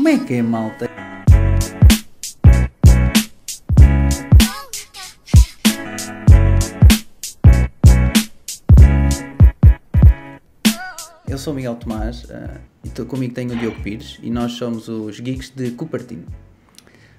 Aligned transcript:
Como 0.00 0.08
é 0.08 0.18
que 0.18 0.32
é, 0.32 0.40
malta? 0.40 0.88
Eu 11.28 11.36
sou 11.36 11.52
Miguel 11.52 11.74
Tomás 11.74 12.24
uh, 12.24 12.58
e 12.82 12.88
tô, 12.88 13.04
comigo 13.04 13.34
tenho 13.34 13.52
o 13.52 13.56
Diogo 13.56 13.78
Pires 13.82 14.18
e 14.22 14.30
nós 14.30 14.52
somos 14.52 14.88
os 14.88 15.20
Geeks 15.20 15.50
de 15.50 15.72
Cupertino. 15.72 16.24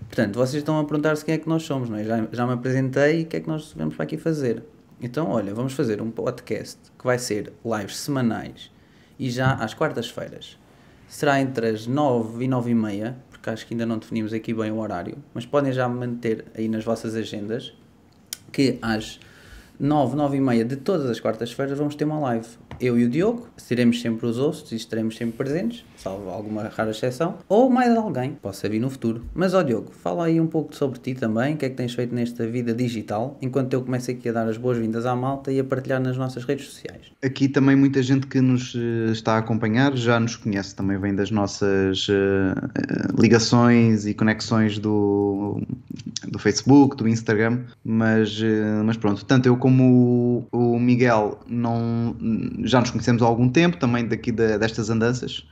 Portanto, 0.07 0.37
vocês 0.37 0.63
estão 0.63 0.79
a 0.79 0.83
perguntar-se 0.83 1.23
quem 1.23 1.35
é 1.35 1.37
que 1.37 1.47
nós 1.47 1.61
somos, 1.61 1.87
não 1.87 1.99
é? 1.99 2.03
Já, 2.03 2.27
já 2.31 2.47
me 2.47 2.53
apresentei 2.53 3.19
e 3.19 3.23
o 3.25 3.25
que 3.27 3.37
é 3.37 3.41
que 3.41 3.47
nós 3.47 3.75
vamos 3.77 3.95
para 3.95 4.05
aqui 4.05 4.17
fazer. 4.17 4.63
Então, 4.99 5.29
olha, 5.29 5.53
vamos 5.53 5.73
fazer 5.73 6.01
um 6.01 6.09
podcast 6.09 6.79
que 6.97 7.05
vai 7.05 7.19
ser 7.19 7.53
lives 7.63 7.97
semanais 7.97 8.71
e 9.19 9.29
já 9.29 9.53
às 9.53 9.75
quartas-feiras. 9.75 10.59
Será 11.11 11.41
entre 11.41 11.67
as 11.67 11.87
9 11.87 12.45
e 12.45 12.47
9 12.47 12.71
e 12.71 12.73
meia, 12.73 13.17
porque 13.29 13.49
acho 13.49 13.67
que 13.67 13.73
ainda 13.73 13.85
não 13.85 13.97
definimos 13.97 14.31
aqui 14.31 14.53
bem 14.53 14.71
o 14.71 14.79
horário, 14.79 15.17
mas 15.33 15.45
podem 15.45 15.73
já 15.73 15.87
manter 15.89 16.45
aí 16.55 16.69
nas 16.69 16.85
vossas 16.85 17.15
agendas 17.15 17.73
que 18.49 18.79
às 18.81 19.19
9, 19.77 20.15
9 20.15 20.37
e 20.37 20.39
meia 20.39 20.63
de 20.63 20.77
todas 20.77 21.09
as 21.09 21.19
quartas-feiras 21.19 21.77
vamos 21.77 21.95
ter 21.95 22.05
uma 22.05 22.17
live. 22.17 22.47
Eu 22.81 22.97
e 22.97 23.05
o 23.05 23.09
Diogo, 23.09 23.47
seremos 23.57 24.01
sempre 24.01 24.25
os 24.25 24.39
hosts 24.39 24.71
e 24.71 24.75
estaremos 24.75 25.15
sempre 25.15 25.37
presentes, 25.37 25.85
salvo 25.95 26.31
alguma 26.31 26.63
rara 26.63 26.89
exceção, 26.89 27.35
ou 27.47 27.69
mais 27.69 27.95
alguém, 27.95 28.31
possa 28.41 28.67
vir 28.67 28.79
no 28.79 28.89
futuro. 28.89 29.23
Mas 29.35 29.53
ó 29.53 29.61
Diogo, 29.61 29.91
fala 29.91 30.25
aí 30.25 30.41
um 30.41 30.47
pouco 30.47 30.75
sobre 30.75 30.97
ti 30.97 31.13
também, 31.13 31.53
o 31.53 31.57
que 31.57 31.65
é 31.67 31.69
que 31.69 31.75
tens 31.75 31.93
feito 31.93 32.15
nesta 32.15 32.47
vida 32.47 32.73
digital, 32.73 33.37
enquanto 33.39 33.73
eu 33.73 33.83
começo 33.83 34.09
aqui 34.09 34.29
a 34.29 34.31
dar 34.31 34.47
as 34.47 34.57
boas-vindas 34.57 35.05
à 35.05 35.15
malta 35.15 35.51
e 35.51 35.59
a 35.59 35.63
partilhar 35.63 36.01
nas 36.01 36.17
nossas 36.17 36.43
redes 36.43 36.65
sociais. 36.65 37.11
Aqui 37.23 37.47
também 37.47 37.75
muita 37.75 38.01
gente 38.01 38.25
que 38.25 38.41
nos 38.41 38.73
uh, 38.73 39.11
está 39.11 39.35
a 39.35 39.37
acompanhar 39.37 39.95
já 39.95 40.19
nos 40.19 40.35
conhece, 40.35 40.75
também 40.75 40.97
vem 40.97 41.13
das 41.13 41.29
nossas 41.29 42.07
uh, 42.09 42.11
uh, 42.11 43.21
ligações 43.21 44.07
e 44.07 44.15
conexões 44.15 44.79
do, 44.79 45.61
do 46.27 46.39
Facebook, 46.39 46.97
do 46.97 47.07
Instagram, 47.07 47.59
mas, 47.85 48.41
mas 48.83 48.97
pronto, 48.97 49.23
tanto 49.23 49.45
eu 49.45 49.55
como 49.55 50.47
o, 50.51 50.73
o 50.73 50.79
Miguel 50.79 51.39
não 51.47 52.15
já 52.71 52.79
nos 52.79 52.89
conhecemos 52.91 53.21
há 53.21 53.25
algum 53.25 53.49
tempo, 53.49 53.77
também 53.77 54.07
daqui 54.07 54.31
de, 54.31 54.57
destas 54.57 54.89
andanças. 54.89 55.43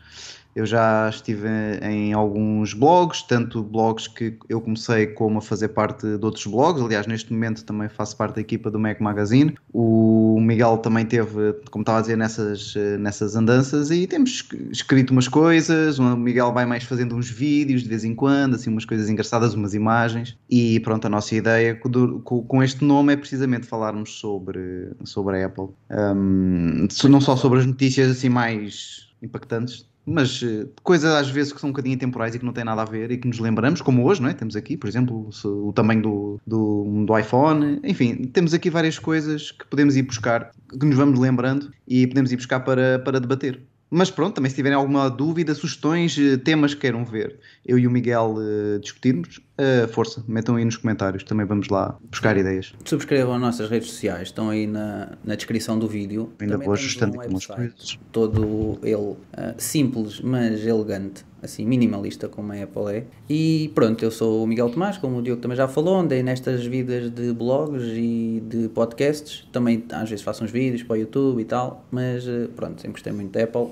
Eu 0.59 0.65
já 0.65 1.07
estive 1.07 1.47
em 1.81 2.11
alguns 2.11 2.73
blogs, 2.73 3.21
tanto 3.21 3.63
blogs 3.63 4.09
que 4.09 4.37
eu 4.49 4.59
comecei 4.59 5.07
como 5.07 5.37
a 5.37 5.41
fazer 5.41 5.69
parte 5.69 6.17
de 6.17 6.25
outros 6.25 6.45
blogs. 6.47 6.83
Aliás, 6.83 7.07
neste 7.07 7.31
momento 7.31 7.63
também 7.63 7.87
faço 7.87 8.17
parte 8.17 8.35
da 8.35 8.41
equipa 8.41 8.69
do 8.69 8.77
Mac 8.77 8.99
Magazine. 8.99 9.55
O 9.71 10.37
Miguel 10.41 10.79
também 10.79 11.05
teve, 11.05 11.53
como 11.71 11.83
estava 11.83 11.99
a 11.99 12.01
dizer, 12.01 12.17
nessas, 12.17 12.73
nessas 12.99 13.37
andanças 13.37 13.89
e 13.89 14.05
temos 14.05 14.49
escrito 14.69 15.11
umas 15.11 15.29
coisas. 15.29 15.97
O 15.97 16.17
Miguel 16.17 16.51
vai 16.51 16.65
mais 16.65 16.83
fazendo 16.83 17.15
uns 17.15 17.29
vídeos 17.29 17.81
de 17.81 17.87
vez 17.87 18.03
em 18.03 18.13
quando, 18.13 18.55
assim, 18.55 18.69
umas 18.69 18.83
coisas 18.83 19.09
engraçadas, 19.09 19.53
umas 19.53 19.73
imagens. 19.73 20.37
E 20.49 20.81
pronto, 20.81 21.07
a 21.07 21.09
nossa 21.09 21.33
ideia 21.35 21.73
com 21.73 22.61
este 22.61 22.83
nome 22.83 23.13
é 23.13 23.15
precisamente 23.15 23.65
falarmos 23.65 24.19
sobre, 24.19 24.89
sobre 25.05 25.41
a 25.41 25.45
Apple. 25.45 25.69
Um, 25.89 26.85
não 27.07 27.21
só 27.21 27.37
sobre 27.37 27.59
as 27.59 27.65
notícias 27.65 28.11
assim 28.11 28.27
mais 28.27 29.07
impactantes 29.21 29.88
mas 30.09 30.41
uh, 30.41 30.69
coisas 30.83 31.13
às 31.13 31.29
vezes 31.29 31.53
que 31.53 31.59
são 31.59 31.69
um 31.69 31.73
bocadinho 31.73 31.97
temporais 31.97 32.33
e 32.33 32.39
que 32.39 32.45
não 32.45 32.51
têm 32.51 32.63
nada 32.63 32.81
a 32.81 32.85
ver 32.85 33.11
e 33.11 33.17
que 33.17 33.27
nos 33.27 33.39
lembramos, 33.39 33.81
como 33.81 34.03
hoje, 34.05 34.21
não 34.21 34.29
é? 34.29 34.33
Temos 34.33 34.55
aqui, 34.55 34.75
por 34.75 34.87
exemplo, 34.87 35.29
o, 35.45 35.71
tamanho 35.71 36.01
do, 36.01 36.41
do, 36.45 37.05
do, 37.05 37.17
iPhone, 37.17 37.79
enfim, 37.83 38.25
temos 38.33 38.53
aqui 38.53 38.69
várias 38.69 38.97
coisas 38.97 39.51
que 39.51 39.65
podemos 39.67 39.95
ir 39.95 40.03
buscar, 40.03 40.51
que 40.71 40.85
nos 40.85 40.95
vamos 40.95 41.19
lembrando 41.19 41.71
e 41.87 42.07
podemos 42.07 42.31
ir 42.31 42.37
buscar 42.37 42.61
para, 42.61 42.99
para 42.99 43.19
debater. 43.19 43.61
Mas 43.91 44.11
pronto, 44.11 44.35
também 44.35 44.49
se 44.49 44.55
tiverem 44.55 44.77
alguma 44.77 45.09
dúvida, 45.09 45.55
sugestões, 45.55 46.15
eh, 46.17 46.37
temas 46.37 46.75
que 46.75 46.81
queiram 46.81 47.03
ver, 47.03 47.39
eu 47.65 47.77
e 47.79 47.87
o 47.87 47.91
Miguel 47.91 48.35
uh, 48.37 48.79
discutirmos, 48.79 49.39
uh, 49.59 49.87
força, 49.89 50.23
metam 50.27 50.55
aí 50.55 50.65
nos 50.65 50.77
comentários, 50.77 51.23
também 51.23 51.45
vamos 51.45 51.67
lá 51.67 51.97
buscar 52.09 52.37
ideias. 52.37 52.73
Subscrevam 52.85 53.35
as 53.35 53.41
nossas 53.41 53.69
redes 53.69 53.89
sociais, 53.89 54.29
estão 54.29 54.49
aí 54.49 54.65
na, 54.65 55.17
na 55.23 55.35
descrição 55.35 55.77
do 55.77 55.87
vídeo. 55.87 56.31
Ainda 56.39 56.57
vou 56.57 56.73
ajustando 56.73 57.17
um 57.17 57.21
aqui 57.21 57.29
umas 57.29 57.45
coisas. 57.45 57.99
Todo 58.11 58.79
ele 58.81 58.95
uh, 58.95 59.17
simples, 59.57 60.21
mas 60.21 60.65
elegante, 60.65 61.25
assim, 61.43 61.65
minimalista 61.65 62.27
como 62.27 62.53
a 62.53 62.63
Apple 62.63 62.95
é. 62.95 63.03
E 63.29 63.71
pronto, 63.75 64.03
eu 64.03 64.11
sou 64.11 64.43
o 64.43 64.47
Miguel 64.47 64.69
Tomás, 64.69 64.97
como 64.97 65.17
o 65.17 65.21
Diogo 65.21 65.41
também 65.41 65.57
já 65.57 65.67
falou, 65.67 65.99
andei 65.99 66.23
nestas 66.23 66.65
vidas 66.65 67.09
de 67.11 67.33
blogs 67.33 67.83
e 67.95 68.41
de 68.47 68.69
podcasts, 68.69 69.47
também 69.51 69.83
às 69.91 70.09
vezes 70.09 70.23
faço 70.23 70.43
uns 70.43 70.51
vídeos 70.51 70.83
para 70.83 70.93
o 70.93 70.97
YouTube 70.97 71.41
e 71.41 71.45
tal, 71.45 71.85
mas 71.91 72.25
pronto, 72.55 72.81
sempre 72.81 72.93
gostei 72.93 73.13
muito 73.13 73.31
da 73.31 73.43
Apple. 73.43 73.67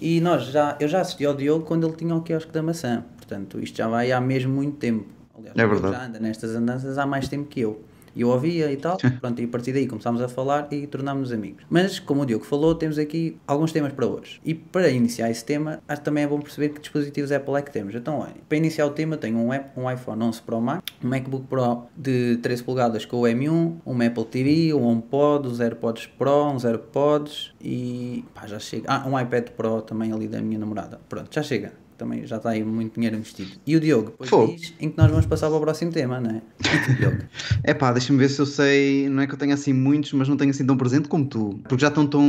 E 0.00 0.20
nós 0.20 0.44
já, 0.44 0.76
eu 0.78 0.86
já 0.86 1.00
assisti 1.00 1.24
ao 1.24 1.34
Diogo 1.34 1.64
quando 1.64 1.86
ele 1.86 1.96
tinha 1.96 2.14
o 2.14 2.22
quiosque 2.22 2.52
da 2.52 2.62
maçã. 2.62 3.04
Portanto, 3.16 3.60
isto 3.60 3.76
já 3.76 3.88
vai 3.88 4.12
há 4.12 4.20
mesmo 4.20 4.54
muito 4.54 4.76
tempo. 4.76 5.17
Aliás, 5.38 5.56
é 5.56 5.66
verdade. 5.66 5.94
já 5.94 6.04
anda 6.06 6.18
nestas 6.18 6.54
andanças 6.54 6.98
há 6.98 7.06
mais 7.06 7.28
tempo 7.28 7.48
que 7.48 7.60
eu. 7.60 7.82
E 8.18 8.22
eu 8.22 8.28
ouvia 8.30 8.72
e 8.72 8.76
tal, 8.76 8.96
pronto, 9.20 9.40
e 9.40 9.44
a 9.44 9.48
partir 9.48 9.72
daí 9.72 9.86
começámos 9.86 10.20
a 10.20 10.28
falar 10.28 10.66
e 10.72 10.88
tornámos-nos 10.88 11.32
amigos. 11.32 11.64
Mas, 11.70 12.00
como 12.00 12.22
o 12.22 12.26
Diogo 12.26 12.44
falou, 12.44 12.74
temos 12.74 12.98
aqui 12.98 13.36
alguns 13.46 13.70
temas 13.70 13.92
para 13.92 14.06
hoje. 14.06 14.40
E 14.44 14.54
para 14.54 14.88
iniciar 14.88 15.30
esse 15.30 15.44
tema, 15.44 15.80
acho 15.86 16.00
que 16.00 16.04
também 16.04 16.24
é 16.24 16.26
bom 16.26 16.40
perceber 16.40 16.70
que 16.70 16.80
dispositivos 16.80 17.30
Apple 17.30 17.54
é 17.54 17.62
que 17.62 17.70
temos. 17.70 17.94
Então, 17.94 18.18
olha, 18.18 18.34
para 18.48 18.58
iniciar 18.58 18.86
o 18.86 18.90
tema, 18.90 19.16
tenho 19.16 19.38
um, 19.38 19.52
app, 19.52 19.78
um 19.78 19.88
iPhone 19.88 20.20
11 20.20 20.42
Pro 20.42 20.60
Max, 20.60 20.82
um 21.02 21.08
MacBook 21.08 21.46
Pro 21.46 21.84
de 21.96 22.38
13 22.38 22.64
polegadas 22.64 23.04
com 23.04 23.18
o 23.18 23.22
M1, 23.22 23.76
um 23.86 24.06
Apple 24.06 24.24
TV, 24.24 24.74
um 24.74 24.82
HomePod, 24.82 25.46
os 25.46 25.60
AirPods 25.60 26.06
Pro, 26.06 26.46
uns 26.46 26.64
AirPods 26.64 27.52
e 27.60 28.24
pá, 28.34 28.48
já 28.48 28.58
chega. 28.58 28.86
Ah, 28.88 29.06
um 29.06 29.18
iPad 29.18 29.50
Pro 29.50 29.82
também 29.82 30.12
ali 30.12 30.26
da 30.26 30.40
minha 30.40 30.58
namorada. 30.58 31.00
Pronto, 31.08 31.32
já 31.32 31.42
chega 31.42 31.72
também 31.98 32.26
já 32.26 32.36
está 32.36 32.50
aí 32.50 32.64
muito 32.64 32.94
dinheiro 32.94 33.16
investido. 33.16 33.50
E 33.66 33.76
o 33.76 33.80
Diogo, 33.80 34.10
depois 34.10 34.30
Fogo. 34.30 34.54
diz 34.54 34.72
em 34.80 34.88
que 34.88 34.96
nós 34.96 35.10
vamos 35.10 35.26
passar 35.26 35.48
para 35.48 35.56
o 35.56 35.60
próximo 35.60 35.92
tema, 35.92 36.20
não 36.20 36.30
é? 36.30 36.42
E 36.90 36.94
Diogo? 36.94 37.18
É 37.64 37.74
pá, 37.74 37.92
deixa-me 37.92 38.18
ver 38.18 38.28
se 38.28 38.40
eu 38.40 38.46
sei, 38.46 39.08
não 39.08 39.22
é 39.22 39.26
que 39.26 39.34
eu 39.34 39.38
tenha 39.38 39.54
assim 39.54 39.72
muitos, 39.72 40.12
mas 40.12 40.28
não 40.28 40.36
tenho 40.36 40.50
assim 40.50 40.64
tão 40.64 40.76
presente 40.76 41.08
como 41.08 41.26
tu, 41.26 41.58
porque 41.64 41.80
já 41.80 41.88
estão 41.88 42.06
tão 42.06 42.24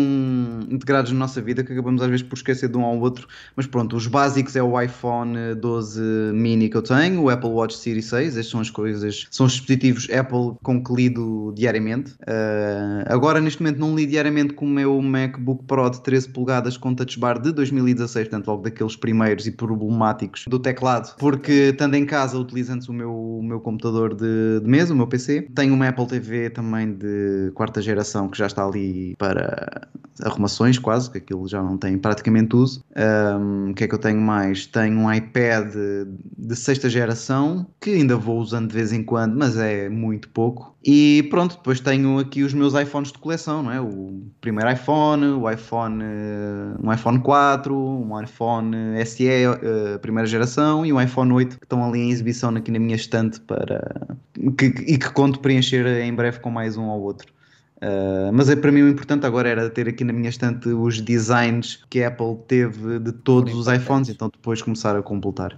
integrados 0.70 1.12
na 1.12 1.20
nossa 1.20 1.42
vida 1.42 1.64
que 1.64 1.72
acabamos 1.72 2.02
às 2.02 2.10
vezes 2.10 2.24
por 2.24 2.36
esquecer 2.36 2.68
de 2.68 2.78
um 2.78 2.84
ao 2.84 3.00
outro, 3.00 3.28
mas 3.56 3.68
pronto, 3.68 3.96
os 3.96 4.08
básicos 4.08 4.56
é 4.56 4.64
o 4.64 4.80
iPhone 4.82 5.56
12 5.56 6.02
mini 6.34 6.68
que 6.68 6.76
eu 6.76 6.82
tenho, 6.82 7.22
o 7.24 7.30
Apple 7.30 7.50
Watch 7.50 7.78
Series 7.78 8.06
6, 8.06 8.38
estas 8.38 8.48
são 8.48 8.60
as 8.60 8.70
coisas, 8.70 9.28
são 9.30 9.46
os 9.46 9.54
dispositivos 9.54 10.10
Apple 10.10 10.58
com 10.64 10.84
que 10.84 10.94
lido 10.94 11.54
diariamente. 11.56 12.12
Uh, 12.22 13.06
agora, 13.06 13.40
neste 13.40 13.62
momento, 13.62 13.80
não 13.80 13.96
li 13.96 14.06
diariamente 14.06 14.54
com 14.54 14.66
o 14.66 14.70
meu 14.70 15.02
MacBook 15.02 15.64
Pro 15.66 15.90
de 15.90 16.02
13 16.02 16.30
polegadas 16.30 16.78
com 16.78 16.94
Touch 16.94 17.20
Bar 17.20 17.40
de 17.40 17.52
2016, 17.52 18.28
portanto, 18.28 18.48
logo 18.48 18.64
daqueles 18.64 18.96
primeiros 18.96 19.48
e 19.48 19.52
problemáticos 19.60 20.46
do 20.48 20.58
teclado, 20.58 21.14
porque 21.18 21.70
estando 21.72 21.96
em 21.96 22.06
casa 22.06 22.38
utilizando 22.38 22.84
o 22.88 22.94
meu, 22.94 23.14
o 23.14 23.44
meu 23.44 23.60
computador 23.60 24.16
de, 24.16 24.62
de 24.62 24.68
mesa, 24.68 24.94
o 24.94 24.98
meu 24.98 25.06
PC, 25.06 25.50
tenho 25.54 25.74
uma 25.74 25.90
Apple 25.90 26.08
TV 26.08 26.50
também 26.50 26.94
de 26.94 27.52
quarta 27.54 27.82
geração 27.82 28.30
que 28.30 28.38
já 28.38 28.48
está 28.48 28.66
ali 28.66 29.16
para 29.18 29.88
arrumações 30.24 30.78
quase, 30.78 31.10
que 31.12 31.18
aquilo 31.18 31.48
já 31.48 31.62
não 31.62 31.78
tem 31.78 31.98
praticamente 31.98 32.56
uso. 32.56 32.84
Um, 32.96 33.72
o 33.72 33.74
que 33.74 33.84
é 33.84 33.88
que 33.88 33.96
eu 33.96 34.00
tenho 34.00 34.20
mais? 34.20 34.66
Tenho 34.66 34.98
um 34.98 35.14
iPad 35.14 35.74
de 36.38 36.56
sexta 36.56 36.90
geração 36.90 37.66
que 37.80 37.92
ainda 37.92 38.16
vou 38.18 38.40
usando 38.40 38.70
de 38.70 38.76
vez 38.76 38.92
em 38.92 39.04
quando, 39.04 39.38
mas 39.38 39.58
é 39.58 39.90
muito 39.90 40.30
pouco. 40.30 40.76
E 40.84 41.28
pronto, 41.30 41.58
depois 41.58 41.80
tenho 41.80 42.20
aqui 42.20 42.42
os 42.42 42.54
meus 42.54 42.74
iPhones 42.74 43.12
de 43.12 43.18
coleção, 43.18 43.64
não 43.64 43.72
é? 43.72 43.82
O 43.82 44.22
primeiro 44.40 44.72
iPhone, 44.72 45.26
o 45.26 45.50
iPhone, 45.50 46.04
um 46.82 46.92
iPhone 46.92 47.20
4, 47.20 47.76
um 47.76 48.22
iPhone 48.22 48.76
SE 49.06 49.28
uh, 49.54 50.00
primeira 50.00 50.28
geração 50.28 50.86
e 50.86 50.94
um 50.94 51.02
iPhone 51.02 51.32
8 51.32 51.58
que 51.58 51.66
estão 51.66 51.84
ali 51.84 52.00
em 52.00 52.12
exibição 52.12 52.50
aqui 52.56 52.72
na 52.72 52.80
minha 52.80 52.96
estante 52.96 53.40
para 53.42 54.18
que, 54.58 54.66
e 54.66 54.98
que 54.98 55.10
conto 55.12 55.40
preencher 55.40 55.86
em 56.02 56.14
breve 56.14 56.40
com 56.40 56.50
mais 56.50 56.78
um 56.78 56.86
ou 56.86 57.02
outro. 57.02 57.34
Uh, 57.78 58.32
mas 58.34 58.50
é, 58.50 58.58
para 58.58 58.72
mim 58.72 58.82
o 58.82 58.90
importante 58.90 59.26
agora 59.26 59.48
era 59.48 59.70
ter 59.70 59.88
aqui 59.88 60.04
na 60.04 60.12
minha 60.12 60.30
estante 60.30 60.68
os 60.68 61.00
designs 61.00 61.86
que 61.90 62.04
a 62.04 62.10
Apple 62.10 62.38
teve 62.46 63.00
de 63.00 63.14
todos 63.14 63.54
os 63.54 63.68
iPhones, 63.68 64.10
então 64.10 64.30
depois 64.30 64.62
começar 64.62 64.96
a 64.98 65.02
completar. 65.02 65.58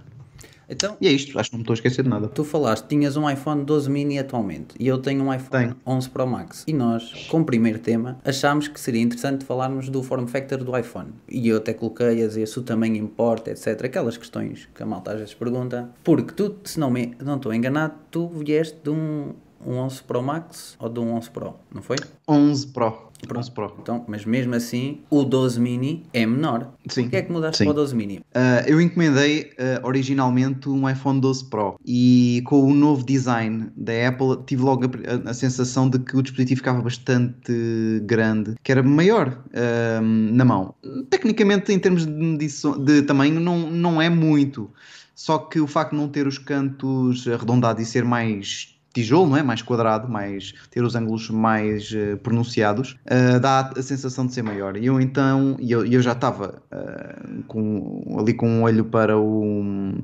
Então, 0.72 0.96
e 1.00 1.06
é 1.06 1.12
isto, 1.12 1.38
acho 1.38 1.50
que 1.50 1.54
não 1.54 1.58
me 1.58 1.62
estou 1.64 1.74
a 1.74 1.76
esquecer 1.76 2.02
de 2.02 2.08
nada. 2.08 2.28
Tu 2.28 2.42
falaste, 2.44 2.86
tinhas 2.86 3.16
um 3.16 3.28
iPhone 3.28 3.62
12 3.62 3.90
mini 3.90 4.18
atualmente 4.18 4.74
e 4.80 4.88
eu 4.88 4.98
tenho 4.98 5.22
um 5.22 5.32
iPhone 5.32 5.50
Tenho. 5.50 5.76
11 5.86 6.10
Pro 6.10 6.26
Max. 6.26 6.64
E 6.66 6.72
nós, 6.72 7.26
como 7.28 7.44
primeiro 7.44 7.78
tema, 7.78 8.18
achámos 8.24 8.68
que 8.68 8.80
seria 8.80 9.02
interessante 9.02 9.44
falarmos 9.44 9.90
do 9.90 10.02
form 10.02 10.26
factor 10.26 10.64
do 10.64 10.76
iPhone. 10.76 11.10
E 11.28 11.48
eu 11.48 11.58
até 11.58 11.74
coloquei 11.74 12.24
a 12.24 12.26
dizer 12.26 12.46
se 12.46 12.58
o 12.58 12.62
tamanho 12.62 12.96
importa, 12.96 13.50
etc. 13.50 13.84
Aquelas 13.84 14.16
questões 14.16 14.66
que 14.74 14.82
a 14.82 14.86
malta 14.86 15.12
às 15.12 15.18
vezes 15.18 15.34
pergunta. 15.34 15.90
Porque 16.02 16.32
tu, 16.32 16.56
se 16.64 16.80
não 16.80 16.90
me 16.90 17.14
não 17.22 17.36
estou 17.36 17.52
enganado, 17.52 17.94
tu 18.10 18.28
vieste 18.28 18.78
de 18.82 18.88
um, 18.88 19.34
um 19.66 19.76
11 19.76 20.02
Pro 20.04 20.22
Max 20.22 20.76
ou 20.78 20.88
de 20.88 21.00
um 21.00 21.14
11 21.14 21.30
Pro, 21.30 21.54
não 21.72 21.82
foi? 21.82 21.96
11 22.26 22.68
Pro. 22.68 23.11
Pronto. 23.26 23.40
11 23.40 23.50
Pro. 23.52 23.76
Então, 23.80 24.04
mas 24.08 24.24
mesmo 24.24 24.54
assim, 24.54 25.00
o 25.08 25.24
12 25.24 25.60
mini 25.60 26.04
é 26.12 26.26
menor. 26.26 26.72
Sim. 26.88 27.06
O 27.06 27.10
que 27.10 27.16
é 27.16 27.22
que 27.22 27.32
mudaste 27.32 27.58
Sim. 27.58 27.64
para 27.64 27.70
o 27.72 27.74
12 27.74 27.94
mini? 27.94 28.18
Uh, 28.18 28.66
eu 28.66 28.80
encomendei 28.80 29.52
uh, 29.52 29.86
originalmente 29.86 30.68
um 30.68 30.88
iPhone 30.88 31.20
12 31.20 31.44
Pro 31.46 31.78
e 31.84 32.42
com 32.46 32.62
o 32.62 32.74
novo 32.74 33.04
design 33.04 33.70
da 33.76 34.08
Apple 34.08 34.38
tive 34.46 34.62
logo 34.62 34.84
a, 34.84 35.30
a 35.30 35.34
sensação 35.34 35.88
de 35.88 35.98
que 35.98 36.16
o 36.16 36.22
dispositivo 36.22 36.58
ficava 36.58 36.82
bastante 36.82 38.00
grande, 38.04 38.54
que 38.62 38.72
era 38.72 38.82
maior 38.82 39.28
uh, 39.28 40.02
na 40.02 40.44
mão. 40.44 40.74
Tecnicamente, 41.10 41.72
em 41.72 41.78
termos 41.78 42.06
de, 42.06 42.36
de, 42.36 42.84
de 42.84 43.02
tamanho, 43.02 43.38
não, 43.40 43.70
não 43.70 44.02
é 44.02 44.08
muito. 44.08 44.70
só 45.14 45.38
que 45.38 45.60
o 45.60 45.66
facto 45.66 45.92
de 45.92 45.96
não 45.98 46.08
ter 46.08 46.26
os 46.26 46.38
cantos 46.38 47.26
arredondados 47.28 47.82
e 47.82 47.86
ser 47.86 48.04
mais 48.04 48.72
tijolo, 48.92 49.30
não 49.30 49.36
é? 49.36 49.42
Mais 49.42 49.62
quadrado, 49.62 50.08
mais 50.08 50.52
ter 50.70 50.82
os 50.82 50.94
ângulos 50.94 51.30
mais 51.30 51.90
uh, 51.92 52.16
pronunciados, 52.18 52.96
uh, 53.06 53.40
dá 53.40 53.72
a 53.76 53.82
sensação 53.82 54.26
de 54.26 54.34
ser 54.34 54.42
maior. 54.42 54.76
E 54.76 54.86
eu 54.86 55.00
então, 55.00 55.56
eu, 55.60 55.84
eu 55.84 56.02
já 56.02 56.12
estava 56.12 56.62
uh, 56.72 57.42
com, 57.44 58.16
ali 58.18 58.34
com 58.34 58.48
um 58.48 58.62
olho 58.62 58.84
para 58.84 59.18
o, 59.18 59.94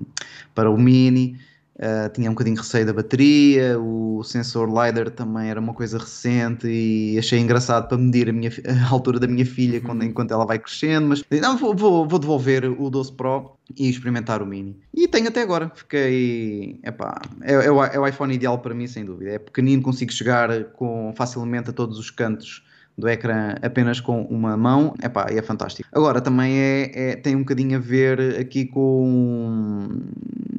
para 0.55 0.70
o 0.70 0.79
Mini, 0.79 1.38
Uh, 1.78 2.12
tinha 2.12 2.28
um 2.28 2.34
bocadinho 2.34 2.56
de 2.56 2.62
receio 2.62 2.84
da 2.84 2.92
bateria, 2.92 3.78
o 3.78 4.25
sensor 4.25 4.69
LiDAR 4.69 5.10
também 5.10 5.48
era 5.48 5.60
uma 5.60 5.72
coisa 5.72 5.96
recente 5.96 6.66
e 6.66 7.16
achei 7.16 7.38
engraçado 7.38 7.86
para 7.86 7.96
medir 7.96 8.28
a, 8.28 8.32
minha, 8.32 8.50
a 8.84 8.92
altura 8.92 9.20
da 9.20 9.28
minha 9.28 9.46
filha 9.46 9.80
quando, 9.80 10.02
uhum. 10.02 10.08
enquanto 10.08 10.32
ela 10.32 10.44
vai 10.44 10.58
crescendo, 10.58 11.06
mas 11.06 11.22
não, 11.40 11.56
vou, 11.56 11.76
vou, 11.76 12.08
vou, 12.08 12.19
devolver 12.19 12.64
o 12.64 12.90
12 12.90 13.12
Pro 13.12 13.52
e 13.76 13.88
experimentar 13.88 14.42
o 14.42 14.46
Mini. 14.46 14.76
E 14.92 15.06
tenho 15.06 15.28
até 15.28 15.40
agora, 15.40 15.70
fiquei. 15.72 16.80
Epá, 16.82 17.20
é, 17.42 17.52
é, 17.52 17.70
o, 17.70 17.84
é 17.84 17.98
o 17.98 18.06
iPhone 18.08 18.34
ideal 18.34 18.58
para 18.58 18.75
mim, 18.75 18.88
sem 18.88 19.04
dúvida. 19.04 19.30
É 19.30 19.38
pequenino, 19.38 19.80
consigo 19.80 20.12
chegar 20.12 20.64
com, 20.72 21.12
facilmente 21.16 21.70
a 21.70 21.72
todos 21.72 21.96
os 21.96 22.10
cantos 22.10 22.64
do 22.98 23.08
ecrã 23.08 23.54
apenas 23.62 24.00
com 24.00 24.22
uma 24.24 24.56
mão, 24.56 24.92
epá, 25.00 25.26
é 25.30 25.40
fantástico. 25.40 25.88
Agora 25.92 26.20
também 26.20 26.58
é, 26.58 26.90
é, 27.12 27.16
tem 27.16 27.36
um 27.36 27.40
bocadinho 27.40 27.78
a 27.78 27.80
ver 27.80 28.38
aqui 28.40 28.66
com 28.66 29.88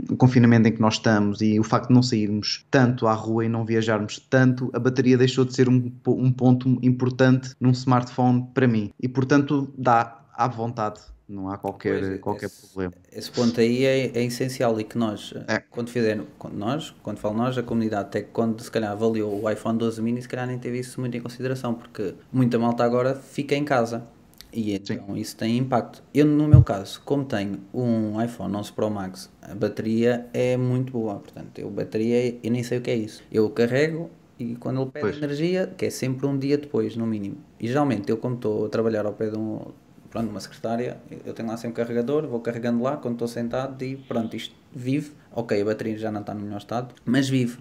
o 0.09 0.15
confinamento 0.15 0.67
em 0.69 0.71
que 0.71 0.81
nós 0.81 0.95
estamos 0.95 1.41
e 1.41 1.59
o 1.59 1.63
facto 1.63 1.89
de 1.89 1.93
não 1.93 2.01
sairmos 2.01 2.65
tanto 2.71 3.07
à 3.07 3.13
rua 3.13 3.45
e 3.45 3.49
não 3.49 3.65
viajarmos 3.65 4.19
tanto, 4.29 4.71
a 4.73 4.79
bateria 4.79 5.17
deixou 5.17 5.43
de 5.43 5.53
ser 5.53 5.67
um, 5.67 5.91
um 6.07 6.31
ponto 6.31 6.79
importante 6.81 7.51
num 7.59 7.71
smartphone 7.71 8.47
para 8.53 8.67
mim. 8.67 8.89
E 8.99 9.07
portanto 9.07 9.71
dá 9.77 10.21
à 10.33 10.47
vontade 10.47 11.01
não 11.29 11.49
há 11.49 11.57
qualquer, 11.57 11.99
pois, 11.99 12.19
qualquer 12.19 12.45
esse, 12.47 12.67
problema. 12.67 12.93
Esse 13.11 13.31
ponto 13.31 13.61
aí 13.61 13.85
é, 13.85 14.17
é 14.17 14.23
essencial 14.23 14.79
e 14.79 14.83
que 14.83 14.97
nós, 14.97 15.33
é. 15.47 15.59
quando 15.59 15.89
fizemos, 15.89 16.25
quando 16.39 16.55
nós, 16.55 16.93
quando 17.03 17.19
falo 17.19 17.37
nós, 17.37 17.57
a 17.57 17.63
comunidade 17.63 18.07
até 18.07 18.21
quando 18.21 18.61
se 18.63 18.71
calhar 18.71 18.91
avaliou 18.91 19.43
o 19.43 19.49
iPhone 19.49 19.77
12 19.77 20.01
mini, 20.01 20.21
se 20.21 20.27
calhar 20.27 20.47
nem 20.47 20.57
teve 20.57 20.79
isso 20.79 20.99
muito 20.99 21.15
em 21.15 21.21
consideração, 21.21 21.75
porque 21.75 22.15
muita 22.33 22.57
malta 22.57 22.83
agora 22.83 23.13
fica 23.13 23.55
em 23.55 23.63
casa 23.63 24.07
e 24.51 24.73
então 24.73 25.05
Sim. 25.05 25.17
isso 25.17 25.37
tem 25.37 25.57
impacto. 25.57 26.03
Eu, 26.13 26.25
no 26.25 26.47
meu 26.47 26.63
caso, 26.63 26.99
como 27.05 27.23
tenho 27.23 27.59
um 27.71 28.19
iPhone 28.21 28.55
11 28.55 28.71
Pro 28.73 28.89
Max, 28.89 29.29
a 29.41 29.53
bateria 29.53 30.27
é 30.33 30.57
muito 30.57 30.91
boa, 30.91 31.15
portanto, 31.15 31.59
eu 31.59 31.69
bateria, 31.69 32.39
eu 32.41 32.51
nem 32.51 32.63
sei 32.63 32.79
o 32.79 32.81
que 32.81 32.89
é 32.89 32.95
isso. 32.95 33.23
Eu 33.31 33.47
carrego 33.51 34.09
e 34.39 34.55
quando 34.55 34.81
ele 34.81 34.89
pede 34.89 35.05
pois. 35.05 35.17
energia, 35.17 35.67
que 35.77 35.85
é 35.85 35.89
sempre 35.89 36.25
um 36.25 36.37
dia 36.37 36.57
depois, 36.57 36.95
no 36.95 37.05
mínimo. 37.05 37.37
E 37.59 37.67
geralmente 37.67 38.09
eu, 38.09 38.17
como 38.17 38.35
estou 38.35 38.65
a 38.65 38.69
trabalhar 38.69 39.05
ao 39.05 39.13
pé 39.13 39.29
de 39.29 39.37
um 39.37 39.67
pronto, 40.09 40.29
uma 40.29 40.39
secretária, 40.39 40.97
eu 41.25 41.33
tenho 41.33 41.47
lá 41.47 41.57
sempre 41.57 41.81
um 41.81 41.85
carregador, 41.85 42.27
vou 42.27 42.39
carregando 42.39 42.81
lá 42.81 42.97
quando 42.97 43.15
estou 43.15 43.27
sentado 43.27 43.83
e 43.83 43.95
pronto, 43.95 44.35
isto 44.35 44.55
vive. 44.73 45.11
Ok, 45.31 45.61
a 45.61 45.65
bateria 45.65 45.97
já 45.97 46.11
não 46.11 46.21
está 46.21 46.33
no 46.33 46.41
melhor 46.41 46.57
estado, 46.57 46.93
mas 47.05 47.29
vive. 47.29 47.57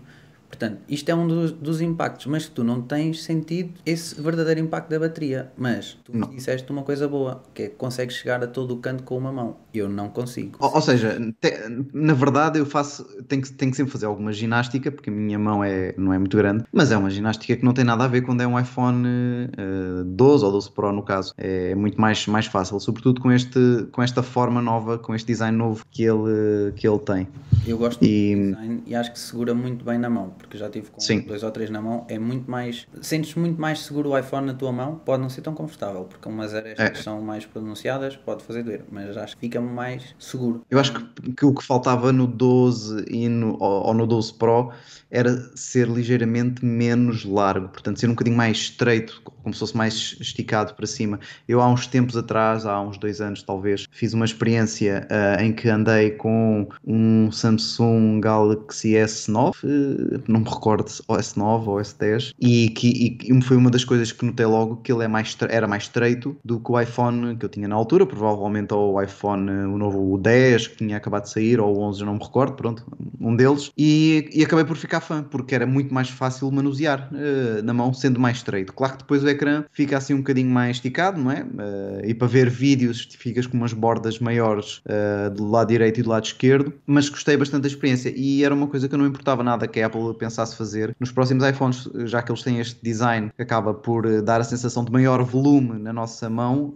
Portanto, 0.49 0.79
isto 0.89 1.09
é 1.09 1.15
um 1.15 1.29
dos, 1.29 1.53
dos 1.53 1.81
impactos, 1.81 2.27
mas 2.27 2.49
tu 2.49 2.65
não 2.65 2.81
tens 2.81 3.23
sentido 3.23 3.75
esse 3.85 4.21
verdadeiro 4.21 4.61
impacto 4.61 4.89
da 4.89 4.99
bateria. 4.99 5.53
Mas 5.57 5.99
tu 6.05 6.17
não. 6.17 6.29
disseste 6.29 6.71
uma 6.73 6.83
coisa 6.83 7.07
boa, 7.07 7.43
que 7.55 7.65
é 7.65 7.67
que 7.69 7.77
consegues 7.77 8.17
chegar 8.17 8.43
a 8.43 8.47
todo 8.47 8.75
o 8.75 8.79
canto 8.79 9.03
com 9.03 9.17
uma 9.17 9.31
mão. 9.31 9.57
Eu 9.73 9.89
não 9.89 10.09
consigo. 10.09 10.57
Ou, 10.59 10.75
ou 10.75 10.81
seja, 10.81 11.19
te, 11.41 11.53
na 11.93 12.15
verdade 12.15 12.59
eu 12.59 12.67
faço, 12.67 13.05
tenho 13.29 13.43
que, 13.43 13.53
tenho 13.53 13.71
que 13.71 13.77
sempre 13.77 13.93
fazer 13.93 14.07
alguma 14.07 14.33
ginástica, 14.33 14.91
porque 14.91 15.11
a 15.11 15.13
minha 15.13 15.39
mão 15.39 15.63
é, 15.63 15.95
não 15.97 16.13
é 16.13 16.19
muito 16.19 16.37
grande, 16.37 16.65
mas 16.73 16.91
é 16.91 16.97
uma 16.97 17.11
ginástica 17.11 17.55
que 17.57 17.65
não 17.65 17.75
tem 17.75 17.85
nada 17.85 18.05
a 18.05 18.09
ver 18.09 18.23
quando 18.23 18.41
é 18.41 18.47
um 18.47 18.59
iPhone 18.59 19.07
uh, 19.07 20.01
eh, 20.01 20.05
12 20.05 20.45
ou 20.45 20.53
12 20.53 20.71
Pro 20.73 20.93
no 20.93 21.03
caso. 21.03 21.35
É, 21.37 21.75
muito 21.75 22.01
mais, 22.01 22.27
mais 22.27 22.47
fácil, 22.47 22.81
sobretudo 22.81 23.21
com, 23.21 23.31
este, 23.31 23.87
com 23.93 24.03
esta 24.03 24.23
forma 24.23 24.63
nova, 24.63 24.99
com 24.99 25.15
este 25.15 25.27
design 25.27 25.57
novo 25.57 25.85
que 25.91 26.03
ele, 26.03 26.73
que 26.75 26.89
ele 26.89 26.99
tem. 26.99 27.29
Eu 27.67 27.77
gosto 27.77 28.03
e... 28.03 28.35
do 28.35 28.43
design 28.43 28.83
e 28.87 28.95
acho 28.95 29.13
que 29.13 29.19
se 29.19 29.29
segura 29.29 29.55
muito 29.55 29.85
bem 29.85 29.99
na 29.99 30.09
mão 30.09 30.38
porque 30.39 30.57
já 30.57 30.71
tive 30.71 30.91
com 30.91 31.01
Sim. 31.01 31.21
dois 31.21 31.43
ou 31.43 31.51
três 31.51 31.69
na 31.69 31.83
mão, 31.83 32.07
é 32.09 32.19
muito 32.19 32.51
mais. 32.51 32.87
Sentes 33.03 33.35
muito 33.35 33.61
mais 33.61 33.81
seguro 33.81 34.11
o 34.11 34.19
iPhone 34.19 34.47
na 34.47 34.55
tua 34.55 34.73
mão, 34.73 34.97
pode 34.97 35.21
não 35.21 35.29
ser 35.29 35.43
tão 35.43 35.55
confortável, 35.55 36.05
porque 36.05 36.29
umas 36.29 36.55
arestas 36.55 36.99
é. 36.99 37.03
são 37.03 37.21
mais 37.21 37.45
pronunciadas, 37.45 38.17
pode 38.17 38.43
fazer 38.45 38.63
doer, 38.63 38.85
mas 38.91 39.17
acho 39.17 39.35
que 39.35 39.41
fica 39.41 39.61
mais 39.61 40.15
seguro. 40.19 40.65
Eu 40.71 40.79
acho 40.79 40.95
que, 40.95 41.33
que 41.33 41.45
o 41.45 41.53
que 41.53 41.65
faltava 41.65 42.13
no 42.13 42.27
12 42.27 43.05
e 43.11 43.29
no, 43.29 43.57
ou, 43.61 43.87
ou 43.87 43.95
no 43.95 44.07
12 44.07 44.35
Pro 44.35 44.73
era 45.11 45.37
ser 45.57 45.89
ligeiramente 45.89 46.65
menos 46.65 47.25
largo, 47.25 47.69
portanto, 47.69 47.99
ser 47.99 48.07
um 48.07 48.11
bocadinho 48.11 48.37
mais 48.37 48.59
estreito, 48.59 49.23
como 49.43 49.55
se 49.55 49.61
fosse 49.61 49.77
mais 49.77 50.17
esticado 50.21 50.75
para 50.75 50.87
cima. 50.87 51.19
Eu, 51.47 51.61
há 51.61 51.69
uns 51.69 51.87
tempos 51.87 52.17
atrás, 52.17 52.67
há 52.67 52.81
uns 52.81 52.99
dois 52.99 53.21
anos 53.21 53.43
talvez, 53.43 53.87
fiz 53.91 54.13
uma 54.13 54.25
experiência 54.25 55.07
uh, 55.11 55.43
em 55.43 55.53
que 55.53 55.69
andei 55.69 56.11
com 56.11 56.69
um 56.87 57.31
Samsung 57.33 58.21
Galaxy 58.21 58.93
S9, 58.93 59.55
uh, 59.65 60.28
não 60.29 60.41
me 60.41 60.49
recordo 60.49 60.89
se 60.89 61.03
S9 61.03 61.67
ou 61.67 61.77
S10, 61.77 62.35
e 62.41 62.69
que 62.71 63.19
e, 63.23 63.43
foi 63.43 63.57
uma 63.57 63.71
das 63.71 63.85
coisas 63.85 64.13
que 64.13 64.25
notei 64.25 64.47
logo 64.47 64.77
que 64.77 64.93
ele 64.93 65.05
é 65.05 65.09
mais, 65.09 65.37
era 65.49 65.67
mais 65.67 65.85
estreito 65.85 66.37
do 66.45 66.61
que 66.61 66.71
o 66.71 66.81
iPhone 66.81 67.37
que 67.37 67.45
eu 67.45 67.49
tinha 67.49 67.67
na 67.67 67.75
altura, 67.75 68.07
provavelmente 68.07 68.75
o 68.75 69.01
iPhone, 69.01 69.51
o 69.51 69.79
novo 69.79 70.13
o 70.13 70.19
10 70.19 70.69
que 70.69 70.77
tinha 70.77 70.97
acabado 70.97 71.25
de 71.25 71.31
sair, 71.31 71.61
ou 71.61 71.77
o 71.77 71.81
11, 71.81 72.05
não 72.05 72.15
me 72.15 72.23
recordo, 72.23 72.55
pronto, 72.55 72.85
um 73.21 73.35
deles, 73.35 73.73
e, 73.77 74.29
e 74.33 74.45
acabei 74.45 74.65
por 74.65 74.77
ficar 74.77 75.01
fã, 75.01 75.23
porque 75.23 75.55
era 75.55 75.67
muito 75.67 75.93
mais 75.93 76.11
fácil 76.11 76.51
manusear 76.51 77.11
uh, 77.13 77.63
na 77.63 77.73
mão, 77.73 77.93
sendo 77.93 78.21
mais 78.21 78.39
estreito. 78.39 78.73
Claro 78.73 78.95
que 78.95 78.99
depois 79.01 79.25
o 79.25 79.29
ecrã 79.29 79.65
fica 79.73 79.97
assim 79.97 80.15
um 80.15 80.19
bocadinho 80.19 80.51
mais 80.51 80.77
esticado, 80.77 81.21
não 81.21 81.31
é? 81.31 81.43
Uh, 81.43 82.05
e 82.05 82.15
para 82.15 82.29
ver 82.29 82.51
vídeos 82.51 83.09
ficas 83.19 83.47
com 83.47 83.57
umas 83.57 83.73
bordas 83.73 84.19
maiores 84.19 84.83
uh, 84.87 85.31
do 85.35 85.49
lado 85.51 85.69
direito 85.69 86.01
e 86.01 86.03
do 86.03 86.11
lado 86.11 86.25
esquerdo, 86.25 86.73
mas 86.87 87.09
gostei 87.09 87.37
bastante 87.37 87.63
da 87.63 87.69
experiência 87.69 88.13
e 88.15 88.45
era 88.45 88.55
uma 88.55 88.67
coisa 88.67 88.89
que 88.89 88.95
eu 88.95 88.99
não 88.99 89.07
importava 89.07 89.43
nada 89.43 89.67
que 89.67 89.81
a 89.81 89.87
Apple 89.87 90.18
pensasse 90.19 90.57
fazer 90.57 90.95
nos 90.99 91.13
próximos 91.13 91.47
iPhones, 91.49 91.89
já 92.05 92.23
que 92.23 92.31
eles 92.31 92.43
têm 92.43 92.61
este 92.61 92.79
design 92.83 93.31
que 93.35 93.43
acaba 93.43 93.73
por 93.73 94.07
uh, 94.07 94.23
dar 94.23 94.41
a 94.41 94.45
sensação 94.45 94.85
de 94.85 94.93
maior 94.93 95.23
volume 95.23 95.79
na 95.79 95.93
nossa 95.93 96.29
mão, 96.29 96.75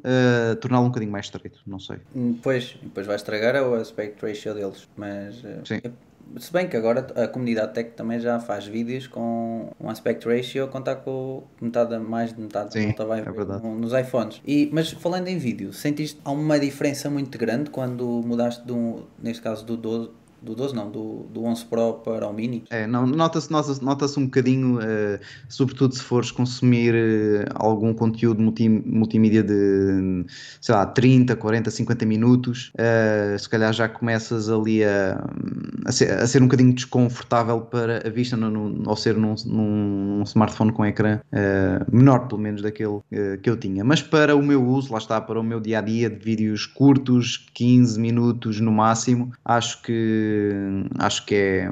torná-lo 0.60 0.84
um 0.84 0.88
bocadinho 0.88 1.12
mais 1.12 1.26
estreito, 1.26 1.60
não 1.66 1.78
sei. 1.78 1.98
Pois, 2.42 2.76
depois 2.82 3.06
vai 3.06 3.16
estragar 3.16 3.56
o 3.62 3.74
aspect 3.74 4.24
ratio 4.24 4.54
deles, 4.54 4.88
mas 4.96 5.42
Sim. 5.64 5.80
Se 6.38 6.52
bem 6.52 6.66
que 6.66 6.76
agora 6.76 7.06
a 7.14 7.28
comunidade 7.28 7.74
tech 7.74 7.90
também 7.90 8.18
já 8.18 8.40
faz 8.40 8.66
vídeos 8.66 9.06
com 9.06 9.70
um 9.78 9.90
aspect 9.90 10.26
ratio 10.26 10.66
contar 10.68 10.96
com 10.96 11.42
metade, 11.60 11.98
mais 11.98 12.32
de 12.32 12.40
metade 12.40 12.72
Sim, 12.72 12.94
da 12.96 13.04
vai 13.04 13.20
é 13.20 13.24
nos 13.68 13.92
iPhones. 13.92 14.40
E, 14.46 14.70
mas 14.72 14.92
falando 14.92 15.28
em 15.28 15.36
vídeo, 15.36 15.72
sentiste 15.72 16.18
há 16.24 16.30
uma 16.30 16.58
diferença 16.58 17.10
muito 17.10 17.36
grande 17.36 17.70
quando 17.70 18.06
mudaste 18.24 18.64
de 18.64 18.72
um, 18.72 19.02
neste 19.22 19.42
caso 19.42 19.64
do 19.66 19.76
12 19.76 20.10
do 20.42 20.54
12 20.54 20.74
não, 20.74 20.90
do, 20.90 21.26
do 21.32 21.44
11 21.44 21.64
Pro 21.66 21.94
para 22.04 22.26
o 22.26 22.32
Mini. 22.32 22.64
É, 22.70 22.86
nota-se 22.86 23.50
nota, 23.50 23.72
nota 23.80 24.06
um 24.18 24.24
bocadinho, 24.24 24.78
uh, 24.78 25.18
sobretudo 25.48 25.94
se 25.94 26.02
fores 26.02 26.30
consumir 26.30 26.94
uh, 26.94 27.46
algum 27.54 27.94
conteúdo 27.94 28.42
multi, 28.42 28.68
multimídia 28.68 29.42
de, 29.42 30.26
sei 30.60 30.74
lá, 30.74 30.84
30, 30.84 31.36
40, 31.36 31.70
50 31.70 32.06
minutos, 32.06 32.72
uh, 32.74 33.38
se 33.38 33.48
calhar 33.48 33.72
já 33.72 33.88
começas 33.88 34.48
ali 34.48 34.82
a, 34.84 35.24
a, 35.86 35.92
ser, 35.92 36.10
a 36.10 36.26
ser 36.26 36.42
um 36.42 36.46
bocadinho 36.46 36.74
desconfortável 36.74 37.60
para 37.60 38.06
a 38.06 38.10
vista 38.10 38.36
no, 38.36 38.50
no, 38.50 38.90
ao 38.90 38.96
ser 38.96 39.16
num, 39.16 39.34
num, 39.46 40.22
smartphone 40.24 40.72
com 40.72 40.84
ecrã 40.84 41.20
menor, 41.90 42.26
pelo 42.28 42.40
menos 42.40 42.62
daquele 42.62 43.00
que 43.42 43.50
eu 43.50 43.56
tinha. 43.56 43.84
Mas 43.84 44.02
para 44.02 44.36
o 44.36 44.42
meu 44.42 44.64
uso, 44.64 44.92
lá 44.92 44.98
está, 44.98 45.20
para 45.20 45.38
o 45.38 45.42
meu 45.42 45.60
dia-a-dia 45.60 46.08
-dia 46.08 46.18
de 46.18 46.24
vídeos 46.24 46.66
curtos, 46.66 47.48
15 47.54 48.00
minutos 48.00 48.60
no 48.60 48.70
máximo, 48.70 49.32
acho 49.44 49.82
que 49.82 50.31
acho 50.98 51.24
que 51.26 51.34
é 51.34 51.70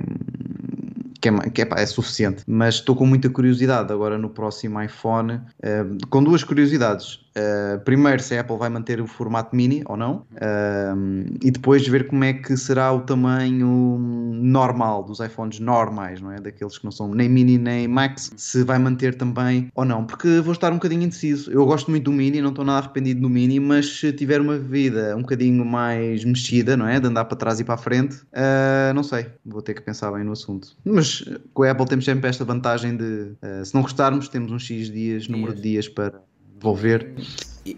que, 1.21 1.29
é, 1.29 1.50
que 1.50 1.62
é, 1.62 1.69
é, 1.76 1.87
suficiente. 1.87 2.43
Mas 2.47 2.76
estou 2.76 2.97
com 2.97 3.07
muita 3.07 3.29
curiosidade 3.29 3.93
agora 3.93 4.17
no 4.17 4.31
próximo 4.31 4.81
iPhone, 4.83 5.35
uh, 5.35 6.09
com 6.09 6.25
duas 6.25 6.43
curiosidades. 6.43 7.21
Uh, 7.31 7.79
primeiro, 7.85 8.21
se 8.23 8.37
a 8.37 8.41
Apple 8.41 8.57
vai 8.57 8.69
manter 8.69 9.01
o 9.01 9.07
formato 9.07 9.55
mini 9.55 9.83
ou 9.87 9.97
não, 9.97 10.27
uh, 10.33 11.39
e 11.43 11.51
depois 11.51 11.87
ver 11.87 12.09
como 12.09 12.25
é 12.25 12.33
que 12.33 12.57
será 12.57 12.93
o 12.93 13.01
tamanho 13.01 13.99
normal 14.35 15.05
dos 15.05 15.21
iPhones 15.21 15.61
normais, 15.61 16.21
não 16.21 16.33
é? 16.33 16.41
Daqueles 16.41 16.79
que 16.79 16.85
não 16.85 16.91
são 16.91 17.15
nem 17.15 17.29
mini 17.29 17.57
nem 17.57 17.87
max, 17.87 18.33
se 18.37 18.65
vai 18.65 18.79
manter 18.79 19.15
também 19.15 19.71
ou 19.75 19.85
não, 19.85 20.05
porque 20.05 20.41
vou 20.41 20.53
estar 20.53 20.73
um 20.73 20.77
bocadinho 20.77 21.03
indeciso. 21.05 21.51
Eu 21.53 21.65
gosto 21.67 21.91
muito 21.91 22.05
do 22.05 22.13
mini, 22.13 22.41
não 22.41 22.51
estou 22.51 22.65
nada 22.65 22.79
arrependido 22.79 23.21
do 23.21 23.31
mini, 23.31 23.61
mas 23.61 24.01
se 24.01 24.13
tiver 24.13 24.41
uma 24.41 24.59
vida 24.59 25.15
um 25.17 25.21
bocadinho 25.21 25.65
mais 25.65 26.25
mexida, 26.25 26.77
não 26.77 26.89
é? 26.89 26.99
De 26.99 27.07
andar 27.07 27.27
para 27.27 27.37
trás 27.37 27.61
e 27.61 27.65
para 27.65 27.75
a 27.75 27.79
frente, 27.79 28.17
uh, 28.17 28.93
não 28.95 29.05
sei, 29.05 29.27
vou 29.47 29.63
ter 29.63 29.75
que 29.75 29.83
pensar 29.83 30.11
bem 30.11 30.25
no 30.25 30.33
assunto. 30.33 30.77
Mas 30.85 31.25
com 31.55 31.63
a 31.63 31.71
Apple 31.71 31.87
temos 31.87 32.05
sempre 32.05 32.29
esta 32.29 32.45
vantagem 32.45 32.97
de, 32.97 33.33
se 33.65 33.75
não 33.75 33.83
gostarmos, 33.83 34.29
temos 34.29 34.51
uns 34.51 34.63
X 34.63 34.91
dias, 34.91 35.29
número 35.29 35.55
de 35.55 35.63
dias 35.63 35.89
para 35.89 36.21
devolver. 36.61 37.00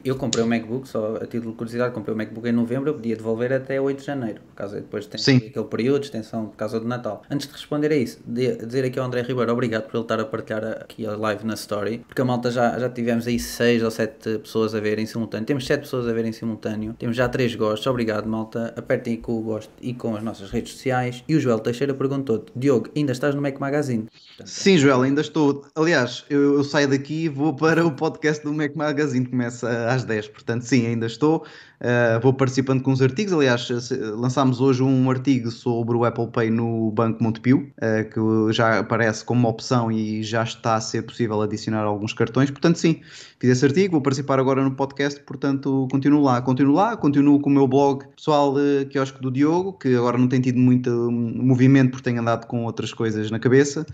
Eu 0.05 0.17
comprei 0.17 0.45
o 0.45 0.47
MacBook, 0.47 0.89
só 0.89 1.17
a 1.17 1.27
título 1.27 1.53
de 1.53 1.57
curiosidade, 1.57 1.95
comprei 1.95 2.15
o 2.15 2.19
MacBook 2.19 2.49
em 2.49 2.53
novembro, 2.53 2.91
eu 2.91 2.95
podia 2.95 3.17
devolver 3.17 3.53
até 3.53 3.81
8 3.81 3.99
de 3.99 4.05
janeiro, 4.05 4.41
por 4.49 4.55
causa 4.55 4.77
depois 4.77 5.07
tem 5.07 5.21
Sim. 5.21 5.37
aquele 5.37 5.65
período 5.67 6.01
de 6.01 6.07
extensão 6.07 6.47
por 6.47 6.57
causa 6.57 6.79
do 6.79 6.87
Natal. 6.87 7.23
Antes 7.31 7.47
de 7.49 7.53
responder 7.53 7.91
a 7.91 7.97
isso, 7.97 8.21
de, 8.25 8.57
dizer 8.57 8.85
aqui 8.85 8.99
ao 8.99 9.07
André 9.07 9.23
Ribeiro, 9.23 9.53
obrigado 9.53 9.85
por 9.85 9.97
ele 9.97 10.05
estar 10.05 10.21
a 10.21 10.25
partilhar 10.25 10.65
aqui 10.83 11.05
a 11.07 11.17
live 11.17 11.45
na 11.45 11.55
story, 11.55 11.99
porque 12.07 12.21
a 12.21 12.25
malta 12.25 12.51
já, 12.51 12.79
já 12.79 12.89
tivemos 12.89 13.27
aí 13.27 13.39
6 13.39 13.83
ou 13.83 13.91
7 13.91 14.39
pessoas 14.39 14.75
a 14.75 14.81
ver 14.81 14.99
em 14.99 15.07
simultâneo, 15.07 15.47
temos 15.47 15.67
7 15.67 15.81
pessoas 15.81 16.07
a 16.07 16.13
ver 16.13 16.25
em 16.25 16.33
simultâneo, 16.33 16.95
temos 16.99 17.17
já 17.17 17.29
3 17.29 17.55
gostos, 17.57 17.87
obrigado 17.87 18.27
malta, 18.29 18.73
apertem 18.77 19.17
com 19.17 19.39
o 19.39 19.43
gosto 19.43 19.73
e 19.81 19.93
com 19.93 20.15
as 20.17 20.23
nossas 20.23 20.51
redes 20.51 20.73
sociais. 20.73 21.25
E 21.29 21.35
o 21.35 21.41
Joel 21.41 21.59
Teixeira 21.59 21.95
perguntou-te, 21.95 22.53
Diogo, 22.55 22.89
ainda 22.97 23.13
estás 23.13 23.35
no 23.35 23.43
Mac 23.43 23.59
Magazine? 23.59 24.05
Portanto, 24.05 24.49
Sim, 24.49 24.79
Joel, 24.79 25.03
ainda 25.03 25.21
estou. 25.21 25.65
Aliás, 25.75 26.25
eu, 26.31 26.55
eu 26.55 26.65
saio 26.65 26.89
daqui 26.89 27.25
e 27.25 27.29
vou 27.29 27.55
para 27.55 27.85
o 27.85 27.93
podcast 27.93 28.45
do 28.45 28.53
Mac 28.53 28.75
Magazine, 28.75 29.27
começa 29.27 29.72
às 29.89 30.05
10. 30.05 30.29
Portanto, 30.29 30.63
sim, 30.63 30.87
ainda 30.87 31.07
estou. 31.07 31.45
Uh, 31.81 32.21
vou 32.23 32.33
participando 32.33 32.81
com 32.81 32.93
os 32.93 33.03
artigos. 33.03 33.33
Aliás, 33.33 33.67
se- 33.67 33.97
lançámos 33.97 34.61
hoje 34.61 34.83
um 34.83 35.11
artigo 35.11 35.51
sobre 35.51 35.97
o 35.97 36.05
Apple 36.05 36.29
Pay 36.29 36.51
no 36.51 36.93
Banco 36.93 37.23
Montepio, 37.23 37.73
uh, 37.79 38.09
que 38.09 38.53
já 38.53 38.79
aparece 38.79 39.25
como 39.25 39.41
uma 39.41 39.49
opção 39.49 39.91
e 39.91 40.23
já 40.23 40.45
está 40.45 40.77
a 40.77 40.81
ser 40.81 41.03
possível 41.03 41.43
adicionar 41.43 41.83
alguns 41.83 42.13
cartões. 42.13 42.51
Portanto, 42.51 42.79
sim, 42.79 43.01
fiz 43.41 43.51
esse 43.51 43.65
artigo, 43.65 43.93
vou 43.93 44.01
participar 44.01 44.39
agora 44.39 44.63
no 44.63 44.71
podcast. 44.77 45.19
Portanto, 45.21 45.89
continuo 45.91 46.23
lá, 46.23 46.41
continuo 46.41 46.75
lá, 46.75 46.97
continuo 46.97 47.41
com 47.41 47.51
o 47.51 47.53
meu 47.53 47.67
blog 47.67 48.05
pessoal, 48.15 48.55
uh, 48.55 48.87
quiosque 48.89 49.21
do 49.21 49.31
Diogo, 49.31 49.73
que 49.73 49.95
agora 49.97 50.17
não 50.17 50.29
tem 50.29 50.41
tido 50.41 50.59
muito 50.61 50.89
hum, 50.89 51.33
movimento 51.43 51.91
porque 51.91 52.05
tenho 52.05 52.21
andado 52.21 52.47
com 52.47 52.65
outras 52.65 52.95
coisas 52.95 53.31
na 53.31 53.41
cabeça. 53.41 53.85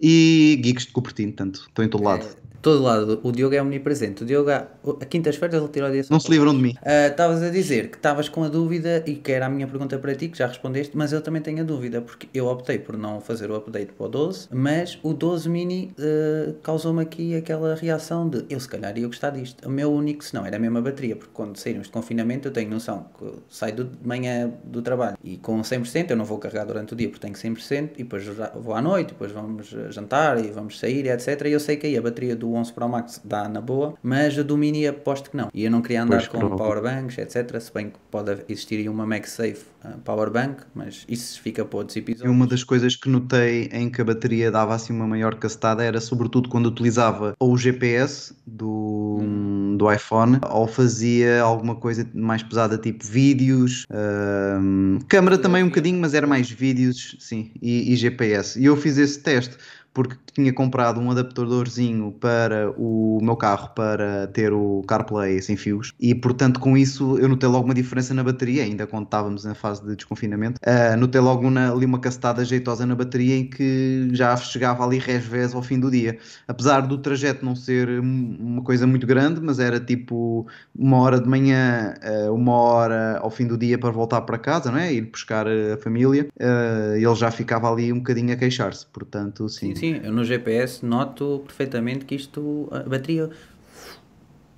E 0.00 0.58
Geeks 0.62 0.86
de 0.86 0.92
Cupertino, 0.92 1.32
portanto, 1.32 1.64
estou 1.68 1.84
em 1.84 1.88
todo 1.88 2.04
lado. 2.04 2.24
É, 2.24 2.46
todo 2.66 2.82
lado, 2.82 3.20
o 3.22 3.30
Diogo 3.30 3.54
é 3.54 3.62
omnipresente. 3.62 4.24
O 4.24 4.26
Diogo, 4.26 4.50
há- 4.50 4.66
a 5.00 5.04
quintas-feiras, 5.04 5.60
ele 5.60 5.68
tira 5.68 5.88
o 5.88 5.92
dia 5.92 6.02
Não 6.10 6.18
se 6.18 6.28
livram 6.28 6.52
de 6.52 6.60
mim. 6.60 6.74
Ah, 6.84 7.06
Estavas 7.06 7.40
a 7.40 7.48
dizer 7.48 7.90
que 7.90 7.96
estavas 7.96 8.28
com 8.28 8.42
a 8.42 8.48
dúvida 8.48 9.04
e 9.06 9.14
que 9.14 9.30
era 9.30 9.46
a 9.46 9.48
minha 9.48 9.68
pergunta 9.68 9.96
para 9.98 10.12
ti, 10.16 10.26
que 10.28 10.36
já 10.36 10.48
respondeste, 10.48 10.96
mas 10.96 11.12
eu 11.12 11.20
também 11.20 11.40
tenho 11.40 11.60
a 11.60 11.62
dúvida, 11.64 12.00
porque 12.00 12.28
eu 12.34 12.46
optei 12.46 12.78
por 12.80 12.96
não 12.98 13.20
fazer 13.20 13.50
o 13.52 13.54
update 13.56 13.92
para 13.92 14.06
o 14.06 14.08
12, 14.08 14.48
mas 14.50 14.98
o 15.04 15.12
12 15.14 15.48
mini 15.48 15.92
ah, 15.98 16.54
causou-me 16.62 17.02
aqui 17.02 17.36
aquela 17.36 17.76
reação 17.76 18.28
de 18.28 18.44
eu 18.50 18.58
se 18.58 18.68
calhar 18.68 18.98
ia 18.98 19.06
gostar 19.06 19.30
disto. 19.30 19.64
O 19.64 19.70
meu 19.70 19.92
único, 19.92 20.24
se 20.24 20.34
não, 20.34 20.44
era 20.44 20.56
a 20.56 20.58
mesma 20.58 20.82
bateria, 20.82 21.14
porque 21.14 21.30
quando 21.32 21.56
sairmos 21.56 21.86
de 21.86 21.92
confinamento 21.92 22.48
eu 22.48 22.52
tenho 22.52 22.68
noção 22.70 23.06
que 23.16 23.26
saio 23.48 23.74
de 23.76 23.86
manhã 24.04 24.50
do 24.64 24.82
trabalho 24.82 25.16
e 25.22 25.36
com 25.36 25.60
100% 25.62 26.10
eu 26.10 26.16
não 26.16 26.24
vou 26.24 26.38
carregar 26.38 26.64
durante 26.64 26.94
o 26.94 26.96
dia 26.96 27.08
porque 27.08 27.20
tenho 27.24 27.36
100% 27.36 27.90
e 27.96 28.02
depois 28.02 28.24
vou 28.60 28.74
à 28.74 28.82
noite, 28.82 29.08
depois 29.08 29.30
vamos 29.30 29.68
jantar 29.90 30.44
e 30.44 30.50
vamos 30.50 30.78
sair 30.80 31.06
etc. 31.06 31.42
E 31.46 31.52
eu 31.52 31.60
sei 31.60 31.76
que 31.76 31.86
aí 31.86 31.96
a 31.96 32.02
bateria 32.02 32.34
do 32.34 32.55
11 32.56 32.72
Pro 32.72 32.88
Max 32.88 33.20
dá 33.24 33.48
na 33.48 33.60
boa, 33.60 33.94
mas 34.02 34.38
a 34.38 34.42
do 34.42 34.56
mini 34.56 34.86
aposto 34.86 35.30
que 35.30 35.36
não. 35.36 35.48
E 35.54 35.64
eu 35.64 35.70
não 35.70 35.80
queria 35.82 36.02
andar 36.02 36.16
Pois, 36.16 36.28
com 36.28 36.38
provável. 36.38 36.64
powerbanks, 36.64 37.18
etc. 37.18 37.60
Se 37.60 37.72
bem 37.72 37.90
que 37.90 37.98
pode 38.10 38.38
existir 38.48 38.76
aí 38.76 38.88
uma 38.88 39.06
MagSafe 39.06 39.64
uh, 39.84 39.98
powerbank, 40.04 40.62
mas 40.74 41.04
isso 41.08 41.40
fica 41.40 41.64
para 41.64 41.78
outros 41.78 41.96
E 41.96 42.00
episódios. 42.00 42.30
uma 42.34 42.46
das 42.46 42.64
coisas 42.64 42.96
que 42.96 43.08
notei 43.08 43.68
em 43.72 43.88
que 43.90 44.00
a 44.00 44.04
bateria 44.04 44.50
dava 44.50 44.74
assim 44.74 44.92
uma 44.92 45.06
maior 45.06 45.34
castada 45.36 45.82
era 45.84 46.00
sobretudo 46.00 46.48
quando 46.48 46.66
utilizava 46.66 47.34
ou 47.38 47.52
o 47.52 47.58
GPS 47.58 48.34
do, 48.46 49.20
do 49.76 49.92
iPhone 49.92 50.38
ou 50.50 50.66
fazia 50.66 51.42
alguma 51.42 51.74
coisa 51.76 52.08
mais 52.14 52.42
pesada 52.42 52.76
tipo 52.78 53.04
vídeos, 53.04 53.84
hum, 54.60 54.98
câmara 55.08 55.38
também 55.38 55.62
um 55.62 55.68
bocadinho, 55.68 56.00
mas 56.00 56.14
era 56.14 56.26
mais 56.26 56.50
vídeos, 56.50 57.16
sim, 57.20 57.52
e, 57.60 57.92
e 57.92 57.96
GPS. 57.96 58.58
E 58.60 58.64
eu 58.64 58.76
fiz 58.76 58.98
esse 58.98 59.18
teste 59.20 59.56
porque 59.92 60.14
tinha 60.36 60.52
comprado 60.52 61.00
um 61.00 61.10
adaptadorzinho 61.10 62.12
para 62.12 62.70
o 62.76 63.18
meu 63.22 63.36
carro 63.36 63.70
para 63.74 64.26
ter 64.28 64.52
o 64.52 64.82
CarPlay 64.86 65.40
sem 65.40 65.56
fios. 65.56 65.92
E 65.98 66.14
portanto 66.14 66.60
com 66.60 66.76
isso 66.76 67.18
eu 67.18 67.26
notei 67.28 67.48
logo 67.48 67.64
uma 67.64 67.74
diferença 67.74 68.12
na 68.12 68.22
bateria 68.22 68.62
ainda 68.62 68.86
quando 68.86 69.06
estávamos 69.06 69.44
na 69.44 69.54
fase 69.54 69.82
de 69.82 69.96
desconfinamento. 69.96 70.60
Ah, 70.64 70.94
notei 70.96 71.20
logo 71.20 71.50
na- 71.50 71.72
ali 71.72 71.86
uma 71.86 71.98
castada 71.98 72.44
jeitosa 72.44 72.84
na 72.84 72.94
bateria 72.94 73.34
em 73.36 73.48
que 73.48 74.10
já 74.12 74.36
chegava 74.36 74.84
ali 74.84 74.98
resvés 74.98 75.54
ao 75.54 75.62
fim 75.62 75.80
do 75.80 75.90
dia. 75.90 76.18
Apesar 76.46 76.80
do 76.82 76.98
trajeto 76.98 77.42
não 77.44 77.56
ser 77.56 77.88
um- 77.88 78.36
uma 78.38 78.62
coisa 78.62 78.86
muito 78.86 79.06
grande 79.06 79.40
mas 79.40 79.58
era 79.58 79.80
tipo 79.80 80.46
uma 80.78 80.98
hora 80.98 81.18
de 81.18 81.26
manhã 81.28 81.94
ah, 82.02 82.30
uma 82.30 82.52
hora 82.52 83.18
ao 83.22 83.30
fim 83.30 83.46
do 83.46 83.56
dia 83.56 83.78
para 83.78 83.90
voltar 83.90 84.20
para 84.22 84.36
casa 84.38 84.70
não 84.70 84.78
é? 84.78 84.92
ir 84.92 85.00
buscar 85.10 85.46
a 85.48 85.78
família. 85.78 86.28
Ah, 86.38 86.92
ele 86.94 87.14
já 87.14 87.30
ficava 87.30 87.72
ali 87.72 87.90
um 87.90 87.96
bocadinho 87.98 88.32
a 88.34 88.36
queixar-se 88.36 88.86
portanto 88.86 89.48
sim, 89.48 89.74
Sim, 89.74 89.74
sim, 89.94 90.00
eu 90.04 90.12
no 90.12 90.25
GPS 90.26 90.84
noto 90.84 91.42
perfeitamente 91.46 92.04
que 92.04 92.14
isto, 92.14 92.68
a 92.70 92.80
bateria 92.80 93.30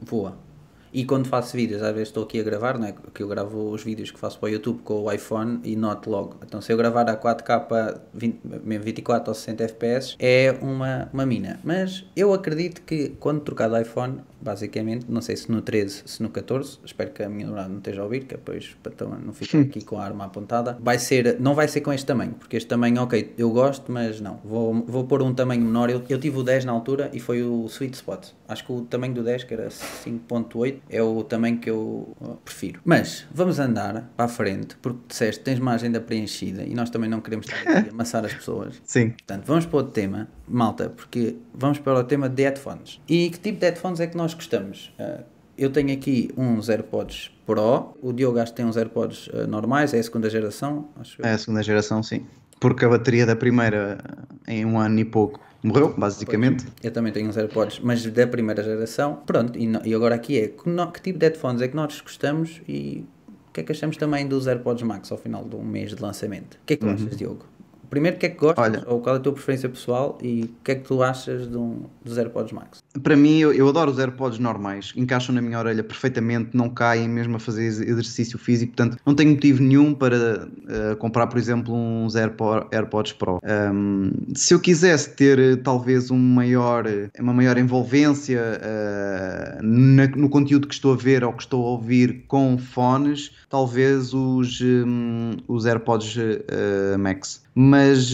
voa. 0.01 0.48
E 0.93 1.05
quando 1.05 1.27
faço 1.29 1.57
vídeos, 1.57 1.83
às 1.83 1.93
vezes 1.93 2.09
estou 2.09 2.25
aqui 2.25 2.41
a 2.41 2.43
gravar, 2.43 2.79
né? 2.79 2.95
que 3.15 3.23
eu 3.23 3.29
gravo 3.29 3.71
os 3.71 3.83
vídeos 3.83 4.11
que 4.11 4.19
faço 4.19 4.39
para 4.39 4.47
o 4.47 4.51
YouTube 4.51 4.81
com 4.83 5.03
o 5.03 5.13
iPhone 5.13 5.61
e 5.65 5.77
noto 5.77 6.11
logo. 6.11 6.37
Então 6.47 6.61
se 6.61 6.73
eu 6.73 6.77
gravar 6.77 7.09
a 7.09 7.17
4K 7.17 8.01
20, 8.15 8.41
mesmo 8.65 8.85
24 8.85 9.31
ou 9.31 9.35
60 9.35 9.65
FPS 9.65 10.17
é 10.19 10.57
uma, 10.61 11.09
uma 11.13 11.27
mina. 11.27 11.61
Mas 11.63 12.05
eu 12.17 12.33
acredito 12.33 12.83
que 12.83 13.11
quando 13.21 13.41
trocar 13.41 13.69
de 13.69 13.81
iPhone, 13.83 14.21
basicamente, 14.41 15.07
não 15.09 15.21
sei 15.21 15.37
se 15.37 15.51
no 15.51 15.61
13, 15.61 16.03
se 16.07 16.23
no 16.23 16.31
14, 16.31 16.79
espero 16.85 17.11
que 17.11 17.23
a 17.23 17.29
minha 17.29 17.47
namorada 17.47 17.69
não 17.69 17.79
esteja 17.79 18.01
a 18.01 18.05
ouvir, 18.05 18.21
que 18.21 18.35
depois 18.35 18.77
para 18.83 18.95
não 19.19 19.33
ficar 19.33 19.59
aqui 19.59 19.85
com 19.85 19.99
a 19.99 20.05
arma 20.05 20.25
apontada, 20.25 20.79
vai 20.81 20.99
ser, 20.99 21.39
não 21.41 21.55
vai 21.55 21.69
ser 21.69 21.81
com 21.81 21.93
este 21.93 22.07
tamanho, 22.07 22.33
porque 22.33 22.57
este 22.57 22.69
tamanho, 22.69 23.03
ok, 23.03 23.35
eu 23.37 23.51
gosto, 23.51 23.91
mas 23.91 24.21
não, 24.21 24.39
vou, 24.45 24.75
vou 24.87 25.05
pôr 25.05 25.23
um 25.23 25.35
tamanho 25.35 25.63
menor, 25.63 25.91
eu, 25.91 26.03
eu 26.09 26.19
tive 26.19 26.39
o 26.39 26.43
10 26.43 26.65
na 26.65 26.73
altura 26.73 27.11
e 27.13 27.21
foi 27.21 27.43
o 27.43 27.67
sweet 27.67 27.95
spot, 27.95 28.29
acho 28.47 28.65
que 28.65 28.73
o 28.73 28.83
tamanho 28.83 29.15
do 29.15 29.23
10, 29.23 29.45
que 29.45 29.55
era 29.55 29.69
5.8, 29.69 30.78
é 30.89 31.03
o 31.03 31.23
tamanho 31.23 31.59
que 31.59 31.71
eu 31.71 32.17
uh, 32.21 32.39
prefiro. 32.45 32.81
Mas, 32.85 33.27
vamos 33.33 33.59
andar 33.59 34.11
para 34.17 34.27
a 34.27 34.29
frente, 34.29 34.77
porque 34.81 35.01
disseste, 35.09 35.43
tens 35.43 35.59
uma 35.59 35.73
agenda 35.73 36.01
preenchida 36.01 36.63
e 36.65 36.75
nós 36.75 36.91
também 36.91 37.09
não 37.09 37.21
queremos 37.21 37.47
estar 37.47 37.59
aqui 37.61 37.89
a 37.89 37.93
amassar 37.93 38.25
as 38.25 38.35
pessoas. 38.35 38.81
sim. 38.85 39.11
Portanto, 39.11 39.45
vamos 39.47 39.67
para 39.67 39.77
outro 39.77 39.93
tema, 39.93 40.29
malta, 40.47 40.89
porque 40.91 41.37
vamos 41.55 41.79
para 41.79 41.99
o 41.99 42.05
tema 42.05 42.29
de 42.29 42.43
headphones. 42.43 43.01
E 43.09 43.31
que 43.31 43.39
tipo 43.39 43.59
de 43.59 43.67
headphones 43.67 44.01
é 44.01 44.07
que 44.07 44.17
nós 44.17 44.35
gostamos? 44.35 44.93
Ah, 44.99 45.23
eu 45.57 45.71
tenho 45.71 45.93
aqui 45.93 46.31
uns 46.37 46.69
AirPods 46.69 47.33
Pro, 47.45 47.97
o 48.01 48.13
Diogo 48.13 48.39
acho 48.39 48.53
que 48.53 48.59
tem 48.59 48.67
uns 48.67 48.77
AirPods 48.77 49.29
ah, 49.33 49.47
normais, 49.47 49.93
é 49.95 49.99
a 49.99 50.03
segunda 50.03 50.31
geração, 50.31 50.89
acho. 51.01 51.25
É 51.25 51.33
a 51.33 51.39
segunda 51.39 51.63
geração, 51.63 52.03
sim. 52.03 52.27
Porque 52.61 52.85
a 52.85 52.89
bateria 52.89 53.25
da 53.25 53.37
primeira, 53.37 53.99
em 54.47 54.65
um 54.65 54.79
ano 54.79 54.99
e 54.99 55.05
pouco, 55.05 55.41
morreu, 55.63 55.95
basicamente. 55.97 56.67
Eu 56.83 56.91
também 56.91 57.13
tenho 57.13 57.29
uns 57.29 57.37
AirPods, 57.37 57.81
mas 57.83 58.05
da 58.07 58.27
primeira 58.27 58.63
geração. 58.63 59.21
Pronto, 59.27 59.59
e, 59.59 59.67
no- 59.67 59.81
e 59.85 59.95
agora 59.95 60.15
aqui 60.15 60.39
é 60.41 60.49
que, 60.49 60.69
no- 60.69 60.91
que 60.93 61.01
tipo 61.03 61.19
de 61.19 61.27
headphones 61.27 61.61
é 61.63 61.69
que 61.69 61.77
nós 61.77 62.01
gostamos 62.01 62.61
e 62.69 63.05
o 63.49 63.53
que 63.53 63.61
é 63.61 63.65
que 63.65 63.73
achamos 63.73 63.97
também 63.97 64.27
dos 64.27 64.47
AirPods 64.47 64.83
Max 64.85 65.11
ao 65.11 65.19
final 65.19 65.45
de 65.45 65.57
um 65.57 65.65
mês 65.65 65.95
de 65.95 66.01
lançamento? 66.03 66.55
O 66.55 66.59
que 66.67 66.75
é 66.75 66.77
que 66.77 66.85
tu 66.85 66.89
achas, 66.91 67.17
Diogo? 67.17 67.45
Primeiro, 67.91 68.17
o 68.17 68.21
que 68.21 68.27
é 68.27 68.29
que 68.29 68.37
gostas? 68.37 68.63
Olha. 68.63 68.85
Ou 68.87 69.01
qual 69.01 69.15
é 69.17 69.19
a 69.19 69.21
tua 69.23 69.33
preferência 69.33 69.67
pessoal 69.69 70.19
e 70.23 70.43
o 70.45 70.51
que 70.63 70.73
é 70.73 70.75
que 70.75 70.83
tu 70.83 71.03
achas 71.03 71.49
de 71.51 71.57
um, 71.57 71.85
dos 72.05 72.19
AirPods 72.19 72.53
Max? 72.53 72.83
Para 73.03 73.17
mim, 73.17 73.39
eu, 73.39 73.53
eu 73.53 73.69
adoro 73.69 73.91
os 73.91 73.99
AirPods 73.99 74.39
normais, 74.39 74.93
encaixam 74.97 75.35
na 75.35 75.41
minha 75.43 75.59
orelha 75.59 75.83
perfeitamente, 75.85 76.51
não 76.55 76.69
caem 76.69 77.09
mesmo 77.09 77.37
a 77.37 77.39
fazer 77.39 77.65
ex- 77.65 77.81
exercício 77.81 78.39
físico, 78.39 78.75
portanto, 78.75 78.99
não 79.05 79.15
tenho 79.15 79.31
motivo 79.31 79.63
nenhum 79.63 79.95
para 79.95 80.49
eh, 80.69 80.95
comprar, 80.97 81.27
por 81.27 81.39
exemplo, 81.39 81.75
uns 81.75 82.17
AirPo- 82.17 82.67
AirPods 82.73 83.13
Pro. 83.13 83.39
Ahm, 83.45 84.11
se 84.35 84.55
eu 84.55 84.61
quisesse 84.61 85.11
ter 85.15 85.39
eh, 85.39 85.57
talvez 85.57 86.11
um 86.11 86.19
maior, 86.19 86.87
eh, 86.87 87.11
uma 87.21 87.33
maior 87.33 87.57
envolvência 87.59 88.41
eh, 88.61 89.59
na- 89.63 90.07
no 90.09 90.29
conteúdo 90.29 90.67
que 90.67 90.75
estou 90.75 90.93
a 90.93 90.97
ver 90.97 91.25
ou 91.25 91.33
que 91.33 91.43
estou 91.43 91.65
a 91.67 91.71
ouvir 91.71 92.25
com 92.29 92.57
fones, 92.59 93.33
talvez 93.49 94.13
os, 94.15 94.61
hum, 94.61 95.37
os 95.47 95.67
AirPods 95.67 96.17
eh, 96.19 96.97
Max. 96.97 97.43
Mas 97.55 98.13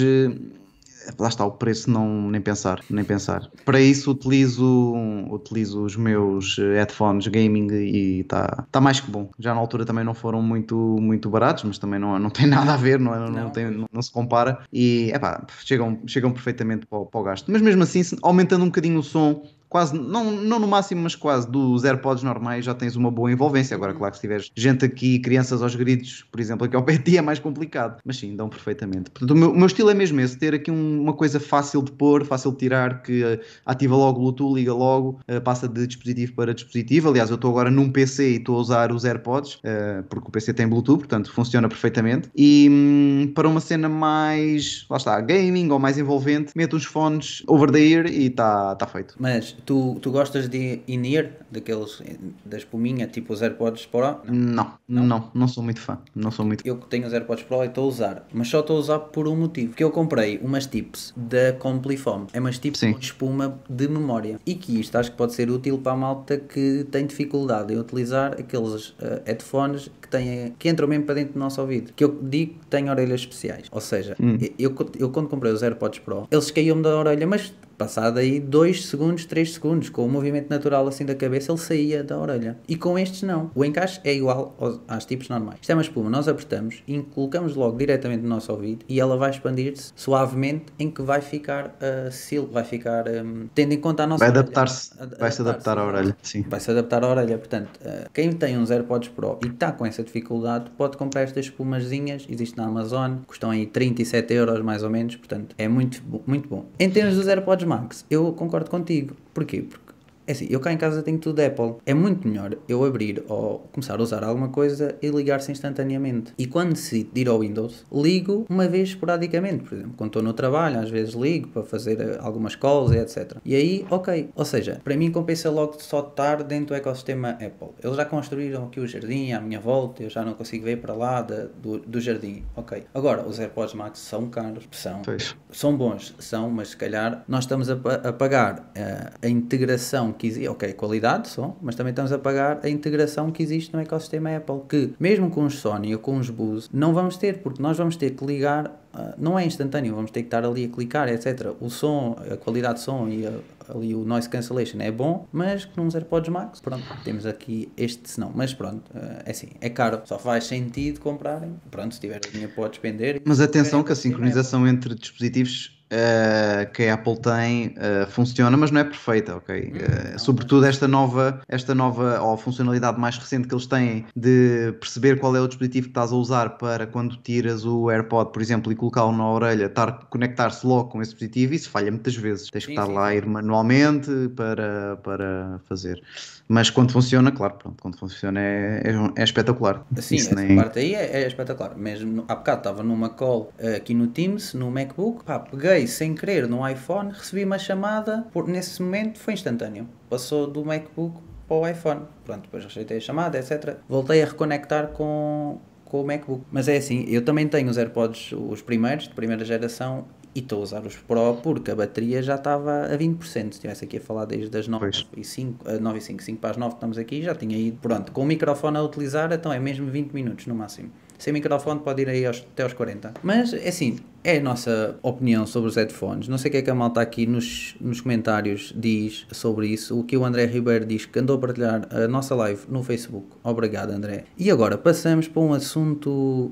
lá 1.18 1.28
está 1.28 1.44
o 1.44 1.52
preço 1.52 1.90
não 1.90 2.30
nem 2.30 2.40
pensar 2.40 2.80
nem 2.90 3.04
pensar 3.04 3.48
para 3.64 3.80
isso 3.80 4.10
utilizo 4.10 4.94
utilizo 5.30 5.82
os 5.84 5.96
meus 5.96 6.56
eh, 6.58 6.74
headphones 6.74 7.26
gaming 7.28 7.68
e 7.72 8.20
está 8.20 8.64
tá 8.70 8.80
mais 8.80 9.00
que 9.00 9.10
bom 9.10 9.28
já 9.38 9.54
na 9.54 9.60
altura 9.60 9.84
também 9.84 10.04
não 10.04 10.14
foram 10.14 10.42
muito 10.42 10.76
muito 11.00 11.28
baratos 11.28 11.64
mas 11.64 11.78
também 11.78 11.98
não, 11.98 12.18
não 12.18 12.30
tem 12.30 12.46
nada 12.48 12.74
a 12.74 12.76
ver 12.76 12.98
não, 12.98 13.14
é? 13.14 13.18
não, 13.18 13.28
Não. 13.28 13.50
tem, 13.50 13.70
não, 13.70 13.86
não 13.92 14.02
se 14.02 14.12
compara 14.12 14.60
e 14.72 15.10
epá, 15.14 15.46
chegam 15.64 15.98
chegam 16.06 16.32
perfeitamente 16.32 16.86
para 16.86 16.98
o, 16.98 17.06
para 17.06 17.20
o 17.20 17.24
gasto 17.24 17.50
mas 17.50 17.62
mesmo 17.62 17.82
assim 17.82 18.02
aumentando 18.22 18.62
um 18.62 18.68
bocadinho 18.68 18.98
o 18.98 19.02
som 19.02 19.42
quase, 19.74 19.98
não, 19.98 20.30
não 20.30 20.60
no 20.60 20.68
máximo, 20.68 21.02
mas 21.02 21.16
quase, 21.16 21.50
dos 21.50 21.82
AirPods 21.82 22.22
normais 22.22 22.64
já 22.64 22.72
tens 22.72 22.94
uma 22.94 23.10
boa 23.10 23.32
envolvência. 23.32 23.74
Agora, 23.74 23.92
claro 23.92 24.12
que 24.12 24.18
se 24.18 24.20
tiveres 24.20 24.48
gente 24.54 24.84
aqui, 24.84 25.18
crianças 25.18 25.60
aos 25.64 25.74
gritos, 25.74 26.24
por 26.30 26.38
exemplo, 26.38 26.64
aqui 26.64 26.76
ao 26.76 26.84
pé 26.84 26.96
ti 26.96 27.18
é 27.18 27.20
mais 27.20 27.40
complicado. 27.40 27.98
Mas 28.04 28.18
sim, 28.18 28.36
dão 28.36 28.48
perfeitamente. 28.48 29.10
Portanto, 29.10 29.32
o 29.32 29.34
meu, 29.36 29.50
o 29.50 29.56
meu 29.56 29.66
estilo 29.66 29.90
é 29.90 29.94
mesmo 29.94 30.20
esse, 30.20 30.38
ter 30.38 30.54
aqui 30.54 30.70
um- 30.70 31.00
uma 31.02 31.12
coisa 31.12 31.40
fácil 31.40 31.82
de 31.82 31.90
pôr, 31.90 32.24
fácil 32.24 32.52
de 32.52 32.58
tirar, 32.58 33.02
que 33.02 33.24
eh, 33.24 33.40
ativa 33.66 33.96
logo 33.96 34.20
o 34.20 34.22
Bluetooth, 34.22 34.54
liga 34.54 34.72
logo, 34.72 35.18
eh, 35.26 35.40
passa 35.40 35.66
de 35.66 35.88
dispositivo 35.88 36.34
para 36.34 36.54
dispositivo. 36.54 37.08
Aliás, 37.08 37.30
eu 37.30 37.34
estou 37.34 37.50
agora 37.50 37.68
num 37.68 37.90
PC 37.90 38.30
e 38.30 38.36
estou 38.36 38.56
a 38.56 38.60
usar 38.60 38.92
os 38.92 39.04
AirPods, 39.04 39.58
eh, 39.64 40.04
porque 40.08 40.28
o 40.28 40.30
PC 40.30 40.54
tem 40.54 40.68
Bluetooth, 40.68 40.98
portanto 40.98 41.32
funciona 41.32 41.68
perfeitamente. 41.68 42.28
E 42.36 42.68
hum, 42.70 43.32
para 43.34 43.48
uma 43.48 43.58
cena 43.58 43.88
mais, 43.88 44.86
lá 44.88 44.98
está, 44.98 45.20
gaming 45.20 45.68
ou 45.72 45.80
mais 45.80 45.98
envolvente, 45.98 46.52
meto 46.54 46.76
uns 46.76 46.84
fones 46.84 47.42
over 47.48 47.72
the 47.72 47.80
ear 47.80 48.06
e 48.06 48.26
está 48.26 48.76
tá 48.76 48.86
feito. 48.86 49.16
Mas 49.18 49.63
tu, 49.64 49.98
tu 50.00 50.10
gostas 50.10 50.48
de 50.48 50.80
in-ear, 50.86 51.30
daqueles, 51.50 52.02
da 52.44 52.56
espuminha, 52.56 53.06
tipo 53.06 53.32
os 53.32 53.42
AirPods 53.42 53.86
Pro? 53.86 54.20
Não, 54.24 54.72
não, 54.88 55.06
não, 55.06 55.30
não 55.34 55.48
sou 55.48 55.62
muito 55.62 55.80
fã. 55.80 55.98
Não 56.14 56.30
sou 56.30 56.44
muito 56.44 56.66
Eu 56.66 56.76
que 56.76 56.86
tenho 56.86 57.06
os 57.06 57.12
AirPods 57.12 57.44
Pro 57.44 57.62
e 57.64 57.66
estou 57.66 57.84
a 57.84 57.88
usar, 57.88 58.28
mas 58.32 58.48
só 58.48 58.60
estou 58.60 58.76
a 58.76 58.80
usar 58.80 58.98
por 58.98 59.28
um 59.28 59.36
motivo. 59.36 59.74
Que 59.74 59.84
eu 59.84 59.90
comprei 59.90 60.38
umas 60.38 60.66
tips 60.66 61.12
da 61.16 61.52
Complifone. 61.54 62.26
É 62.32 62.40
umas 62.40 62.58
tips 62.58 62.80
Sim. 62.80 62.92
com 62.92 62.98
espuma 62.98 63.60
de 63.68 63.88
memória. 63.88 64.38
E 64.46 64.54
que 64.54 64.80
isto 64.80 64.96
acho 64.96 65.10
que 65.10 65.16
pode 65.16 65.34
ser 65.34 65.50
útil 65.50 65.78
para 65.78 65.92
a 65.92 65.96
malta 65.96 66.36
que 66.36 66.86
tem 66.90 67.06
dificuldade 67.06 67.72
em 67.72 67.78
utilizar 67.78 68.32
aqueles 68.32 68.94
eh, 69.00 69.22
headphones 69.26 69.90
que, 70.00 70.08
têm, 70.08 70.54
que 70.58 70.68
entram 70.68 70.86
mesmo 70.88 71.04
para 71.04 71.16
dentro 71.16 71.34
do 71.34 71.38
nosso 71.38 71.60
ouvido. 71.60 71.92
Que 71.94 72.04
eu 72.04 72.18
digo 72.22 72.54
que 72.54 72.66
têm 72.66 72.90
orelhas 72.90 73.20
especiais. 73.20 73.68
Ou 73.70 73.80
seja, 73.80 74.16
eu, 74.58 74.74
eu 74.98 75.10
quando 75.10 75.28
comprei 75.28 75.52
os 75.52 75.62
AirPods 75.62 76.00
Pro, 76.00 76.28
eles 76.30 76.50
caíam-me 76.50 76.82
da 76.82 76.96
orelha, 76.96 77.26
mas 77.26 77.52
passado 77.76 78.18
aí 78.18 78.40
2 78.40 78.86
segundos, 78.86 79.24
3 79.24 79.52
segundos, 79.54 79.88
com 79.88 80.04
o 80.04 80.08
movimento 80.08 80.48
natural 80.50 80.86
assim 80.86 81.04
da 81.04 81.14
cabeça, 81.14 81.52
ele 81.52 81.58
saía 81.58 82.04
da 82.04 82.18
orelha. 82.18 82.58
E 82.68 82.76
com 82.76 82.98
estes 82.98 83.22
não. 83.22 83.50
O 83.54 83.64
encaixe 83.64 84.00
é 84.04 84.14
igual 84.14 84.54
aos, 84.58 84.80
às 84.88 85.04
tipos 85.04 85.28
normais. 85.28 85.58
Isto 85.60 85.70
é 85.70 85.74
uma 85.74 85.82
espuma, 85.82 86.10
nós 86.10 86.28
apertamos 86.28 86.82
e 86.86 86.98
colocamos 87.00 87.54
logo 87.54 87.76
diretamente 87.78 88.22
no 88.22 88.28
nosso 88.28 88.52
ouvido 88.52 88.84
e 88.88 89.00
ela 89.00 89.16
vai 89.16 89.30
expandir-se 89.30 89.92
suavemente 89.96 90.66
em 90.78 90.90
que 90.90 91.02
vai 91.02 91.20
ficar 91.20 91.66
uh, 91.66 92.10
sil, 92.12 92.46
vai 92.50 92.64
ficar 92.64 93.06
um, 93.08 93.46
tendo 93.54 93.72
em 93.72 93.78
conta 93.80 94.04
a 94.04 94.06
nossa 94.06 94.20
Vai 94.24 94.28
adaptar-se, 94.30 94.92
Ad- 95.00 95.16
vai 95.18 95.30
se 95.30 95.40
adaptar 95.42 95.78
à 95.78 95.84
orelha, 95.84 96.16
sim. 96.22 96.44
Vai 96.48 96.60
se 96.60 96.70
adaptar 96.70 97.04
à 97.04 97.08
orelha, 97.08 97.38
portanto, 97.38 97.78
uh, 97.82 98.08
quem 98.12 98.32
tem 98.32 98.56
uns 98.58 98.70
AirPods 98.70 99.08
Pro 99.10 99.38
e 99.44 99.48
está 99.48 99.72
com 99.72 99.84
essa 99.84 100.02
dificuldade, 100.02 100.70
pode 100.76 100.96
comprar 100.96 101.22
estas 101.22 101.46
espumazinhas, 101.46 102.26
existe 102.28 102.56
na 102.56 102.66
Amazon, 102.66 103.16
custam 103.26 103.50
aí 103.50 103.66
37 103.66 104.32
euros 104.34 104.60
mais 104.62 104.82
ou 104.82 104.90
menos, 104.90 105.16
portanto, 105.16 105.54
é 105.58 105.68
muito, 105.68 106.02
muito 106.26 106.48
bom. 106.48 106.66
Em 106.78 106.90
termos 106.90 107.16
dos 107.16 107.26
AirPods 107.28 107.63
Max, 107.66 108.04
eu 108.10 108.32
concordo 108.32 108.70
contigo. 108.70 109.14
Porquê? 109.32 109.62
Porque 109.62 109.83
é 110.26 110.32
assim, 110.32 110.46
eu 110.50 110.60
cá 110.60 110.72
em 110.72 110.76
casa 110.76 111.02
tenho 111.02 111.18
tudo 111.18 111.40
Apple. 111.40 111.74
É 111.86 111.94
muito 111.94 112.26
melhor 112.26 112.56
eu 112.68 112.84
abrir 112.84 113.22
ou 113.28 113.60
começar 113.72 113.98
a 113.98 114.02
usar 114.02 114.22
alguma 114.24 114.48
coisa 114.48 114.94
e 115.02 115.08
ligar-se 115.08 115.50
instantaneamente. 115.52 116.32
E 116.38 116.46
quando 116.46 116.74
decido 116.74 117.10
de 117.12 117.20
ir 117.22 117.28
ao 117.28 117.40
Windows, 117.40 117.84
ligo 117.92 118.46
uma 118.48 118.66
vez 118.68 118.90
esporadicamente. 118.90 119.64
Por 119.64 119.74
exemplo, 119.74 119.94
quando 119.96 120.08
estou 120.10 120.22
no 120.22 120.32
trabalho, 120.32 120.78
às 120.80 120.90
vezes 120.90 121.14
ligo 121.14 121.48
para 121.48 121.62
fazer 121.62 122.00
eh, 122.00 122.18
algumas 122.20 122.54
calls 122.56 122.92
e 122.92 122.98
etc. 122.98 123.36
E 123.44 123.54
aí, 123.54 123.86
ok. 123.90 124.30
Ou 124.34 124.44
seja, 124.44 124.80
para 124.82 124.96
mim 124.96 125.10
compensa 125.10 125.50
logo 125.50 125.76
só 125.80 126.00
estar 126.00 126.42
dentro 126.42 126.68
do 126.68 126.74
ecossistema 126.74 127.30
Apple. 127.30 127.68
Eles 127.82 127.96
já 127.96 128.04
construíram 128.04 128.64
aqui 128.66 128.80
o 128.80 128.86
jardim 128.86 129.32
à 129.32 129.40
minha 129.40 129.60
volta, 129.60 130.02
eu 130.02 130.10
já 130.10 130.24
não 130.24 130.34
consigo 130.34 130.64
ver 130.64 130.78
para 130.78 130.94
lá 130.94 131.22
da- 131.22 131.46
do, 131.62 131.78
do 131.78 132.00
jardim. 132.00 132.42
Ok. 132.56 132.84
Agora, 132.94 133.26
os 133.26 133.38
AirPods 133.38 133.74
Max 133.74 133.98
são 133.98 134.28
caros, 134.28 134.64
são 134.72 135.02
Pois. 135.02 135.34
são 135.50 135.76
bons, 135.76 136.14
são, 136.18 136.48
mas 136.50 136.68
se 136.68 136.76
calhar 136.76 137.24
nós 137.28 137.44
estamos 137.44 137.68
a, 137.70 137.74
a 137.74 138.12
pagar 138.12 138.70
eh, 138.74 139.10
a 139.22 139.28
integração 139.28 140.12
que 140.14 140.26
existe, 140.26 140.48
ok, 140.48 140.72
qualidade 140.74 141.28
são, 141.28 141.56
mas 141.62 141.74
também 141.74 141.90
estamos 141.90 142.12
a 142.12 142.18
pagar 142.18 142.60
a 142.62 142.68
integração 142.68 143.30
que 143.30 143.42
existe 143.42 143.72
no 143.72 143.80
ecossistema 143.80 144.34
Apple, 144.36 144.60
que 144.68 144.90
mesmo 144.98 145.30
com 145.30 145.44
os 145.44 145.58
Sony 145.58 145.92
ou 145.94 146.00
com 146.00 146.16
os 146.18 146.30
Bose, 146.30 146.68
não 146.72 146.92
vamos 146.94 147.16
ter, 147.16 147.38
porque 147.38 147.62
nós 147.62 147.76
vamos 147.76 147.96
ter 147.96 148.10
que 148.12 148.24
ligar, 148.24 148.80
ah, 148.92 149.14
não 149.18 149.38
é 149.38 149.44
instantâneo, 149.44 149.94
vamos 149.94 150.10
ter 150.10 150.20
que 150.22 150.26
estar 150.28 150.44
ali 150.44 150.64
a 150.64 150.68
clicar, 150.68 151.08
etc. 151.08 151.52
O 151.60 151.68
som, 151.68 152.16
a 152.30 152.36
qualidade 152.36 152.74
de 152.78 152.80
som 152.80 153.08
e 153.08 153.26
a- 153.26 153.32
ali 153.66 153.94
o 153.94 154.04
noise 154.04 154.28
cancellation 154.28 154.78
é 154.80 154.90
bom, 154.90 155.26
mas 155.32 155.64
que 155.64 155.80
nos 155.80 155.94
AirPods 155.94 156.28
Max, 156.28 156.60
pronto, 156.60 156.84
temos 157.02 157.24
aqui 157.24 157.72
este 157.78 158.10
senão, 158.10 158.30
mas 158.34 158.52
pronto, 158.52 158.82
eh, 158.94 159.22
é 159.24 159.30
assim, 159.30 159.48
é 159.60 159.70
caro, 159.70 160.02
só 160.04 160.18
faz 160.18 160.44
sentido 160.44 161.00
comprarem, 161.00 161.54
pronto, 161.70 161.94
se 161.94 162.00
tiver 162.00 162.20
dinheiro 162.20 162.52
pode 162.54 162.72
despender. 162.72 163.22
Mas 163.24 163.40
atenção 163.40 163.82
que 163.82 163.90
a 163.90 163.94
sincronização 163.94 164.68
entre 164.68 164.94
dispositivos 164.94 165.82
eh, 165.96 166.68
que 166.74 166.88
a 166.88 166.94
Apple 166.94 167.20
tem 167.20 167.72
eh, 167.76 168.04
funciona, 168.10 168.56
mas 168.56 168.72
não 168.72 168.80
é 168.80 168.84
perfeita, 168.84 169.36
ok? 169.36 169.72
Eh, 169.76 170.18
sobretudo 170.18 170.66
esta 170.66 170.88
nova, 170.88 171.40
esta 171.46 171.72
nova 171.72 172.20
ou 172.20 172.36
funcionalidade 172.36 172.98
mais 172.98 173.16
recente 173.16 173.46
que 173.46 173.54
eles 173.54 173.66
têm 173.66 174.04
de 174.16 174.74
perceber 174.80 175.20
qual 175.20 175.36
é 175.36 175.40
o 175.40 175.46
dispositivo 175.46 175.86
que 175.86 175.90
estás 175.90 176.10
a 176.10 176.16
usar 176.16 176.58
para 176.58 176.84
quando 176.84 177.16
tiras 177.18 177.64
o 177.64 177.88
AirPod, 177.88 178.32
por 178.32 178.42
exemplo, 178.42 178.72
e 178.72 178.74
colocá-lo 178.74 179.16
na 179.16 179.28
orelha, 179.30 179.72
conectar-se 180.10 180.66
logo 180.66 180.88
com 180.88 181.00
esse 181.00 181.12
dispositivo, 181.12 181.54
isso 181.54 181.70
falha 181.70 181.92
muitas 181.92 182.16
vezes. 182.16 182.50
Tens 182.50 182.66
que 182.66 182.72
Sim, 182.72 182.72
estar 182.72 182.86
sim, 182.86 182.94
lá 182.94 183.06
a 183.06 183.14
ir 183.14 183.24
manualmente 183.24 184.10
para, 184.34 184.96
para 184.96 185.60
fazer. 185.68 186.02
Mas 186.46 186.68
quando 186.68 186.92
funciona, 186.92 187.32
claro, 187.32 187.54
pronto, 187.54 187.80
quando 187.80 187.96
funciona 187.98 188.38
é, 188.38 188.82
é, 189.16 189.20
é 189.20 189.24
espetacular. 189.24 189.84
Sim, 189.96 190.16
Isso 190.16 190.30
essa 190.30 190.40
nem- 190.42 190.54
parte 190.56 190.78
aí 190.78 190.94
é, 190.94 191.22
é 191.22 191.26
espetacular. 191.26 191.74
Mesmo 191.76 192.12
no- 192.12 192.24
há 192.28 192.34
bocado 192.34 192.58
estava 192.58 192.82
numa 192.82 193.08
call 193.08 193.50
aqui 193.76 193.94
no 193.94 194.08
Teams, 194.08 194.52
no 194.52 194.70
MacBook, 194.70 195.24
pá, 195.24 195.38
peguei 195.38 195.86
sem 195.86 196.14
querer 196.14 196.46
no 196.46 196.68
iPhone, 196.68 197.12
recebi 197.12 197.44
uma 197.44 197.58
chamada, 197.58 198.26
por, 198.32 198.46
nesse 198.46 198.82
momento 198.82 199.18
foi 199.18 199.32
instantâneo. 199.34 199.88
Passou 200.10 200.46
do 200.46 200.64
MacBook 200.64 201.16
para 201.48 201.56
o 201.56 201.66
iPhone. 201.66 202.02
Pronto, 202.24 202.42
depois 202.42 202.62
rejeitei 202.64 202.98
a 202.98 203.00
chamada, 203.00 203.38
etc. 203.38 203.76
Voltei 203.88 204.22
a 204.22 204.26
reconectar 204.26 204.88
com, 204.88 205.58
com 205.84 206.02
o 206.02 206.06
MacBook. 206.06 206.44
Mas 206.52 206.68
é 206.68 206.76
assim, 206.76 207.06
eu 207.08 207.22
também 207.24 207.48
tenho 207.48 207.70
os 207.70 207.78
AirPods, 207.78 208.32
os 208.32 208.60
primeiros, 208.60 209.08
de 209.08 209.14
primeira 209.14 209.44
geração, 209.46 210.04
e 210.34 210.40
estou 210.40 210.60
a 210.60 210.62
usar 210.62 210.84
os 210.86 210.96
Pro 210.96 211.34
porque 211.42 211.70
a 211.70 211.76
bateria 211.76 212.22
já 212.22 212.34
estava 212.34 212.86
a 212.86 212.98
20%. 212.98 213.18
Se 213.24 213.38
estivesse 213.50 213.84
aqui 213.84 213.98
a 213.98 214.00
falar 214.00 214.24
desde 214.24 214.56
as 214.58 214.66
9 214.66 214.84
Pois. 214.90 215.06
e 215.16 215.24
5, 215.24 215.68
a 215.68 215.78
9 215.78 215.98
e 215.98 216.00
5, 216.02 216.22
5 216.22 216.40
para 216.40 216.50
as 216.50 216.56
9 216.56 216.74
estamos 216.74 216.98
aqui, 216.98 217.22
já 217.22 217.34
tinha 217.34 217.56
ido, 217.56 217.78
pronto, 217.80 218.10
com 218.12 218.22
o 218.22 218.26
microfone 218.26 218.76
a 218.76 218.82
utilizar, 218.82 219.32
então 219.32 219.52
é 219.52 219.58
mesmo 219.60 219.86
20 219.90 220.12
minutos 220.12 220.46
no 220.46 220.54
máximo. 220.54 220.90
Sem 221.16 221.32
microfone 221.32 221.78
pode 221.80 222.02
ir 222.02 222.08
aí 222.08 222.26
aos- 222.26 222.40
até 222.40 222.64
aos 222.64 222.72
40. 222.72 223.14
Mas, 223.22 223.54
é 223.54 223.68
assim, 223.68 223.98
é 224.24 224.38
a 224.38 224.42
nossa 224.42 224.98
opinião 225.00 225.46
sobre 225.46 225.68
os 225.70 225.76
headphones. 225.76 226.26
Não 226.26 226.36
sei 226.36 226.48
o 226.48 226.52
que 226.52 226.58
é 226.58 226.62
que 226.62 226.70
a 226.70 226.74
malta 226.74 227.00
aqui 227.00 227.24
nos, 227.24 227.76
nos 227.80 228.00
comentários 228.00 228.74
diz 228.76 229.24
sobre 229.30 229.68
isso. 229.68 229.98
O 229.98 230.02
que 230.02 230.16
o 230.16 230.24
André 230.24 230.44
Ribeiro 230.46 230.84
diz 230.84 231.06
que 231.06 231.16
andou 231.20 231.36
a 231.36 231.38
partilhar 231.38 231.86
a 231.94 232.08
nossa 232.08 232.34
live 232.34 232.62
no 232.68 232.82
Facebook. 232.82 233.28
Obrigado, 233.44 233.90
André. 233.92 234.24
E 234.36 234.50
agora 234.50 234.76
passamos 234.76 235.28
para 235.28 235.40
um 235.40 235.54
assunto 235.54 236.50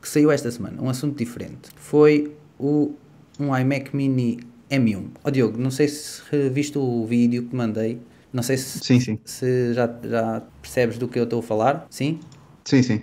que 0.00 0.08
saiu 0.08 0.30
esta 0.30 0.50
semana, 0.50 0.80
um 0.82 0.90
assunto 0.90 1.16
diferente. 1.16 1.70
Foi 1.74 2.34
o 2.58 2.92
um 3.42 3.56
iMac 3.56 3.94
Mini 3.94 4.40
M1. 4.70 5.04
Ó 5.24 5.30
Diogo, 5.30 5.58
não 5.58 5.70
sei 5.70 5.88
se 5.88 6.22
viste 6.50 6.78
o 6.78 7.04
vídeo 7.06 7.44
que 7.44 7.54
mandei. 7.54 8.00
Não 8.32 8.42
sei 8.42 8.56
se, 8.56 8.78
Sim, 8.78 8.98
sim. 8.98 9.18
se 9.24 9.74
já, 9.74 9.86
já 10.08 10.42
percebes 10.62 10.96
do 10.96 11.06
que 11.06 11.18
eu 11.18 11.24
estou 11.24 11.40
a 11.40 11.42
falar. 11.42 11.86
Sim? 11.90 12.18
Sim, 12.64 12.82
sim. 12.82 13.02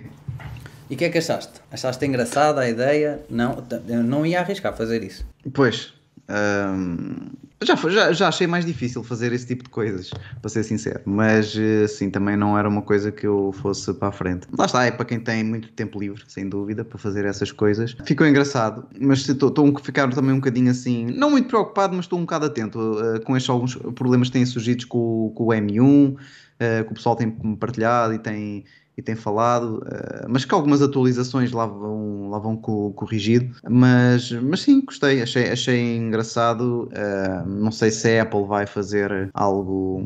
E 0.88 0.94
o 0.94 0.96
que 0.96 1.04
é 1.04 1.08
que 1.08 1.18
achaste? 1.18 1.52
Achaste 1.70 2.04
engraçada 2.04 2.60
a 2.62 2.68
ideia? 2.68 3.20
Não, 3.30 3.64
não 4.04 4.26
ia 4.26 4.40
arriscar 4.40 4.76
fazer 4.76 5.04
isso. 5.04 5.24
Pois. 5.52 5.94
hum, 6.28 7.28
já, 7.62 7.76
já, 7.76 8.12
já 8.12 8.28
achei 8.28 8.46
mais 8.46 8.64
difícil 8.64 9.02
fazer 9.02 9.32
esse 9.32 9.46
tipo 9.46 9.64
de 9.64 9.70
coisas, 9.70 10.10
para 10.40 10.48
ser 10.48 10.62
sincero. 10.64 11.00
Mas 11.04 11.54
eh, 11.56 11.86
sim, 11.86 12.08
também 12.08 12.36
não 12.36 12.58
era 12.58 12.68
uma 12.68 12.80
coisa 12.80 13.12
que 13.12 13.26
eu 13.26 13.52
fosse 13.52 13.92
para 13.94 14.08
a 14.08 14.12
frente. 14.12 14.46
Lá 14.56 14.64
está, 14.64 14.84
é 14.84 14.90
para 14.90 15.04
quem 15.04 15.20
tem 15.20 15.44
muito 15.44 15.70
tempo 15.72 16.00
livre, 16.00 16.22
sem 16.26 16.48
dúvida, 16.48 16.84
para 16.84 16.98
fazer 16.98 17.24
essas 17.24 17.52
coisas. 17.52 17.94
Ficou 18.04 18.26
engraçado, 18.26 18.86
mas 18.98 19.28
estou 19.28 19.52
a 19.76 19.80
ficar 19.80 20.08
também 20.10 20.32
um 20.32 20.38
bocadinho 20.38 20.70
assim, 20.70 21.06
não 21.06 21.30
muito 21.30 21.48
preocupado, 21.48 21.94
mas 21.94 22.06
estou 22.06 22.18
um 22.18 22.22
bocado 22.22 22.46
atento 22.46 22.98
eh, 22.98 23.18
com 23.20 23.36
estes 23.36 23.50
alguns 23.50 23.76
problemas 23.94 24.28
que 24.28 24.32
têm 24.32 24.46
surgido 24.46 24.86
com, 24.86 25.30
com 25.34 25.44
o 25.44 25.48
M1, 25.48 26.16
eh, 26.58 26.84
que 26.84 26.92
o 26.92 26.94
pessoal 26.94 27.14
tem 27.14 27.30
partilhado 27.56 28.14
e 28.14 28.18
tem, 28.18 28.64
e 28.98 29.02
tem 29.02 29.14
falado, 29.14 29.82
eh, 29.90 30.26
mas 30.28 30.44
que 30.44 30.52
algumas 30.54 30.82
atualizações 30.82 31.52
lá 31.52 31.64
vão, 31.64 32.28
lá 32.28 32.38
vão 32.38 32.56
co- 32.56 32.92
corrigido. 32.92 33.54
Mas, 33.68 34.30
mas 34.32 34.60
sim, 34.60 34.80
gostei, 34.84 35.22
achei, 35.22 35.50
achei 35.50 35.96
engraçado. 35.96 36.88
eh, 36.92 37.42
não 37.46 37.70
sei 37.72 37.90
se 37.90 38.18
a 38.18 38.22
Apple 38.22 38.44
vai 38.46 38.66
fazer 38.66 39.30
algo 39.32 40.04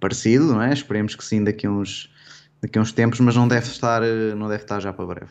parecido, 0.00 0.46
não 0.52 0.62
é? 0.62 0.72
Esperemos 0.72 1.14
que 1.14 1.24
sim 1.24 1.42
daqui 1.44 1.66
a 1.66 1.70
uns, 1.70 2.10
daqui 2.60 2.78
a 2.78 2.82
uns 2.82 2.92
tempos, 2.92 3.20
mas 3.20 3.34
não 3.36 3.48
deve 3.48 3.66
estar, 3.66 4.02
eh, 4.02 4.34
não 4.34 4.48
deve 4.48 4.62
estar 4.64 4.80
já 4.80 4.92
para 4.92 5.06
breve. 5.06 5.30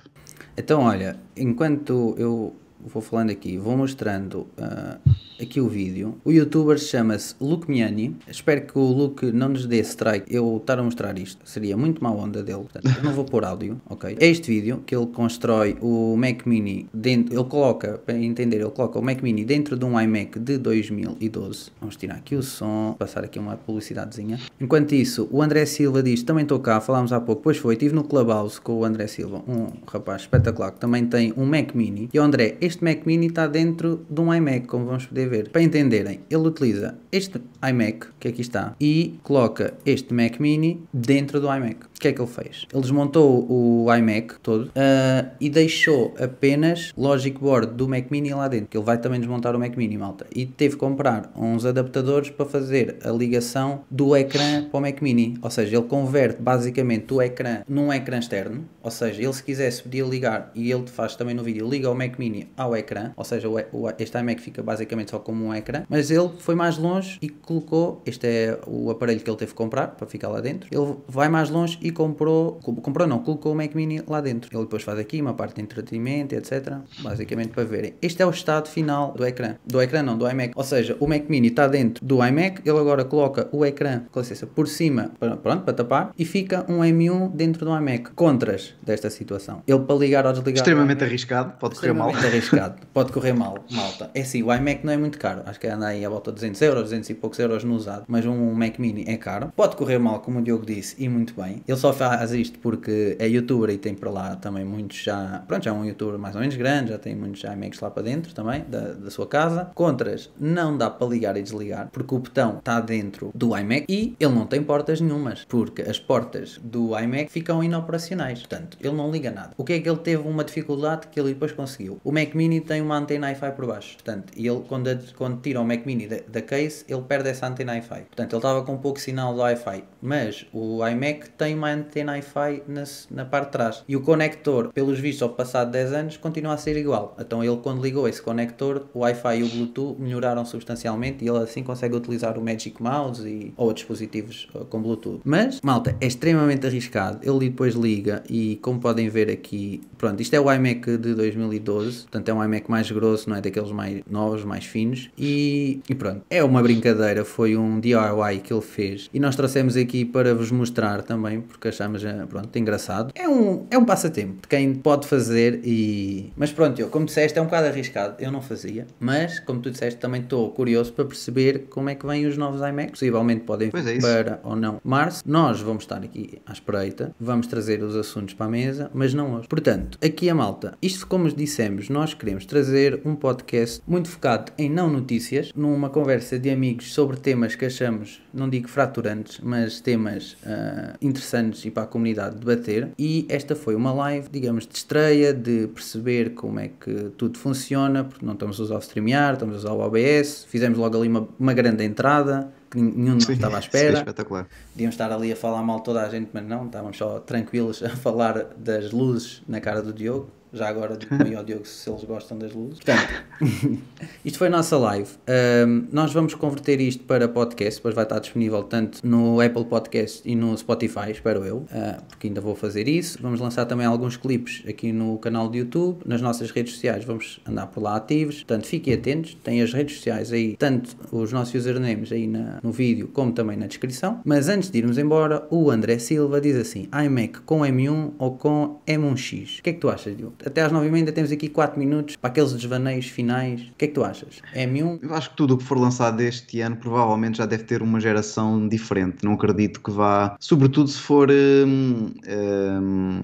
Então, 0.57 0.81
olha, 0.81 1.17
enquanto 1.37 2.15
eu 2.17 2.55
vou 2.85 3.01
falando 3.01 3.31
aqui, 3.31 3.57
vou 3.57 3.75
mostrando 3.75 4.47
ah, 4.57 4.97
aqui 5.41 5.59
o 5.59 5.67
vídeo. 5.67 6.15
O 6.23 6.31
youtuber 6.31 6.77
chama-se 6.77 7.35
Luke 7.39 7.69
Miani. 7.69 8.15
Espero 8.27 8.61
que 8.61 8.77
o 8.77 8.81
Luke 8.81 9.31
não 9.31 9.49
nos 9.49 9.65
dê 9.65 9.79
strike. 9.79 10.33
Eu 10.33 10.57
estar 10.57 10.79
a 10.79 10.83
mostrar 10.83 11.17
isto 11.17 11.47
seria 11.47 11.75
muito 11.75 12.03
má 12.03 12.11
onda 12.11 12.41
dele. 12.43 12.59
Portanto, 12.59 12.93
eu 12.97 13.03
não 13.03 13.13
vou 13.13 13.25
pôr 13.25 13.43
áudio, 13.43 13.79
ok? 13.89 14.17
É 14.19 14.27
este 14.27 14.49
vídeo 14.49 14.83
que 14.85 14.95
ele 14.95 15.07
constrói 15.07 15.77
o 15.81 16.15
Mac 16.17 16.45
Mini 16.45 16.87
dentro. 16.93 17.33
Ele 17.33 17.43
coloca, 17.43 17.97
para 17.97 18.17
entender, 18.17 18.57
ele 18.57 18.69
coloca 18.69 18.99
o 18.99 19.01
Mac 19.01 19.21
Mini 19.21 19.43
dentro 19.43 19.77
de 19.77 19.85
um 19.85 19.99
iMac 19.99 20.39
de 20.39 20.57
2012. 20.57 21.71
Vamos 21.79 21.95
tirar 21.95 22.15
aqui 22.15 22.35
o 22.35 22.43
som, 22.43 22.95
passar 22.97 23.23
aqui 23.23 23.39
uma 23.39 23.57
publicidadezinha. 23.57 24.39
Enquanto 24.59 24.93
isso, 24.93 25.27
o 25.31 25.41
André 25.41 25.65
Silva 25.65 26.01
diz: 26.01 26.23
Também 26.23 26.43
estou 26.43 26.59
cá, 26.59 26.79
falámos 26.79 27.11
há 27.11 27.19
pouco. 27.19 27.41
Pois 27.43 27.57
foi, 27.57 27.73
estive 27.73 27.93
no 27.93 28.03
Clubhouse 28.03 28.59
com 28.59 28.73
o 28.73 28.85
André 28.85 29.07
Silva, 29.07 29.43
um 29.47 29.67
rapaz 29.87 30.21
espetacular 30.21 30.71
que 30.71 30.79
também 30.79 31.05
tem 31.05 31.33
um 31.35 31.45
Mac 31.45 31.73
Mini. 31.73 32.09
E 32.13 32.19
o 32.19 32.23
André, 32.23 32.55
este 32.61 32.74
este 32.75 32.83
Mac 32.83 33.05
Mini 33.05 33.27
está 33.27 33.47
dentro 33.47 34.05
de 34.09 34.19
um 34.19 34.33
iMac, 34.33 34.67
como 34.67 34.85
vamos 34.85 35.05
poder 35.05 35.29
ver. 35.29 35.49
Para 35.49 35.61
entenderem, 35.61 36.19
ele 36.29 36.47
utiliza 36.47 36.97
este 37.11 37.39
iMac, 37.67 38.07
que 38.19 38.27
aqui 38.27 38.41
está, 38.41 38.75
e 38.79 39.17
coloca 39.23 39.73
este 39.85 40.13
Mac 40.13 40.39
Mini 40.39 40.83
dentro 40.93 41.39
do 41.39 41.47
iMac. 41.47 41.85
O 41.85 41.99
que 41.99 42.09
é 42.09 42.11
que 42.11 42.21
ele 42.21 42.29
fez? 42.29 42.67
Ele 42.71 42.81
desmontou 42.81 43.49
o 43.49 43.87
iMac 43.95 44.35
todo 44.43 44.65
uh, 44.65 45.31
e 45.39 45.49
deixou 45.49 46.13
apenas 46.19 46.91
Logic 46.97 47.39
Board 47.39 47.73
do 47.73 47.87
Mac 47.87 48.11
Mini 48.11 48.33
lá 48.33 48.49
dentro, 48.49 48.67
que 48.67 48.77
ele 48.77 48.85
vai 48.85 48.97
também 48.97 49.19
desmontar 49.19 49.55
o 49.55 49.59
Mac 49.59 49.75
Mini, 49.77 49.97
malta. 49.97 50.25
E 50.35 50.45
teve 50.45 50.75
que 50.75 50.79
comprar 50.79 51.31
uns 51.35 51.65
adaptadores 51.65 52.29
para 52.29 52.45
fazer 52.45 52.97
a 53.03 53.09
ligação 53.09 53.83
do 53.89 54.15
ecrã 54.15 54.65
para 54.69 54.77
o 54.77 54.81
Mac 54.81 55.01
Mini. 55.01 55.37
Ou 55.41 55.49
seja, 55.49 55.77
ele 55.77 55.85
converte 55.85 56.41
basicamente 56.41 57.13
o 57.13 57.21
ecrã 57.21 57.61
num 57.69 57.91
ecrã 57.93 58.19
externo. 58.19 58.65
Ou 58.85 58.91
seja, 58.91 59.19
ele 59.19 59.33
se 59.33 59.41
quisesse 59.41 59.81
podia 59.81 60.03
ligar, 60.03 60.51
e 60.53 60.71
ele 60.71 60.85
faz 60.85 61.15
também 61.15 61.33
no 61.33 61.43
vídeo, 61.43 61.67
liga 61.67 61.89
o 61.89 61.95
Mac 61.95 62.19
Mini 62.19 62.47
ao 62.55 62.77
ecrã. 62.77 63.11
Ou 63.17 63.23
seja, 63.23 63.49
o, 63.49 63.55
o, 63.73 63.89
este 63.97 64.15
iMac 64.15 64.39
fica 64.39 64.61
basicamente 64.61 65.09
só 65.09 65.17
como 65.17 65.45
um 65.45 65.55
ecrã. 65.55 65.83
Mas 65.89 66.11
ele 66.11 66.29
foi 66.37 66.53
mais 66.53 66.77
longe 66.77 67.17
e 67.19 67.27
colocou, 67.27 68.03
este 68.05 68.27
é 68.27 68.59
o 68.67 68.91
aparelho 68.91 69.19
que 69.19 69.27
ele 69.27 69.37
teve 69.37 69.53
que 69.53 69.57
comprar 69.57 69.87
para 69.87 70.05
ficar 70.05 70.29
lá 70.29 70.39
dentro. 70.39 70.69
Ele 70.71 70.97
vai 71.07 71.29
mais 71.29 71.49
longe 71.49 71.79
e 71.81 71.89
comprou, 71.89 72.59
comprou 72.61 73.07
não, 73.07 73.17
colocou 73.19 73.53
o 73.53 73.55
Mac 73.55 73.73
Mini 73.73 74.03
lá 74.07 74.21
dentro. 74.21 74.55
Ele 74.55 74.63
depois 74.63 74.83
faz 74.83 74.99
aqui 74.99 75.19
uma 75.19 75.33
parte 75.33 75.55
de 75.55 75.63
entretenimento, 75.63 76.35
etc. 76.35 76.75
Basicamente 76.99 77.49
para 77.49 77.63
verem. 77.63 77.95
Este 77.99 78.21
é 78.21 78.25
o 78.25 78.29
estado 78.29 78.69
final 78.69 79.13
do 79.13 79.25
ecrã. 79.25 79.55
Do 79.65 79.81
ecrã 79.81 80.03
não, 80.03 80.15
do 80.15 80.29
iMac. 80.29 80.53
Ou 80.55 80.63
seja, 80.63 80.95
o 80.99 81.07
Mac 81.07 81.27
Mini 81.27 81.47
está 81.47 81.67
dentro 81.67 82.05
do 82.05 82.23
iMac, 82.23 82.61
ele 82.63 82.77
agora 82.77 83.03
coloca 83.03 83.49
o 83.51 83.65
ecrã, 83.65 84.03
com 84.11 84.19
licença, 84.19 84.45
por 84.45 84.67
cima, 84.67 85.11
pronto, 85.19 85.63
para 85.63 85.73
tapar, 85.73 86.11
e 86.15 86.23
fica 86.23 86.63
um 86.69 86.81
M1 86.81 87.31
dentro 87.31 87.65
do 87.65 87.75
iMac. 87.75 88.11
Contras 88.11 88.74
desta 88.83 89.09
situação. 89.09 89.61
Ele 89.67 89.79
para 89.79 89.95
ligar 89.95 90.25
ou 90.25 90.33
desligar... 90.33 90.57
Extremamente 90.57 91.03
arriscado, 91.03 91.53
pode 91.59 91.75
correr 91.75 91.93
mal. 91.93 92.09
Extremamente 92.09 92.35
arriscado, 92.35 92.87
pode 92.93 93.11
correr 93.11 93.33
mal, 93.33 93.57
malta. 93.71 94.11
É 94.13 94.21
assim, 94.21 94.43
o 94.43 94.53
iMac 94.53 94.85
não 94.85 94.93
é 94.93 94.97
muito 94.97 95.17
caro, 95.17 95.41
acho 95.45 95.59
que 95.59 95.67
anda 95.67 95.87
aí 95.87 96.05
à 96.05 96.09
volta 96.09 96.31
de 96.31 96.35
200 96.35 96.61
euros, 96.61 96.83
200 96.83 97.09
e 97.09 97.13
poucos 97.13 97.39
euros 97.39 97.63
no 97.63 97.75
usado, 97.75 98.05
mas 98.07 98.25
um 98.25 98.53
Mac 98.53 98.79
Mini 98.79 99.05
é 99.07 99.17
caro. 99.17 99.51
Pode 99.55 99.75
correr 99.75 99.99
mal, 99.99 100.19
como 100.19 100.39
o 100.39 100.41
Diogo 100.41 100.65
disse, 100.65 100.95
e 100.97 101.07
muito 101.09 101.33
bem. 101.39 101.63
Ele 101.67 101.77
só 101.77 101.93
faz 101.93 102.31
isto 102.31 102.59
porque 102.59 103.15
é 103.19 103.27
youtuber 103.27 103.69
e 103.69 103.77
tem 103.77 103.93
para 103.93 104.09
lá 104.09 104.35
também 104.35 104.65
muitos 104.65 104.97
já, 104.97 105.43
pronto, 105.47 105.63
já 105.63 105.71
é 105.71 105.73
um 105.73 105.85
youtuber 105.85 106.19
mais 106.19 106.35
ou 106.35 106.41
menos 106.41 106.55
grande, 106.55 106.89
já 106.91 106.97
tem 106.97 107.15
muitos 107.15 107.43
iMacs 107.43 107.79
lá 107.79 107.89
para 107.89 108.03
dentro 108.03 108.33
também, 108.33 108.63
da, 108.67 108.93
da 108.93 109.09
sua 109.09 109.27
casa. 109.27 109.71
Contras, 109.75 110.31
não 110.39 110.77
dá 110.77 110.89
para 110.89 111.07
ligar 111.07 111.37
e 111.37 111.43
desligar, 111.43 111.89
porque 111.91 112.13
o 112.13 112.19
botão 112.19 112.57
está 112.57 112.79
dentro 112.79 113.31
do 113.33 113.57
iMac 113.57 113.85
e 113.89 114.15
ele 114.19 114.33
não 114.33 114.45
tem 114.45 114.63
portas 114.63 115.01
nenhumas, 115.01 115.45
porque 115.47 115.81
as 115.81 115.99
portas 115.99 116.59
do 116.63 116.97
iMac 116.97 117.31
ficam 117.31 117.63
inoperacionais, 117.63 118.39
portanto, 118.39 118.64
ele 118.79 118.95
não 118.95 119.11
liga 119.11 119.31
nada. 119.31 119.51
O 119.57 119.63
que 119.63 119.73
é 119.73 119.79
que 119.79 119.89
ele 119.89 119.99
teve 119.99 120.27
uma 120.27 120.43
dificuldade 120.43 121.07
que 121.07 121.19
ele 121.19 121.29
depois 121.29 121.51
conseguiu? 121.51 121.99
O 122.03 122.11
Mac 122.11 122.33
Mini 122.33 122.61
tem 122.61 122.81
uma 122.81 122.97
antena 122.97 123.27
Wi-Fi 123.27 123.51
por 123.51 123.67
baixo, 123.67 123.93
portanto, 123.95 124.33
ele 124.35 124.61
quando, 124.67 125.13
quando 125.15 125.41
tira 125.41 125.61
o 125.61 125.65
Mac 125.65 125.85
Mini 125.85 126.07
da, 126.07 126.17
da 126.27 126.41
case, 126.41 126.85
ele 126.87 127.01
perde 127.01 127.29
essa 127.29 127.47
antena 127.47 127.73
Wi-Fi. 127.73 128.01
Portanto, 128.01 128.33
ele 128.33 128.37
estava 128.37 128.63
com 128.63 128.77
pouco 128.77 128.99
sinal 128.99 129.33
do 129.33 129.41
Wi-Fi, 129.41 129.83
mas 130.01 130.45
o 130.53 130.85
iMac 130.87 131.29
tem 131.31 131.55
uma 131.55 131.71
antena 131.71 132.13
Wi-Fi 132.13 132.63
na, 132.67 132.83
na 133.11 133.25
parte 133.25 133.47
de 133.47 133.51
trás. 133.51 133.83
E 133.87 133.95
o 133.95 134.01
conector, 134.01 134.71
pelos 134.73 134.99
vistos, 134.99 135.23
ao 135.23 135.29
passar 135.29 135.65
de 135.65 135.71
10 135.71 135.93
anos, 135.93 136.17
continua 136.17 136.53
a 136.53 136.57
ser 136.57 136.77
igual. 136.77 137.15
Então 137.19 137.43
ele 137.43 137.57
quando 137.57 137.81
ligou 137.81 138.07
esse 138.07 138.21
conector, 138.21 138.87
o 138.93 138.99
Wi-Fi 138.99 139.39
e 139.39 139.43
o 139.43 139.49
Bluetooth 139.49 139.99
melhoraram 139.99 140.45
substancialmente 140.45 141.23
e 141.23 141.27
ele 141.27 141.39
assim 141.39 141.63
consegue 141.63 141.95
utilizar 141.95 142.37
o 142.37 142.41
Magic 142.41 142.81
Mouse 142.81 143.27
e, 143.27 143.53
ou 143.57 143.73
dispositivos 143.73 144.47
uh, 144.53 144.65
com 144.65 144.81
Bluetooth. 144.81 145.21
Mas, 145.23 145.59
malta, 145.61 145.95
é 145.99 146.07
extremamente 146.07 146.65
arriscado. 146.65 147.19
Ele 147.21 147.49
depois 147.49 147.75
liga 147.75 148.23
e 148.29 148.54
como 148.55 148.79
podem 148.79 149.09
ver 149.09 149.29
aqui, 149.29 149.81
pronto, 149.97 150.21
isto 150.21 150.33
é 150.33 150.39
o 150.39 150.51
iMac 150.51 150.97
de 150.97 151.13
2012, 151.13 152.01
portanto 152.01 152.29
é 152.29 152.33
um 152.33 152.43
iMac 152.43 152.69
mais 152.69 152.89
grosso, 152.91 153.29
não 153.29 153.37
é 153.37 153.41
daqueles 153.41 153.71
mais 153.71 154.01
novos, 154.09 154.43
mais 154.43 154.65
finos. 154.65 155.09
E, 155.17 155.81
e 155.89 155.95
pronto, 155.95 156.21
é 156.29 156.43
uma 156.43 156.61
brincadeira, 156.61 157.25
foi 157.25 157.55
um 157.57 157.79
DIY 157.79 158.39
que 158.43 158.53
ele 158.53 158.61
fez 158.61 159.09
e 159.13 159.19
nós 159.19 159.35
trouxemos 159.35 159.75
aqui 159.75 160.05
para 160.05 160.33
vos 160.33 160.51
mostrar 160.51 161.01
também, 161.03 161.41
porque 161.41 161.67
achamos, 161.67 162.03
eh, 162.03 162.25
pronto, 162.27 162.57
engraçado. 162.57 163.11
É 163.15 163.27
um, 163.27 163.65
é 163.69 163.77
um 163.77 163.85
passatempo 163.85 164.41
de 164.41 164.47
quem 164.47 164.73
pode 164.75 165.07
fazer 165.07 165.61
e... 165.63 166.31
Mas 166.35 166.51
pronto, 166.51 166.79
eu, 166.79 166.89
como 166.89 167.05
disseste, 167.05 167.37
é 167.37 167.41
um 167.41 167.45
bocado 167.45 167.67
arriscado, 167.67 168.15
eu 168.19 168.31
não 168.31 168.41
fazia, 168.41 168.87
mas 168.99 169.39
como 169.39 169.61
tu 169.61 169.71
disseste, 169.71 169.99
também 169.99 170.21
estou 170.21 170.49
curioso 170.51 170.93
para 170.93 171.05
perceber 171.05 171.65
como 171.69 171.89
é 171.89 171.95
que 171.95 172.05
vêm 172.05 172.25
os 172.25 172.37
novos 172.37 172.61
iMacs, 172.61 172.91
possivelmente 172.91 173.41
podem 173.41 173.69
é 173.69 173.99
para 173.99 174.39
ou 174.43 174.55
não 174.55 174.79
março. 174.83 175.23
Nós 175.25 175.61
vamos 175.61 175.83
estar 175.83 175.97
aqui 175.97 176.41
à 176.45 176.53
espreita, 176.53 177.13
vamos 177.19 177.47
trazer 177.47 177.83
os 177.83 177.95
assuntos 177.95 178.33
para 178.33 178.44
a 178.45 178.49
mesa, 178.49 178.89
mas 178.93 179.13
não 179.13 179.35
hoje. 179.35 179.47
Portanto, 179.47 179.97
aqui 180.03 180.29
a 180.29 180.35
malta, 180.35 180.77
isto 180.81 181.05
como 181.07 181.29
dissemos, 181.31 181.89
nós 181.89 182.13
queremos 182.13 182.45
trazer 182.45 183.01
um 183.03 183.15
podcast 183.15 183.81
muito 183.87 184.09
focado 184.09 184.51
em 184.57 184.69
não 184.69 184.89
notícias, 184.89 185.51
numa 185.55 185.89
conversa 185.89 186.39
de 186.39 186.49
amigos 186.49 186.93
sobre 186.93 187.17
temas 187.17 187.55
que 187.55 187.65
achamos, 187.65 188.21
não 188.33 188.49
digo 188.49 188.67
fraturantes, 188.67 189.39
mas 189.41 189.79
temas 189.79 190.37
ah, 190.45 190.95
interessantes 191.01 191.65
e 191.65 191.71
para 191.71 191.83
a 191.83 191.87
comunidade 191.87 192.37
debater. 192.37 192.89
E 192.97 193.25
esta 193.29 193.55
foi 193.55 193.75
uma 193.75 193.93
live, 193.93 194.27
digamos, 194.31 194.67
de 194.67 194.75
estreia, 194.75 195.33
de 195.33 195.67
perceber 195.67 196.33
como 196.33 196.59
é 196.59 196.69
que 196.69 197.11
tudo 197.17 197.37
funciona, 197.37 198.03
porque 198.03 198.25
não 198.25 198.33
estamos 198.33 198.59
a 198.59 198.63
usar 198.63 198.75
o 198.75 198.81
StreamYard, 198.81 199.35
estamos 199.35 199.55
a 199.55 199.57
usar 199.59 199.71
o 199.73 199.79
OBS, 199.79 200.45
fizemos 200.47 200.77
logo 200.77 200.97
ali 200.97 201.07
uma, 201.07 201.27
uma 201.39 201.53
grande 201.53 201.83
entrada. 201.83 202.51
Nenhum 202.75 203.17
de 203.17 203.25
nós 203.25 203.29
estava 203.29 203.55
à 203.55 203.59
é 203.59 203.61
espera. 203.61 203.97
espetacular. 203.99 204.47
Podíamos 204.71 204.93
estar 204.93 205.11
ali 205.11 205.31
a 205.31 205.35
falar 205.35 205.61
mal 205.63 205.79
toda 205.79 206.01
a 206.01 206.09
gente, 206.09 206.29
mas 206.33 206.45
não, 206.45 206.65
estávamos 206.65 206.97
só 206.97 207.19
tranquilos 207.19 207.81
a 207.83 207.89
falar 207.95 208.45
das 208.57 208.91
luzes 208.91 209.41
na 209.47 209.59
cara 209.61 209.81
do 209.81 209.93
Diogo. 209.93 210.29
Já 210.55 210.69
agora 210.69 210.95
digo 210.97 211.15
aí 211.21 211.35
ao 211.35 211.43
Diogo 211.43 211.65
se 211.67 211.89
eles 211.89 212.03
gostam 212.05 212.37
das 212.37 212.53
luzes. 212.53 212.79
Portanto, 212.79 213.09
isto 214.23 214.37
foi 214.37 214.47
a 214.47 214.49
nossa 214.49 214.77
live. 214.77 215.09
Ahm, 215.27 215.87
nós 215.91 216.13
vamos 216.13 216.33
converter 216.33 216.79
isto 216.79 217.03
para 217.03 217.27
podcast, 217.27 217.79
depois 217.79 217.93
vai 217.93 218.03
estar 218.05 218.19
disponível 218.19 218.63
tanto 218.63 219.05
no 219.05 219.41
Apple 219.41 219.65
Podcast 219.65 220.21
e 220.25 220.35
no 220.35 220.57
Spotify, 220.57 221.11
espero 221.11 221.43
eu, 221.43 221.65
ah, 221.71 222.01
porque 222.07 222.27
ainda 222.27 222.39
vou 222.41 222.55
fazer 222.55 222.87
isso. 222.87 223.17
Vamos 223.21 223.39
lançar 223.39 223.65
também 223.65 223.85
alguns 223.85 224.17
clipes 224.17 224.63
aqui 224.67 224.91
no 224.91 225.17
canal 225.17 225.49
do 225.49 225.57
YouTube, 225.57 225.99
nas 226.05 226.21
nossas 226.21 226.51
redes 226.51 226.73
sociais, 226.73 227.03
vamos 227.03 227.39
andar 227.45 227.67
por 227.67 227.81
lá 227.83 227.95
ativos. 227.97 228.37
Portanto, 228.37 228.65
fiquem 228.67 228.93
atentos, 228.93 229.35
tem 229.43 229.61
as 229.61 229.73
redes 229.73 229.95
sociais 229.97 230.31
aí, 230.31 230.55
tanto 230.57 230.95
os 231.11 231.31
nossos 231.31 231.53
usernames 231.55 232.11
aí 232.11 232.27
na- 232.27 232.59
no 232.63 232.71
vídeo, 232.71 233.09
como 233.13 233.31
também 233.33 233.57
na 233.57 233.67
descrição. 233.67 234.21
Mas 234.23 234.47
antes 234.49 234.69
de 234.69 234.77
irmos 234.77 234.97
embora, 234.97 235.45
o 235.49 235.69
André 235.69 235.99
Silva 235.99 236.39
diz 236.39 236.55
assim: 236.55 236.87
iMac 237.05 237.41
com 237.41 237.59
M1 237.61 238.13
ou 238.17 238.37
com 238.37 238.79
M1X? 238.87 239.59
O 239.59 239.63
que 239.63 239.69
é 239.71 239.73
que 239.73 239.79
tu 239.79 239.89
achas, 239.89 240.15
Diogo? 240.15 240.35
Até 240.45 240.61
às 240.61 240.71
9h30 240.71 240.93
ainda 240.95 241.11
temos 241.11 241.31
aqui 241.31 241.49
4 241.49 241.79
minutos 241.79 242.15
para 242.15 242.29
aqueles 242.29 242.53
desvaneios 242.53 243.07
finais. 243.07 243.61
O 243.61 243.75
que 243.77 243.85
é 243.85 243.87
que 243.87 243.93
tu 243.93 244.03
achas? 244.03 244.41
M1? 244.55 244.99
Eu 245.01 245.13
acho 245.13 245.31
que 245.31 245.35
tudo 245.37 245.55
o 245.55 245.57
que 245.57 245.63
for 245.63 245.77
lançado 245.77 246.21
este 246.21 246.61
ano 246.61 246.75
provavelmente 246.77 247.37
já 247.39 247.45
deve 247.45 247.63
ter 247.63 247.81
uma 247.81 247.99
geração 247.99 248.67
diferente. 248.67 249.23
Não 249.23 249.33
acredito 249.33 249.81
que 249.81 249.91
vá, 249.91 250.35
sobretudo 250.39 250.87
se 250.89 250.99
for 250.99 251.29
hum, 251.31 252.11
hum, 252.27 253.21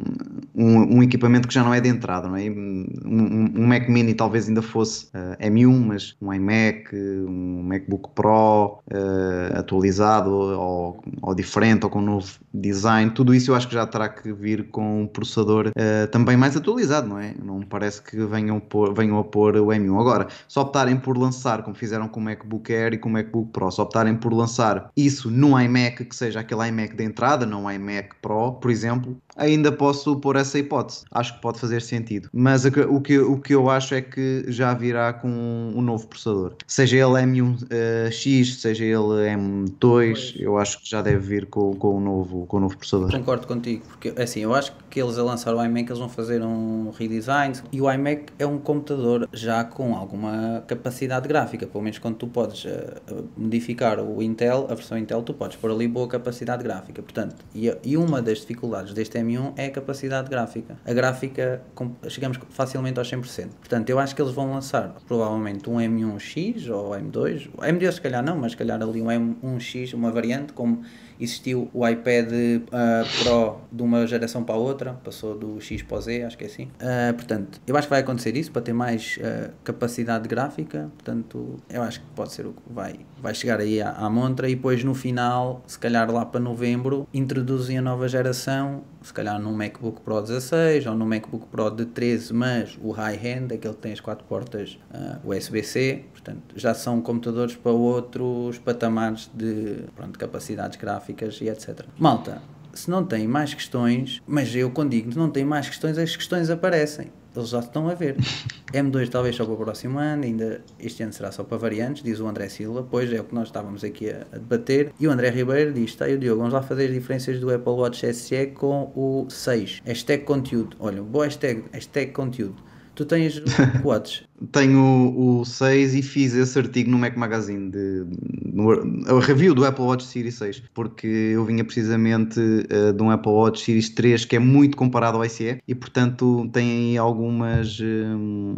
um, 0.56 0.98
um 0.98 1.04
equipamento 1.04 1.48
que 1.48 1.54
já 1.54 1.64
não 1.64 1.74
é 1.74 1.80
de 1.80 1.90
entrada, 1.90 2.28
não 2.28 2.36
é? 2.36 2.50
Um, 2.50 2.86
um- 3.06 3.52
um 3.62 3.68
Mac 3.68 3.88
Mini 3.88 4.14
talvez 4.14 4.48
ainda 4.48 4.62
fosse 4.62 5.08
eh, 5.14 5.50
M1, 5.50 5.80
mas 5.86 6.16
um 6.22 6.34
iMac, 6.34 6.96
um 6.96 7.64
MacBook 7.64 8.10
Pro 8.16 8.80
eh, 8.90 9.54
atualizado 9.58 10.30
ou, 10.32 11.04
ou 11.22 11.36
diferente 11.36 11.84
ou 11.84 11.90
com 11.90 12.00
um 12.00 12.06
novo 12.06 12.32
design, 12.54 13.12
tudo 13.12 13.34
isso 13.34 13.52
eu 13.52 13.56
acho 13.56 13.68
que 13.68 13.74
já 13.74 13.86
terá 13.86 14.10
que 14.10 14.32
vir 14.34 14.68
com 14.70 15.04
um 15.04 15.08
processador 15.08 15.72
eh, 15.76 16.08
também 16.08 16.36
mais 16.38 16.56
atualizado, 16.58 17.08
não 17.12 17.20
é? 17.20 17.34
Não 17.44 17.60
me 17.60 17.66
parece 17.66 18.02
que 18.02 18.18
venham, 18.26 18.60
pôr, 18.60 18.94
venham 18.94 19.20
a 19.20 19.24
pôr 19.24 19.56
o 19.58 19.68
M1. 19.68 20.00
Agora, 20.00 20.28
se 20.48 20.58
optarem 20.58 20.98
por 20.98 21.18
lançar, 21.18 21.62
como 21.64 21.76
fizeram 21.76 22.08
com 22.08 22.20
o 22.20 22.24
MacBook 22.24 22.74
Air 22.74 22.94
e 22.94 22.98
com 22.98 23.10
o 23.10 23.12
MacBook 23.12 23.52
Pro, 23.52 23.70
se 23.72 23.82
optarem 23.82 24.16
por 24.16 24.34
lançar 24.34 24.90
isso 24.96 25.30
num 25.30 25.60
iMac 25.60 26.06
que 26.06 26.16
seja 26.16 26.40
aquele 26.40 26.68
iMac 26.70 26.96
de 26.96 27.04
entrada, 27.04 27.46
não 27.46 27.66
um 27.66 27.72
iMac 27.72 28.16
Pro, 28.22 28.54
por 28.54 28.72
exemplo, 28.72 29.18
ainda 29.36 29.72
posso 29.72 30.16
pôr 30.18 30.36
essa 30.36 30.58
hipótese. 30.58 31.04
Acho 31.12 31.36
que 31.36 31.42
pode 31.42 31.60
fazer 31.60 31.82
sentido. 31.82 32.30
Mas 32.34 32.66
o 32.66 33.02
que, 33.02 33.18
o 33.20 33.38
que, 33.38 33.54
eu 33.54 33.70
acho 33.70 33.94
é 33.96 34.02
que 34.02 34.46
já 34.48 34.74
virá 34.74 35.14
com 35.14 35.28
um 35.28 35.82
novo 35.82 36.08
processador. 36.08 36.54
Seja 36.68 36.98
ele 36.98 37.14
M1X, 37.14 38.60
seja 38.60 38.86
ele 38.86 39.36
M2, 39.36 40.36
eu 40.40 40.58
acho 40.58 40.82
que 40.82 40.90
já 40.90 41.02
deve 41.02 41.20
vir 41.20 41.46
com, 41.48 41.74
com, 41.76 41.98
o, 41.98 42.00
novo, 42.00 42.46
com 42.46 42.58
o 42.58 42.60
novo 42.62 42.78
processador. 42.78 43.12
Concordo 43.12 43.48
contigo, 43.48 43.84
porque 43.88 44.14
assim, 44.22 44.42
eu 44.42 44.54
acho 44.54 44.74
que 44.90 45.02
eles 45.02 45.18
a 45.18 45.24
lançar 45.24 45.56
o 45.56 45.64
iMac 45.64 45.90
eles 45.90 46.00
vão 46.00 46.10
fazer 46.10 46.42
um 46.42 46.91
redesign 46.92 47.56
e 47.72 47.82
o 47.82 47.92
iMac 47.92 48.26
é 48.38 48.46
um 48.46 48.58
computador 48.58 49.28
já 49.34 49.64
com 49.64 49.96
alguma 49.96 50.64
capacidade 50.68 51.28
gráfica, 51.28 51.66
pelo 51.66 51.84
menos 51.84 52.00
quando 52.00 52.16
tu 52.16 52.28
podes 52.28 52.66
eh, 52.66 52.96
modificar 53.38 54.00
o 54.00 54.22
Intel, 54.22 54.68
a 54.70 54.76
versão 54.76 54.98
Intel, 54.98 55.22
tu 55.24 55.34
podes 55.34 55.58
pôr 55.58 55.72
ali 55.72 55.88
boa 55.88 56.08
capacidade 56.08 56.64
gráfica, 56.64 57.02
portanto, 57.02 57.36
e, 57.54 57.98
uma 57.98 58.22
das 58.22 58.40
dificuldades 58.40 58.94
deste 58.94 59.18
M1 59.20 59.54
é 59.58 59.68
a 59.68 59.72
capacidade 59.72 60.30
gráfica. 60.30 60.78
A 60.86 60.94
gráfica, 60.94 61.62
chegamos 62.08 62.40
facilmente 62.50 62.98
aos 62.98 63.12
100%. 63.12 63.50
Portanto, 63.60 63.90
eu 63.90 64.00
acho 64.00 64.16
que 64.16 64.22
eles 64.22 64.34
vão 64.34 64.52
lançar 64.52 64.96
provavelmente 65.08 65.70
um 65.70 65.76
M1X 65.76 66.70
ou 66.70 66.92
M2, 66.92 67.50
M2 67.58 67.92
se 67.92 68.02
calhar 68.02 68.24
não, 68.24 68.38
mas 68.38 68.52
se 68.52 68.58
calhar 68.58 68.82
ali 68.82 69.02
um 69.02 69.08
M1X, 69.08 69.94
uma 69.94 70.12
variante 70.12 70.54
com 70.54 70.82
existiu 71.22 71.70
o 71.74 71.88
iPad 71.88 72.32
uh, 72.32 73.24
Pro 73.24 73.62
de 73.72 73.84
uma 73.84 74.08
geração 74.08 74.44
para 74.44 74.56
a 74.56 74.58
outra, 74.58 74.94
passou 75.04 75.38
do 75.38 75.62
X 75.62 75.84
para 75.84 75.98
o 75.98 76.02
Z, 76.02 76.24
acho 76.24 76.38
que 76.38 76.44
é 76.44 76.48
assim. 76.48 76.64
Uh, 76.64 77.14
portanto, 77.14 77.62
eu 77.68 77.78
acho 77.78 77.88
que 77.88 77.92
vai 77.92 78.00
acontecer 78.00 78.36
isso 78.36 78.52
para 78.52 78.62
ter 78.62 78.74
mais 78.74 79.18
uh, 79.18 79.52
capacidade 79.64 80.28
gráfica, 80.28 80.90
portanto, 80.96 81.58
eu 81.70 81.82
acho 81.84 82.02
que 82.02 82.06
pode 82.16 82.34
ser 82.34 82.48
o 82.48 82.54
que 82.54 82.62
vai, 82.68 83.00
vai 83.22 83.36
chegar 83.36 83.60
aí 83.60 83.82
à, 83.82 83.92
à 83.92 84.10
montra 84.10 84.50
e 84.50 84.56
depois 84.56 84.84
no 84.84 84.96
final, 84.96 85.64
se 85.68 85.78
calhar 85.78 86.10
lá 86.12 86.26
para 86.26 86.40
novembro, 86.40 87.08
introduzem 87.14 87.78
a 87.78 87.82
nova 87.82 88.08
geração, 88.08 88.84
se 89.02 89.14
calhar 89.14 89.40
num 89.40 89.54
MacBook 89.54 90.02
Pro 90.02 90.22
16 90.22 90.88
ou 90.88 90.96
num 90.96 91.06
MacBook 91.06 91.48
Pro 91.48 91.70
de 91.70 91.86
13, 91.86 92.34
mas 92.34 92.78
o 92.82 92.92
high-end, 92.92 93.54
aquele 93.54 93.74
que 93.74 93.82
tem 93.82 93.94
as 93.94 94.00
quatro 94.00 94.26
portas 94.26 94.78
USB-C, 95.24 96.06
portanto, 96.24 96.42
já 96.56 96.74
são 96.74 97.02
computadores 97.02 97.56
para 97.56 97.72
outros 97.72 98.58
patamares 98.60 99.30
de 99.34 99.84
pronto, 99.96 100.18
capacidades 100.18 100.78
gráficas 100.78 101.40
e 101.42 101.50
etc. 101.50 101.86
Malta, 101.98 102.42
se 102.74 102.90
não 102.90 103.04
tem 103.04 103.28
mais 103.28 103.54
questões, 103.54 104.22
mas 104.28 104.56
eu 104.56 104.72
quando 104.72 104.92
digo 104.92 105.12
não 105.18 105.30
tem 105.30 105.44
mais 105.44 105.68
questões, 105.68 105.98
as 105.98 106.16
questões 106.16 106.50
aparecem. 106.50 107.12
Eles 107.34 107.50
já 107.50 107.60
estão 107.60 107.88
a 107.88 107.94
ver. 107.94 108.18
M2 108.74 109.10
talvez 109.10 109.36
só 109.36 109.46
para 109.46 109.54
o 109.54 109.58
próximo 109.58 110.00
ano, 110.00 110.24
ainda 110.24 110.62
este 110.80 111.02
ano 111.02 111.14
será 111.14 111.32
só 111.32 111.44
para 111.44 111.58
variantes, 111.58 112.04
diz 112.04 112.20
o 112.20 112.28
André 112.28 112.50
Silva, 112.50 112.86
pois 112.90 113.12
é 113.12 113.20
o 113.20 113.24
que 113.24 113.34
nós 113.34 113.48
estávamos 113.48 113.84
aqui 113.84 114.10
a, 114.10 114.26
a 114.34 114.38
debater. 114.38 114.94
E 115.00 115.08
o 115.08 115.12
André 115.12 115.30
Ribeiro 115.30 115.74
diz: 115.74 115.92
está 115.92 116.06
aí 116.06 116.16
o 116.16 116.20
Diogo, 116.20 116.40
vamos 116.40 116.54
lá 116.54 116.62
fazer 116.62 116.86
as 116.86 116.94
diferenças 116.94 117.40
do 117.40 117.54
Apple 117.54 117.74
Watch 117.74 118.14
SE 118.14 118.48
com 118.48 118.92
o 118.96 119.28
6. 119.30 119.82
Hashtag 119.86 120.24
conteúdo. 120.24 120.76
Olha, 120.80 121.02
boa 121.02 121.26
hashtag, 121.26 121.64
hashtag 121.72 122.12
conteúdo. 122.12 122.71
Tu 122.96 123.06
tens 123.06 123.42
Watch. 123.84 124.28
Tenho 124.52 125.14
o 125.16 125.46
6 125.46 125.96
e 125.96 126.02
fiz 126.02 126.34
esse 126.34 126.58
artigo 126.60 126.90
no 126.90 126.98
Mac 126.98 127.16
Magazine, 127.16 127.72
de, 127.72 128.06
no, 128.52 128.72
a 128.72 129.20
review 129.22 129.54
do 129.54 129.64
Apple 129.64 129.86
Watch 129.86 130.04
Series 130.04 130.36
6, 130.36 130.64
porque 130.74 131.08
eu 131.08 131.46
vinha 131.46 131.64
precisamente 131.64 132.40
uh, 132.40 132.92
de 132.92 133.02
um 133.02 133.10
Apple 133.10 133.32
Watch 133.32 133.64
Series 133.64 133.90
3 133.90 134.26
que 134.26 134.36
é 134.36 134.40
muito 134.40 134.76
comparado 134.76 135.18
ao 135.18 135.30
SE 135.30 135.60
e, 135.68 135.76
portanto, 135.76 136.50
tem 136.52 136.70
aí 136.70 136.98
algumas. 136.98 137.80
Um, 137.80 138.56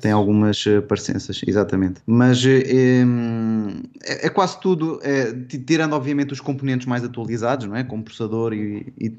tem 0.00 0.12
algumas 0.12 0.64
uh, 0.66 0.82
parecenças, 0.82 1.40
exatamente. 1.46 2.00
Mas 2.06 2.44
um, 2.44 3.82
é, 4.04 4.26
é, 4.26 4.30
quase 4.30 4.60
tudo, 4.60 5.00
é, 5.02 5.32
tirando 5.66 5.94
obviamente 5.94 6.32
os 6.32 6.40
componentes 6.40 6.86
mais 6.86 7.04
atualizados, 7.04 7.66
não 7.66 7.76
é? 7.76 7.84
como 7.84 8.02
processador 8.02 8.52
e, 8.52 8.92
e, 8.98 9.12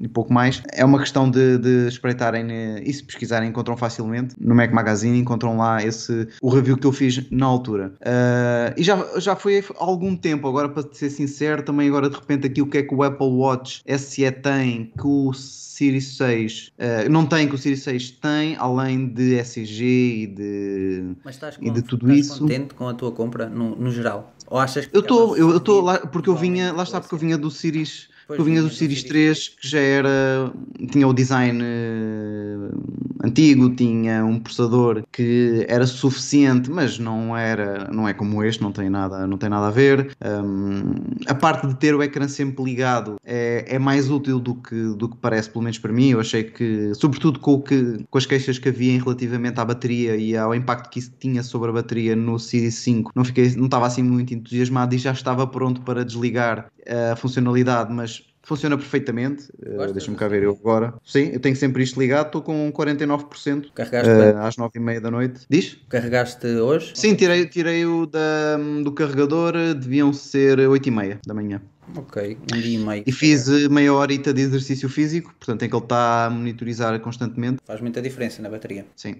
e 0.00 0.08
pouco 0.08 0.32
mais, 0.32 0.62
é 0.72 0.84
uma 0.84 0.98
questão 0.98 1.30
de, 1.30 1.58
de 1.58 1.88
espreitarem 1.88 2.46
e 2.82 2.92
se 2.92 3.02
pesquisarem 3.02 3.48
encontram 3.48 3.76
facilmente 3.76 4.34
no 4.40 4.54
Mac 4.54 4.72
Magazine 4.72 4.90
Magazine 5.00 5.18
encontram 5.18 5.56
lá 5.56 5.82
esse, 5.82 6.28
o 6.42 6.50
review 6.50 6.76
que 6.76 6.86
eu 6.86 6.92
fiz 6.92 7.30
na 7.30 7.46
altura. 7.46 7.92
Uh, 8.00 8.74
e 8.76 8.82
já, 8.82 9.18
já 9.18 9.36
foi 9.36 9.58
há 9.58 9.64
algum 9.84 10.16
tempo, 10.16 10.48
agora 10.48 10.68
para 10.68 10.86
ser 10.92 11.10
sincero, 11.10 11.62
também 11.62 11.88
agora 11.88 12.08
de 12.08 12.16
repente 12.16 12.46
aqui 12.46 12.60
o 12.60 12.66
que 12.66 12.78
é 12.78 12.82
que 12.82 12.94
o 12.94 13.02
Apple 13.02 13.26
Watch 13.26 13.82
SE 13.98 14.30
tem 14.30 14.92
que 14.98 15.06
o 15.06 15.32
Series 15.80 16.16
6 16.18 16.68
uh, 16.68 16.72
ah, 16.78 17.08
não 17.08 17.24
tem, 17.24 17.48
que 17.48 17.54
o 17.54 17.58
Series 17.58 17.82
6 17.82 18.10
tem, 18.10 18.54
além 18.56 19.08
de 19.08 19.36
SG 19.36 19.82
e 19.82 20.26
de, 20.26 21.14
Mas 21.24 21.36
estás 21.36 21.56
com, 21.56 21.64
e 21.64 21.70
de 21.70 21.80
tudo 21.80 22.06
estás 22.12 22.26
isso. 22.26 22.40
contente 22.40 22.74
com 22.74 22.86
a 22.86 22.92
tua 22.92 23.10
compra 23.10 23.48
no, 23.48 23.74
no 23.74 23.90
geral? 23.90 24.34
Ou 24.46 24.58
achas 24.58 24.84
que 24.84 24.94
eu 24.94 25.00
estou, 25.00 25.38
eu 25.38 25.56
estou 25.56 25.80
lá 25.80 25.98
porque 25.98 26.28
eu 26.28 26.36
vinha, 26.36 26.70
lá 26.70 26.82
está 26.82 27.00
porque 27.00 27.14
eu 27.14 27.18
vinha 27.18 27.38
do 27.38 27.50
Series 27.50 28.09
Pois 28.30 28.38
eu 28.38 28.44
vinha 28.44 28.62
do 28.62 28.70
Series 28.70 29.02
3 29.02 29.48
que 29.48 29.68
já 29.68 29.80
era. 29.80 30.52
tinha 30.92 31.08
o 31.08 31.12
design 31.12 31.60
uh, 31.60 33.26
antigo, 33.26 33.74
tinha 33.74 34.24
um 34.24 34.38
processador 34.38 35.02
que 35.10 35.66
era 35.68 35.84
suficiente, 35.84 36.70
mas 36.70 36.96
não 36.96 37.36
era. 37.36 37.90
não 37.92 38.06
é 38.06 38.14
como 38.14 38.44
este, 38.44 38.62
não 38.62 38.70
tem 38.70 38.88
nada, 38.88 39.26
não 39.26 39.36
tem 39.36 39.48
nada 39.48 39.66
a 39.66 39.70
ver. 39.72 40.16
Um, 40.24 40.94
a 41.26 41.34
parte 41.34 41.66
de 41.66 41.74
ter 41.74 41.92
o 41.92 42.04
ecrã 42.04 42.28
sempre 42.28 42.62
ligado 42.62 43.16
é, 43.24 43.64
é 43.66 43.80
mais 43.80 44.08
útil 44.08 44.38
do 44.38 44.54
que, 44.54 44.80
do 44.94 45.08
que 45.08 45.16
parece, 45.16 45.50
pelo 45.50 45.64
menos 45.64 45.80
para 45.80 45.92
mim. 45.92 46.10
Eu 46.10 46.20
achei 46.20 46.44
que, 46.44 46.94
sobretudo 46.94 47.40
com, 47.40 47.54
o 47.54 47.60
que, 47.60 48.04
com 48.08 48.16
as 48.16 48.26
queixas 48.26 48.60
que 48.60 48.68
havia 48.68 48.92
em 48.92 48.98
relativamente 49.00 49.58
à 49.58 49.64
bateria 49.64 50.16
e 50.16 50.36
ao 50.36 50.54
impacto 50.54 50.88
que 50.88 51.00
isso 51.00 51.12
tinha 51.18 51.42
sobre 51.42 51.70
a 51.70 51.72
bateria 51.72 52.14
no 52.14 52.38
Series 52.38 52.76
5, 52.76 53.10
não, 53.12 53.24
fiquei, 53.24 53.56
não 53.56 53.64
estava 53.64 53.88
assim 53.88 54.04
muito 54.04 54.32
entusiasmado 54.32 54.94
e 54.94 54.98
já 54.98 55.10
estava 55.10 55.44
pronto 55.48 55.80
para 55.80 56.04
desligar 56.04 56.70
a 57.12 57.16
funcionalidade, 57.16 57.92
mas 57.92 58.19
funciona 58.50 58.76
perfeitamente. 58.76 59.48
Uh, 59.64 59.92
Deixa-me 59.92 60.16
cá 60.16 60.26
ver 60.26 60.42
eu 60.42 60.58
agora. 60.60 60.92
Sim, 61.04 61.30
eu 61.32 61.38
tenho 61.38 61.54
sempre 61.54 61.84
isto 61.84 62.00
ligado, 62.00 62.26
estou 62.26 62.42
com 62.42 62.72
49%. 62.72 63.70
Carregaste 63.72 64.10
uh, 64.10 64.38
às 64.38 64.56
9h30 64.56 65.00
da 65.00 65.10
noite. 65.10 65.46
Diz? 65.48 65.78
Carregaste 65.88 66.46
hoje? 66.48 66.90
Sim, 66.96 67.14
tirei, 67.14 67.46
tirei 67.46 67.86
o 67.86 68.06
da, 68.06 68.56
do 68.82 68.90
carregador, 68.90 69.52
deviam 69.74 70.12
ser 70.12 70.58
8h30 70.58 71.20
da 71.24 71.32
manhã. 71.32 71.62
Ok, 71.96 72.38
um 72.52 72.60
dia 72.60 72.78
e 72.78 72.84
meio. 72.84 73.04
E 73.06 73.12
fiz 73.12 73.48
eh, 73.48 73.68
meia 73.68 73.92
horita 73.92 74.32
de 74.32 74.42
exercício 74.42 74.88
físico, 74.88 75.34
portanto, 75.38 75.64
em 75.64 75.68
que 75.68 75.74
ele 75.74 75.82
está 75.82 76.26
a 76.26 76.30
monitorizar 76.30 76.98
constantemente. 77.00 77.58
Faz 77.64 77.80
muita 77.80 78.00
diferença 78.00 78.42
na 78.42 78.48
bateria. 78.48 78.86
Sim. 78.96 79.16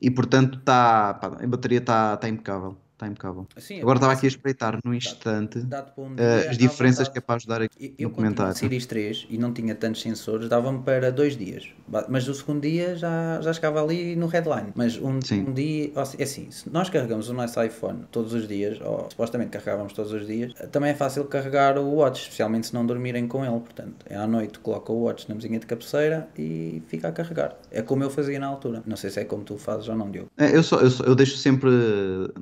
E 0.00 0.08
portanto, 0.10 0.60
tá, 0.64 1.14
pá, 1.14 1.38
a 1.42 1.46
bateria 1.46 1.78
está 1.78 2.16
tá 2.16 2.28
impecável 2.28 2.76
está 2.98 3.06
impecável. 3.06 3.46
Sim, 3.56 3.80
Agora 3.80 3.96
estava 3.96 4.12
aqui 4.12 4.26
a 4.26 4.28
espreitar 4.28 4.78
no 4.84 4.92
instante 4.92 5.58
um 5.96 6.14
uh, 6.14 6.50
as 6.50 6.58
diferenças 6.58 7.08
que 7.08 7.18
é 7.18 7.20
para 7.20 7.36
ajudar 7.36 7.62
aqui 7.62 7.94
eu, 7.96 8.08
no 8.08 8.14
comentário. 8.14 8.50
Eu 8.50 8.56
Series 8.56 8.86
3 8.86 9.26
e 9.30 9.38
não 9.38 9.52
tinha 9.52 9.74
tantos 9.74 10.02
sensores, 10.02 10.48
dava-me 10.48 10.82
para 10.82 11.10
dois 11.12 11.36
dias. 11.36 11.68
Mas 12.08 12.28
o 12.28 12.34
segundo 12.34 12.62
dia 12.62 12.96
já, 12.96 13.40
já 13.40 13.52
chegava 13.52 13.82
ali 13.82 14.16
no 14.16 14.26
headline. 14.26 14.72
Mas 14.74 14.96
um, 14.98 15.20
um 15.32 15.52
dia, 15.52 15.92
é 16.18 16.22
assim, 16.22 16.50
se 16.50 16.68
nós 16.70 16.90
carregamos 16.90 17.28
o 17.28 17.34
nosso 17.34 17.62
iPhone 17.62 18.04
todos 18.10 18.34
os 18.34 18.46
dias, 18.48 18.78
ou 18.80 19.08
supostamente 19.10 19.50
carregávamos 19.50 19.92
todos 19.92 20.12
os 20.12 20.26
dias, 20.26 20.52
também 20.72 20.90
é 20.90 20.94
fácil 20.94 21.24
carregar 21.24 21.78
o 21.78 21.94
Watch, 21.94 22.22
especialmente 22.22 22.66
se 22.66 22.74
não 22.74 22.84
dormirem 22.84 23.28
com 23.28 23.44
ele. 23.44 23.60
Portanto, 23.60 24.04
é 24.06 24.16
à 24.16 24.26
noite, 24.26 24.58
coloca 24.58 24.92
o 24.92 25.04
Watch 25.04 25.28
na 25.28 25.34
mesinha 25.36 25.58
de 25.58 25.66
cabeceira 25.66 26.28
e 26.36 26.82
fica 26.88 27.08
a 27.08 27.12
carregar. 27.12 27.56
É 27.70 27.80
como 27.80 28.02
eu 28.02 28.10
fazia 28.10 28.38
na 28.38 28.46
altura. 28.46 28.82
Não 28.84 28.96
sei 28.96 29.10
se 29.10 29.20
é 29.20 29.24
como 29.24 29.44
tu 29.44 29.56
fazes 29.56 29.88
ou 29.88 29.94
não, 29.94 30.10
Diogo. 30.10 30.28
É, 30.36 30.54
eu, 30.54 30.62
só, 30.62 30.80
eu, 30.80 30.90
só, 30.90 31.04
eu 31.04 31.14
deixo 31.14 31.36
sempre 31.36 31.70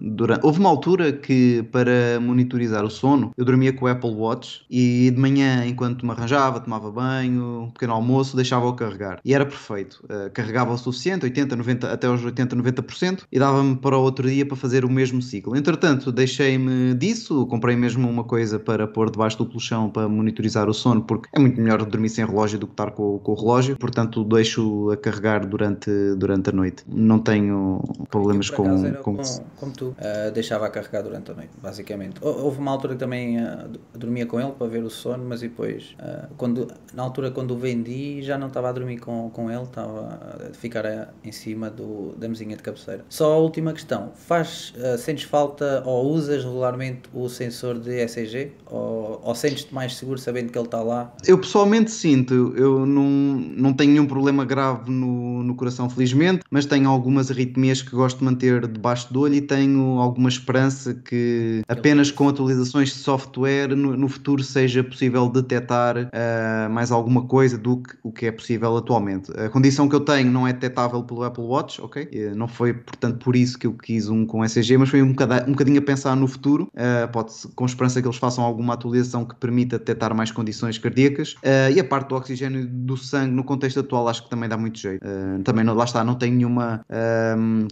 durante 0.01 0.45
Houve 0.46 0.61
uma 0.61 0.68
altura 0.68 1.12
que, 1.12 1.64
para 1.72 2.20
monitorizar 2.20 2.85
o 2.85 2.88
sono, 2.88 3.32
eu 3.37 3.44
dormia 3.44 3.72
com 3.72 3.85
o 3.85 3.88
Apple 3.88 4.12
Watch 4.12 4.64
e 4.70 5.11
de 5.11 5.20
manhã, 5.20 5.66
enquanto 5.66 6.06
me 6.06 6.12
arranjava, 6.12 6.61
tomava 6.61 6.88
banho, 6.88 7.62
um 7.62 7.70
pequeno 7.70 7.94
almoço, 7.94 8.37
deixava-o 8.37 8.72
carregar. 8.74 9.18
E 9.24 9.35
era 9.35 9.44
perfeito. 9.44 10.04
Uh, 10.04 10.30
carregava 10.32 10.72
o 10.72 10.78
suficiente, 10.78 11.24
80, 11.24 11.56
90, 11.56 11.92
até 11.92 12.06
aos 12.06 12.24
80, 12.24 12.54
90%, 12.54 13.24
e 13.32 13.40
dava-me 13.40 13.74
para 13.74 13.98
o 13.98 14.00
outro 14.00 14.30
dia 14.30 14.46
para 14.46 14.56
fazer 14.56 14.85
o 14.85 14.88
mesmo 14.88 15.20
ciclo. 15.20 15.56
Entretanto, 15.56 16.12
deixei-me 16.12 16.94
disso, 16.94 17.44
comprei 17.46 17.74
mesmo 17.74 18.09
uma 18.09 18.22
coisa 18.22 18.56
para 18.56 18.87
pôr 18.87 19.11
debaixo 19.11 19.38
do 19.38 19.46
colchão 19.46 19.90
para 19.90 20.09
monitorizar 20.09 20.68
o 20.68 20.72
sono, 20.72 21.02
porque 21.02 21.28
é 21.32 21.40
muito 21.40 21.61
melhor 21.61 21.85
dormir 21.85 22.11
sem 22.11 22.24
relógio 22.24 22.56
do 22.56 22.68
que 22.68 22.72
estar 22.72 22.92
com, 22.92 23.18
com 23.18 23.32
o 23.32 23.35
relógio, 23.35 23.76
portanto, 23.76 24.22
deixo 24.22 24.92
a 24.92 24.96
carregar 24.96 25.44
durante, 25.44 25.90
durante 26.16 26.50
a 26.50 26.52
noite. 26.52 26.85
Não 26.87 27.18
tenho 27.18 27.82
problemas 28.09 28.48
com, 28.48 28.92
com, 29.02 29.16
com, 29.16 29.22
como 29.56 29.72
tu. 29.72 29.87
Uh, 29.87 30.36
deixava 30.37 30.66
a 30.66 30.70
carregar 30.70 31.03
durante 31.03 31.31
a 31.31 31.35
noite, 31.35 31.51
basicamente. 31.61 32.16
Houve 32.20 32.59
uma 32.59 32.70
altura 32.70 32.92
que 32.94 33.01
também 33.01 33.38
uh, 33.38 33.70
dormia 33.94 34.27
com 34.27 34.38
ele 34.38 34.53
para 34.53 34.66
ver 34.66 34.85
o 34.85 34.90
sono, 34.90 35.25
mas 35.27 35.40
depois, 35.40 35.96
uh, 35.99 36.29
quando, 36.37 36.68
na 36.94 37.03
altura 37.03 37.31
quando 37.31 37.53
o 37.53 37.57
vendi, 37.57 38.22
já 38.22 38.37
não 38.37 38.49
estava 38.49 38.68
a 38.68 38.72
dormir 38.72 38.99
com, 38.99 39.31
com 39.31 39.51
ele, 39.51 39.62
estava 39.62 40.18
a 40.51 40.55
ficar 40.55 40.87
a, 40.87 41.09
em 41.25 41.33
cima 41.33 41.70
do, 41.70 42.14
da 42.16 42.29
mesinha 42.29 42.55
de 42.55 42.62
cabeceira. 42.62 43.05
Só 43.09 43.33
a 43.33 43.37
última 43.38 43.72
questão: 43.72 44.12
faz, 44.14 44.75
uh, 44.77 44.99
sentes 44.99 45.25
falta 45.25 45.83
ou 45.87 46.12
usas 46.12 46.44
regularmente 46.44 47.09
o 47.14 47.29
sensor 47.29 47.79
de 47.79 48.03
ECG? 48.03 48.53
Ou, 48.66 49.20
ou 49.25 49.35
sentes-te 49.35 49.75
mais 49.75 49.96
seguro 49.96 50.18
sabendo 50.18 50.53
que 50.53 50.59
ele 50.59 50.66
está 50.66 50.83
lá? 50.83 51.12
Eu 51.27 51.38
pessoalmente 51.38 51.90
sinto, 51.90 52.53
eu 52.57 52.85
não, 52.85 53.05
não 53.05 53.72
tenho 53.72 53.92
nenhum 53.92 54.07
problema 54.07 54.44
grave 54.44 54.90
no, 54.90 55.42
no 55.42 55.55
coração, 55.55 55.88
felizmente, 55.88 56.44
mas 56.51 56.66
tenho 56.66 56.90
algumas 56.90 57.31
arritmias 57.31 57.81
que 57.81 57.90
gosto 57.90 58.18
de 58.18 58.25
manter 58.25 58.66
debaixo 58.66 59.12
do 59.12 59.20
olho 59.20 59.35
e 59.35 59.40
tenho 59.40 59.99
alguma 60.27 60.29
esperança 60.29 60.95
que 60.95 61.62
apenas 61.69 62.11
com 62.11 62.29
atualizações 62.29 62.89
de 62.89 62.97
software 62.97 63.69
no, 63.69 63.97
no 63.97 64.09
futuro 64.09 64.43
seja 64.43 64.83
possível 64.83 65.29
detectar 65.29 65.97
uh, 65.97 66.71
mais 66.71 66.91
alguma 66.91 67.23
coisa 67.27 67.57
do 67.57 67.79
que 67.79 67.95
o 68.03 68.12
que 68.12 68.27
é 68.27 68.33
possível 68.33 68.77
atualmente. 68.77 69.33
A 69.39 69.49
condição 69.49 69.89
que 69.89 69.95
eu 69.95 70.01
tenho 70.01 70.31
não 70.31 70.47
é 70.47 70.53
detectável 70.53 71.03
pelo 71.03 71.23
Apple 71.23 71.45
Watch, 71.45 71.81
ok? 71.81 72.09
Não 72.35 72.49
foi, 72.49 72.75
portanto, 72.75 73.25
por 73.25 73.37
isso 73.37 73.59
que 73.59 73.67
eu 73.67 73.73
quis 73.73 74.09
um 74.09 74.27
com 74.27 74.45
ECG, 74.45 74.77
mas 74.77 74.89
foi 74.89 75.03
um 75.03 75.11
bocadinho, 75.11 75.49
um 75.49 75.53
bocadinho 75.53 75.79
a 75.79 75.83
pensar 75.83 76.17
no 76.17 76.27
futuro, 76.27 76.69
uh, 76.75 77.09
pode 77.12 77.33
com 77.55 77.65
esperança 77.65 78.01
que 78.01 78.09
eles 78.09 78.19
façam 78.19 78.43
alguma 78.45 78.75
atualização 78.75 79.25
que 79.25 79.35
permita 79.37 79.79
detectar 79.79 80.15
mais 80.15 80.31
condições 80.31 80.79
cardíacas. 80.79 81.33
Uh, 81.35 81.71
e 81.75 81.81
a 81.81 81.85
parte 81.85 82.09
do 82.09 82.17
oxigênio 82.17 82.67
do 82.67 82.97
sangue, 82.97 83.33
no 83.33 83.45
contexto 83.45 83.81
atual, 83.81 84.09
acho 84.09 84.25
que 84.25 84.31
também 84.31 84.49
dá 84.49 84.57
muito 84.57 84.79
jeito. 84.79 85.05
Também, 85.45 85.65
não, 85.65 85.75
lá 85.75 85.85
está, 85.85 86.03
não 86.03 86.15
tenho 86.15 86.35
nenhuma 86.35 86.85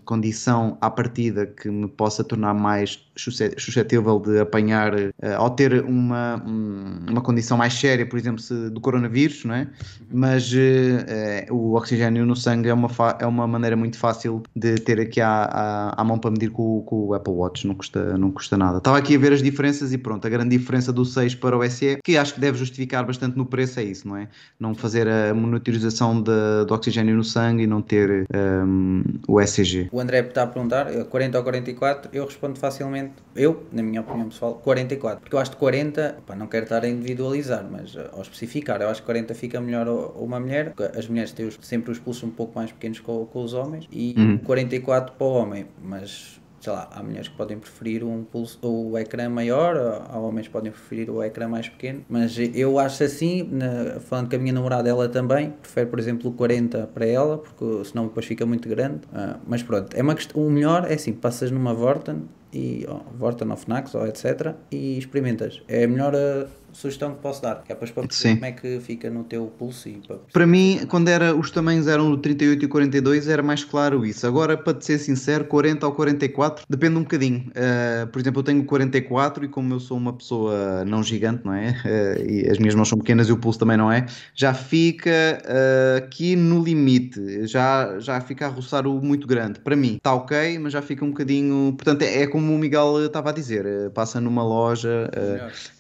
condição 0.05 0.77
à 0.81 0.91
partida 0.91 1.47
que 1.47 1.71
me 1.71 1.89
possa 1.89 2.23
tornar 2.23 2.44
tornar 2.45 2.55
mais 2.55 3.03
suscetível 3.17 4.19
de 4.19 4.41
apanhar, 4.41 4.95
uh, 4.95 5.11
ao 5.37 5.51
ter 5.51 5.85
uma, 5.85 6.43
uma 6.45 7.21
condição 7.21 7.57
mais 7.57 7.75
séria, 7.75 8.05
por 8.05 8.19
exemplo, 8.19 8.41
se, 8.41 8.71
do 8.71 8.81
coronavírus, 8.81 9.45
não 9.45 9.55
é? 9.55 9.69
Mas 10.13 10.53
uh, 10.53 11.53
o 11.55 11.75
oxigênio 11.75 12.27
no 12.27 12.37
sangue 12.37 12.69
é 12.69 12.75
uma, 12.75 12.91
é 13.21 13.27
uma 13.27 13.47
maneira 13.47 13.77
muito 13.77 13.97
fácil 13.99 14.43
de 14.55 14.75
ter 14.75 15.01
aqui 15.01 15.21
à, 15.21 15.45
à, 15.45 16.01
à 16.01 16.05
mão 16.05 16.19
para 16.19 16.31
medir 16.31 16.51
com, 16.51 16.83
com, 16.83 17.07
o 17.07 17.15
Apple 17.15 17.33
Watch, 17.33 17.67
não 17.67 17.75
custa, 17.75 18.19
não 18.19 18.31
custa 18.31 18.57
nada. 18.57 18.79
Estava 18.79 18.99
aqui 18.99 19.15
a 19.15 19.19
ver 19.19 19.33
as 19.33 19.43
diferenças 19.43 19.93
e 19.93 19.99
pronto, 19.99 20.27
a 20.27 20.31
grande 20.31 20.57
diferença 20.57 20.93
do 20.93 21.05
6 21.05 21.37
para 21.37 21.57
o 21.57 21.71
SE, 21.71 21.99
que 22.05 22.17
acho 22.17 22.35
que 22.35 22.41
deve 22.41 22.59
justificar 22.59 23.07
bastante 23.07 23.37
no 23.37 23.47
preço, 23.47 23.79
é 23.79 23.85
isso, 23.85 24.09
não 24.09 24.17
é? 24.17 24.29
Não 24.59 24.75
fazer 24.75 25.09
a 25.09 25.33
monitorização 25.33 26.21
de, 26.21 26.65
do 26.67 26.75
oxigênio 26.75 27.15
no 27.15 27.25
sangue 27.25 27.63
e 27.63 27.67
não 27.67 27.81
ter 27.81 28.27
um, 28.35 29.05
o 29.29 29.41
ECG. 29.41 29.89
O 29.93 30.01
André 30.01 30.21
está 30.21 30.43
a 30.43 30.47
perguntar, 30.47 30.87
40 31.05 31.39
ou 31.39 31.45
44, 31.45 32.11
eu 32.13 32.25
respondo 32.35 32.59
facilmente, 32.59 33.15
eu, 33.35 33.65
na 33.73 33.83
minha 33.83 34.01
opinião 34.01 34.29
pessoal, 34.29 34.55
44, 34.55 35.21
porque 35.21 35.35
eu 35.35 35.39
acho 35.39 35.53
que 35.53 35.57
40, 35.57 36.17
opa, 36.19 36.35
não 36.35 36.47
quero 36.47 36.65
estar 36.65 36.85
a 36.85 36.89
individualizar, 36.89 37.67
mas 37.71 37.95
uh, 37.95 38.11
ao 38.13 38.23
especificar, 38.23 38.81
eu 38.83 38.89
acho 38.89 39.01
que 39.01 39.07
40 39.07 39.35
fica 39.35 39.61
melhor 39.61 39.89
uma 40.17 40.39
mulher, 40.39 40.75
as 40.97 41.09
mulheres 41.09 41.33
têm 41.33 41.51
sempre 41.61 41.91
os 41.91 41.99
pulsos 41.99 42.23
um 42.25 42.31
pouco 42.31 42.53
mais 42.55 42.73
pequenos 42.73 43.01
com, 43.01 43.25
com 43.27 43.43
os 43.43 43.55
homens, 43.55 43.89
e 43.91 44.15
uhum. 44.17 44.39
44 44.39 45.15
para 45.15 45.27
o 45.27 45.31
homem, 45.31 45.67
mas 45.83 46.41
sei 46.65 46.73
lá, 46.73 46.89
há 46.91 47.03
mulheres 47.03 47.29
que 47.29 47.37
podem 47.37 47.59
preferir 47.59 48.03
um 48.03 48.25
pulso, 48.25 48.59
o 48.63 48.97
ecrã 48.97 49.29
maior, 49.29 49.77
há 50.09 50.19
homens 50.19 50.47
que 50.47 50.53
podem 50.53 50.73
preferir 50.73 51.11
o 51.11 51.23
ecrã 51.23 51.47
mais 51.47 51.69
pequeno, 51.69 52.03
mas 52.09 52.37
eu 52.55 52.79
acho 52.79 53.05
assim, 53.05 53.47
na, 53.53 54.01
falando 54.01 54.31
com 54.31 54.37
a 54.37 54.39
minha 54.39 54.55
namorada, 54.55 54.89
ela 54.89 55.07
também 55.07 55.51
prefere, 55.51 55.87
por 55.87 55.99
exemplo, 55.99 56.31
o 56.31 56.33
40 56.33 56.87
para 56.95 57.05
ela, 57.05 57.37
porque 57.37 57.85
senão 57.85 58.07
depois 58.07 58.25
fica 58.25 58.47
muito 58.47 58.67
grande. 58.67 59.01
Uh, 59.09 59.39
mas 59.47 59.63
pronto, 59.63 59.95
é 59.95 60.03
uma 60.03 60.15
questão, 60.15 60.43
o 60.43 60.51
melhor 60.51 60.91
é 60.91 60.95
assim, 60.95 61.13
passas 61.13 61.51
numa 61.51 61.75
Vorten 61.75 62.23
e 62.51 62.87
oh, 62.89 63.01
Vorten 63.15 63.51
of 63.53 63.69
Nax 63.69 63.95
ou 63.95 64.07
etc 64.07 64.55
e 64.71 64.97
experimentas. 64.97 65.63
É 65.69 65.85
a 65.85 65.89
melhor 65.89 66.15
uh, 66.15 66.49
sugestão 66.75 67.15
que 67.15 67.23
posso 67.23 67.41
dar, 67.41 67.63
que 67.63 67.73
é 67.73 67.75
para 67.75 67.87
perceber 67.87 68.13
Sim. 68.13 68.35
como 68.35 68.47
é 68.47 68.53
que 68.53 68.81
fica 68.81 69.11
no 69.11 69.25
teu 69.25 69.47
pulso 69.47 69.89
e 69.89 70.01
para... 70.07 70.17
para 70.33 70.47
mim, 70.47 70.81
quando 70.89 71.09
era, 71.09 71.35
os 71.35 71.51
tamanhos 71.51 71.87
eram 71.87 72.11
no 72.11 72.19
38 72.19 72.65
e 72.65 72.69
42, 72.69 73.29
era 73.29 73.43
mais 73.43 73.65
claro 73.65 74.05
isso. 74.05 74.27
Agora, 74.27 74.57
para 74.57 74.75
te 74.75 74.85
ser 74.85 74.99
sincero, 74.99 75.45
40 75.45 75.87
ou 75.87 75.93
44 75.93 76.65
depende 76.69 76.97
um 76.97 77.03
bocadinho. 77.03 77.51
Uh, 77.51 78.07
por 78.09 78.21
exemplo, 78.21 78.41
eu 78.41 78.45
tenho 78.45 78.65
44 78.65 79.45
e 79.45 79.49
como 79.49 79.75
eu 79.75 79.81
sou 79.81 79.97
uma 79.97 80.13
pessoa 80.13 80.85
não 80.85 81.03
gigante, 81.03 81.45
não 81.45 81.55
é? 81.55 81.71
Uh, 81.71 82.23
e 82.29 82.51
as 82.51 82.59
minhas 82.59 82.75
mãos 82.75 82.89
são 82.89 82.99
pequenas 82.99 83.29
e 83.29 83.33
o 83.33 83.37
pulso 83.37 83.59
também 83.59 83.77
não 83.77 83.91
é, 83.91 84.07
já 84.35 84.53
fica 84.53 85.11
uh, 85.45 85.99
aqui 85.99 86.37
no 86.37 86.63
limite, 86.63 87.47
já, 87.47 87.99
já 88.01 88.21
fica 88.21 88.47
a 88.47 88.49
roçar 88.49 88.87
o 88.87 89.01
muito 89.01 89.27
grande. 89.27 89.61
Para 89.61 89.77
mim, 89.77 89.97
está 89.97 90.13
ok, 90.15 90.59
mas 90.59 90.73
já 90.73 90.83
fica 90.83 91.05
um 91.05 91.11
bocadinho. 91.11 91.73
Portanto, 91.77 92.03
é, 92.03 92.23
é 92.23 92.27
como 92.27 92.53
o 92.53 92.59
Miguel 92.59 93.07
estava 93.07 93.31
a 93.31 93.33
dizer, 93.33 93.91
passa 93.91 94.21
numa 94.21 94.43
loja. 94.43 95.11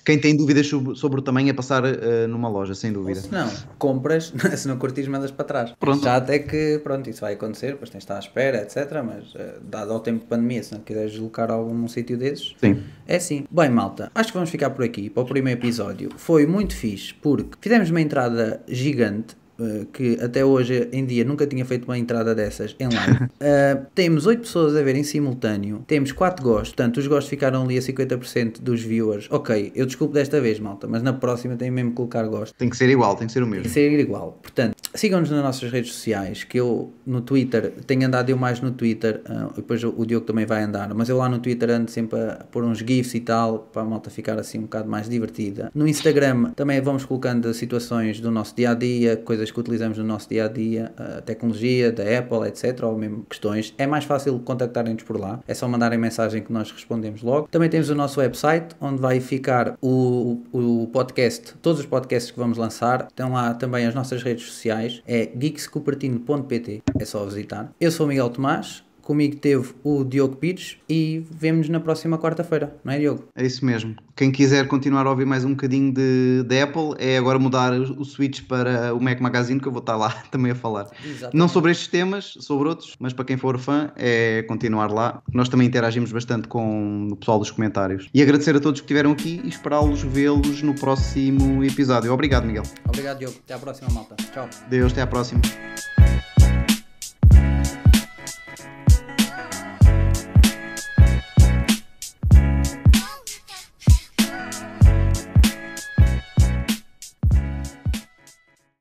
Quem 0.05 0.19
tem 0.19 0.37
dúvidas 0.37 0.67
sobre 0.67 0.95
sobre, 0.95 1.21
o 1.21 1.23
tamanho 1.23 1.51
é 1.51 1.53
passar 1.53 1.85
uh, 1.85 2.29
numa 2.29 2.49
loja, 2.49 2.75
sem 2.75 2.93
dúvida. 2.93 3.21
Ou 3.21 3.25
se 3.25 3.33
não, 3.33 3.51
compras, 3.79 4.33
se 4.57 4.69
não 4.69 4.77
curtires, 4.77 5.09
mandas 5.09 5.31
para 5.31 5.45
trás. 5.45 5.73
Pronto. 5.79 6.05
Já 6.05 6.17
até 6.17 6.39
que, 6.39 6.81
pronto, 6.83 7.09
isso 7.09 7.21
vai 7.21 7.35
acontecer, 7.35 7.73
depois 7.73 7.91
tens 7.91 8.01
de 8.01 8.05
estar 8.05 8.17
à 8.17 8.19
espera, 8.19 8.63
etc. 8.63 9.03
Mas, 9.05 9.35
uh, 9.35 9.61
dado 9.63 9.93
ao 9.93 10.01
tempo 10.01 10.21
de 10.21 10.27
pandemia, 10.27 10.63
se 10.63 10.73
não 10.75 10.81
quiseres 10.81 11.13
deslocar 11.13 11.51
algum 11.51 11.89
sítio 11.89 12.17
desses, 12.19 12.55
Sim. 12.59 12.83
é 13.07 13.17
assim. 13.17 13.45
Bem, 13.51 13.71
malta, 13.71 14.11
acho 14.15 14.29
que 14.29 14.35
vamos 14.35 14.51
ficar 14.51 14.71
por 14.71 14.85
aqui 14.85 15.09
para 15.09 15.23
o 15.23 15.27
primeiro 15.27 15.61
episódio. 15.61 16.11
Foi 16.17 16.47
muito 16.47 16.75
fixe, 16.75 17.15
porque 17.15 17.57
fizemos 17.61 17.91
uma 17.91 18.01
entrada 18.01 18.63
gigante 18.69 19.37
Uh, 19.59 19.87
que 19.87 20.19
até 20.21 20.45
hoje 20.45 20.89
em 20.93 21.05
dia 21.05 21.25
nunca 21.25 21.47
tinha 21.47 21.65
feito 21.65 21.85
uma 21.85 21.97
entrada 21.97 22.35
dessas 22.35 22.75
em 22.79 22.89
live. 22.89 23.25
Uh, 23.25 23.87
temos 23.95 24.27
8 24.27 24.41
pessoas 24.41 24.77
a 24.77 24.83
ver 24.83 24.97
em 24.97 25.05
simultâneo, 25.05 25.85
temos 25.87 26.13
4 26.13 26.43
gostos, 26.43 26.71
portanto 26.71 26.97
os 26.99 27.07
gostos 27.07 27.29
ficaram 27.29 27.63
ali 27.63 27.79
a 27.79 27.81
50% 27.81 28.61
dos 28.61 28.83
viewers. 28.83 29.29
Ok, 29.31 29.73
eu 29.75 29.87
desculpo 29.87 30.15
desta 30.15 30.41
vez, 30.41 30.59
malta, 30.59 30.87
mas 30.87 31.03
na 31.03 31.13
próxima 31.13 31.57
tenho 31.57 31.73
mesmo 31.73 31.91
que 31.91 31.97
colocar 31.97 32.27
gosto. 32.27 32.55
Tem 32.55 32.69
que 32.69 32.77
ser 32.77 32.89
igual, 32.89 33.17
tem 33.17 33.27
que 33.27 33.33
ser 33.33 33.43
o 33.43 33.47
mesmo. 33.47 33.63
Tem 33.63 33.73
que 33.73 33.75
ser 33.75 33.99
igual. 33.99 34.39
Portanto, 34.43 34.75
sigam-nos 34.95 35.31
nas 35.31 35.43
nossas 35.43 35.71
redes 35.71 35.93
sociais, 35.93 36.45
que 36.45 36.59
eu 36.59 36.93
no 37.07 37.21
Twitter, 37.21 37.73
tenho 37.87 38.07
andado 38.07 38.31
eu 38.31 38.37
mais 38.37 38.61
no 38.61 38.71
Twitter, 38.71 39.23
uh, 39.29 39.53
depois 39.55 39.83
o, 39.83 39.95
o 39.97 40.07
Diogo 40.07 40.27
também 40.27 40.47
vai 40.47 40.63
andar, 40.63 40.93
mas 40.95 41.09
eu 41.09 41.17
lá 41.17 41.29
no 41.29 41.39
Twitter 41.39 41.71
ando 41.71 41.91
sempre 41.91 42.19
a 42.19 42.45
pôr 42.51 42.65
uns 42.65 42.79
GIFs 42.79 43.15
e 43.15 43.21
tal, 43.21 43.71
para 43.73 43.83
a 43.83 43.85
malta 43.85 44.11
ficar 44.11 44.39
assim 44.39 44.59
um 44.59 44.63
bocado 44.63 44.89
mais 44.89 45.09
divertida. 45.09 45.71
No 45.75 45.87
Instagram 45.87 46.53
também 46.53 46.81
vamos 46.81 47.05
colocando 47.05 47.53
situações 47.55 48.21
do 48.21 48.31
nosso 48.31 48.55
dia 48.55 48.71
a 48.71 48.75
dia, 48.75 49.17
coisas 49.17 49.44
coisas 49.45 49.51
que 49.51 49.61
utilizamos 49.61 49.99
no 49.99 50.05
nosso 50.05 50.29
dia 50.29 50.47
a 50.47 50.49
dia, 50.49 50.93
a 50.97 51.21
tecnologia 51.21 51.93
da 51.93 52.03
Apple, 52.19 52.49
etc., 52.49 52.83
ou 52.85 52.97
mesmo 52.97 53.25
questões, 53.29 53.75
é 53.77 53.87
mais 53.87 54.05
fácil 54.05 54.39
contactarem-nos 54.41 55.03
por 55.03 55.19
lá. 55.19 55.41
É 55.47 55.55
só 55.55 55.69
mandarem 55.69 55.99
mensagem 55.99 56.43
que 56.43 56.53
nós 56.53 56.71
respondemos 56.71 57.23
logo. 57.23 57.49
Também 57.51 57.69
temos 57.69 57.91
o 57.91 57.95
nosso 57.95 58.21
website, 58.21 58.75
onde 58.81 59.01
vai 59.01 59.21
ficar 59.21 59.77
o, 59.81 60.43
o 60.53 60.89
podcast, 60.93 61.55
todos 61.61 61.81
os 61.81 61.87
podcasts 61.87 62.31
que 62.31 62.39
vamos 62.39 62.59
lançar. 62.59 63.07
Estão 63.09 63.33
lá 63.33 63.55
também 63.55 63.87
as 63.87 63.95
nossas 63.95 64.23
redes 64.23 64.45
sociais, 64.47 65.03
é 65.07 65.31
geekscupertino.pt, 65.39 66.83
é 66.99 67.05
só 67.05 67.25
visitar. 67.25 67.73
Eu 67.81 67.91
sou 67.91 68.07
o 68.07 68.09
Miguel 68.09 68.31
Tomás, 68.31 68.85
comigo 69.05 69.37
teve 69.37 69.73
o 69.83 70.05
Diogo 70.05 70.37
Pires 70.37 70.77
e 70.89 71.25
vemos-nos 71.31 71.69
na 71.69 71.81
próxima 71.81 72.19
quarta-feira, 72.19 72.77
não 72.85 72.93
é 72.93 72.99
Diogo? 72.99 73.25
É 73.35 73.45
isso 73.45 73.65
mesmo. 73.65 73.95
Quem 74.17 74.31
quiser 74.31 74.69
continuar 74.69 75.07
a 75.07 75.11
ouvir 75.11 75.27
mais 75.27 75.45
um 75.45 75.51
bocadinho 75.51 75.93
de, 75.93 76.45
de 76.45 76.61
Apple 76.61 76.95
é 76.99 77.19
agora 77.19 77.39
mudar 77.39 77.73
o 77.73 78.05
switch 78.05 78.43
para 78.43 78.95
o 78.95 79.01
Mac 79.01 79.21
Magazine 79.21 79.61
que 79.61 79.67
eu 79.67 79.73
vou 79.73 79.81
estar 79.81 79.97
lá 79.97 80.11
também 80.31 80.53
a 80.53 80.55
falar. 80.55 80.89
Exatamente. 81.05 81.37
Não 81.37 81.49
sobre 81.49 81.73
estes 81.73 81.89
temas, 81.89 82.37
sobre 82.41 82.69
outros, 82.69 82.95
mas 82.99 83.13
para 83.13 83.25
quem 83.25 83.37
for 83.37 83.59
fã 83.59 83.91
é 83.97 84.43
continuar 84.49 84.91
lá. 84.91 85.23
Nós 85.33 85.49
também 85.49 85.67
interagimos 85.67 86.13
bastante 86.13 86.49
com 86.49 87.09
o 87.11 87.17
pessoal 87.17 87.39
dos 87.39 87.51
comentários. 87.51 88.09
E 88.15 88.23
agradecer 88.23 88.55
a 88.57 88.61
todos 88.61 88.81
que 88.81 88.85
estiveram 88.85 89.13
aqui 89.13 89.41
e 89.45 89.49
esperá-los 89.49 90.03
vê-los 90.03 90.63
no 90.63 90.75
próximo 90.75 91.65
episódio. 91.65 92.13
Obrigado, 92.13 92.47
Miguel. 92.47 92.65
Obrigado, 92.87 93.19
Diogo. 93.19 93.37
Até 93.45 93.55
à 93.55 93.59
próxima, 93.59 93.89
malta. 93.91 94.17
Tchau. 94.33 94.49
Deus, 94.69 94.93
até 94.93 95.03
à 95.03 95.07
próxima. 95.07 95.41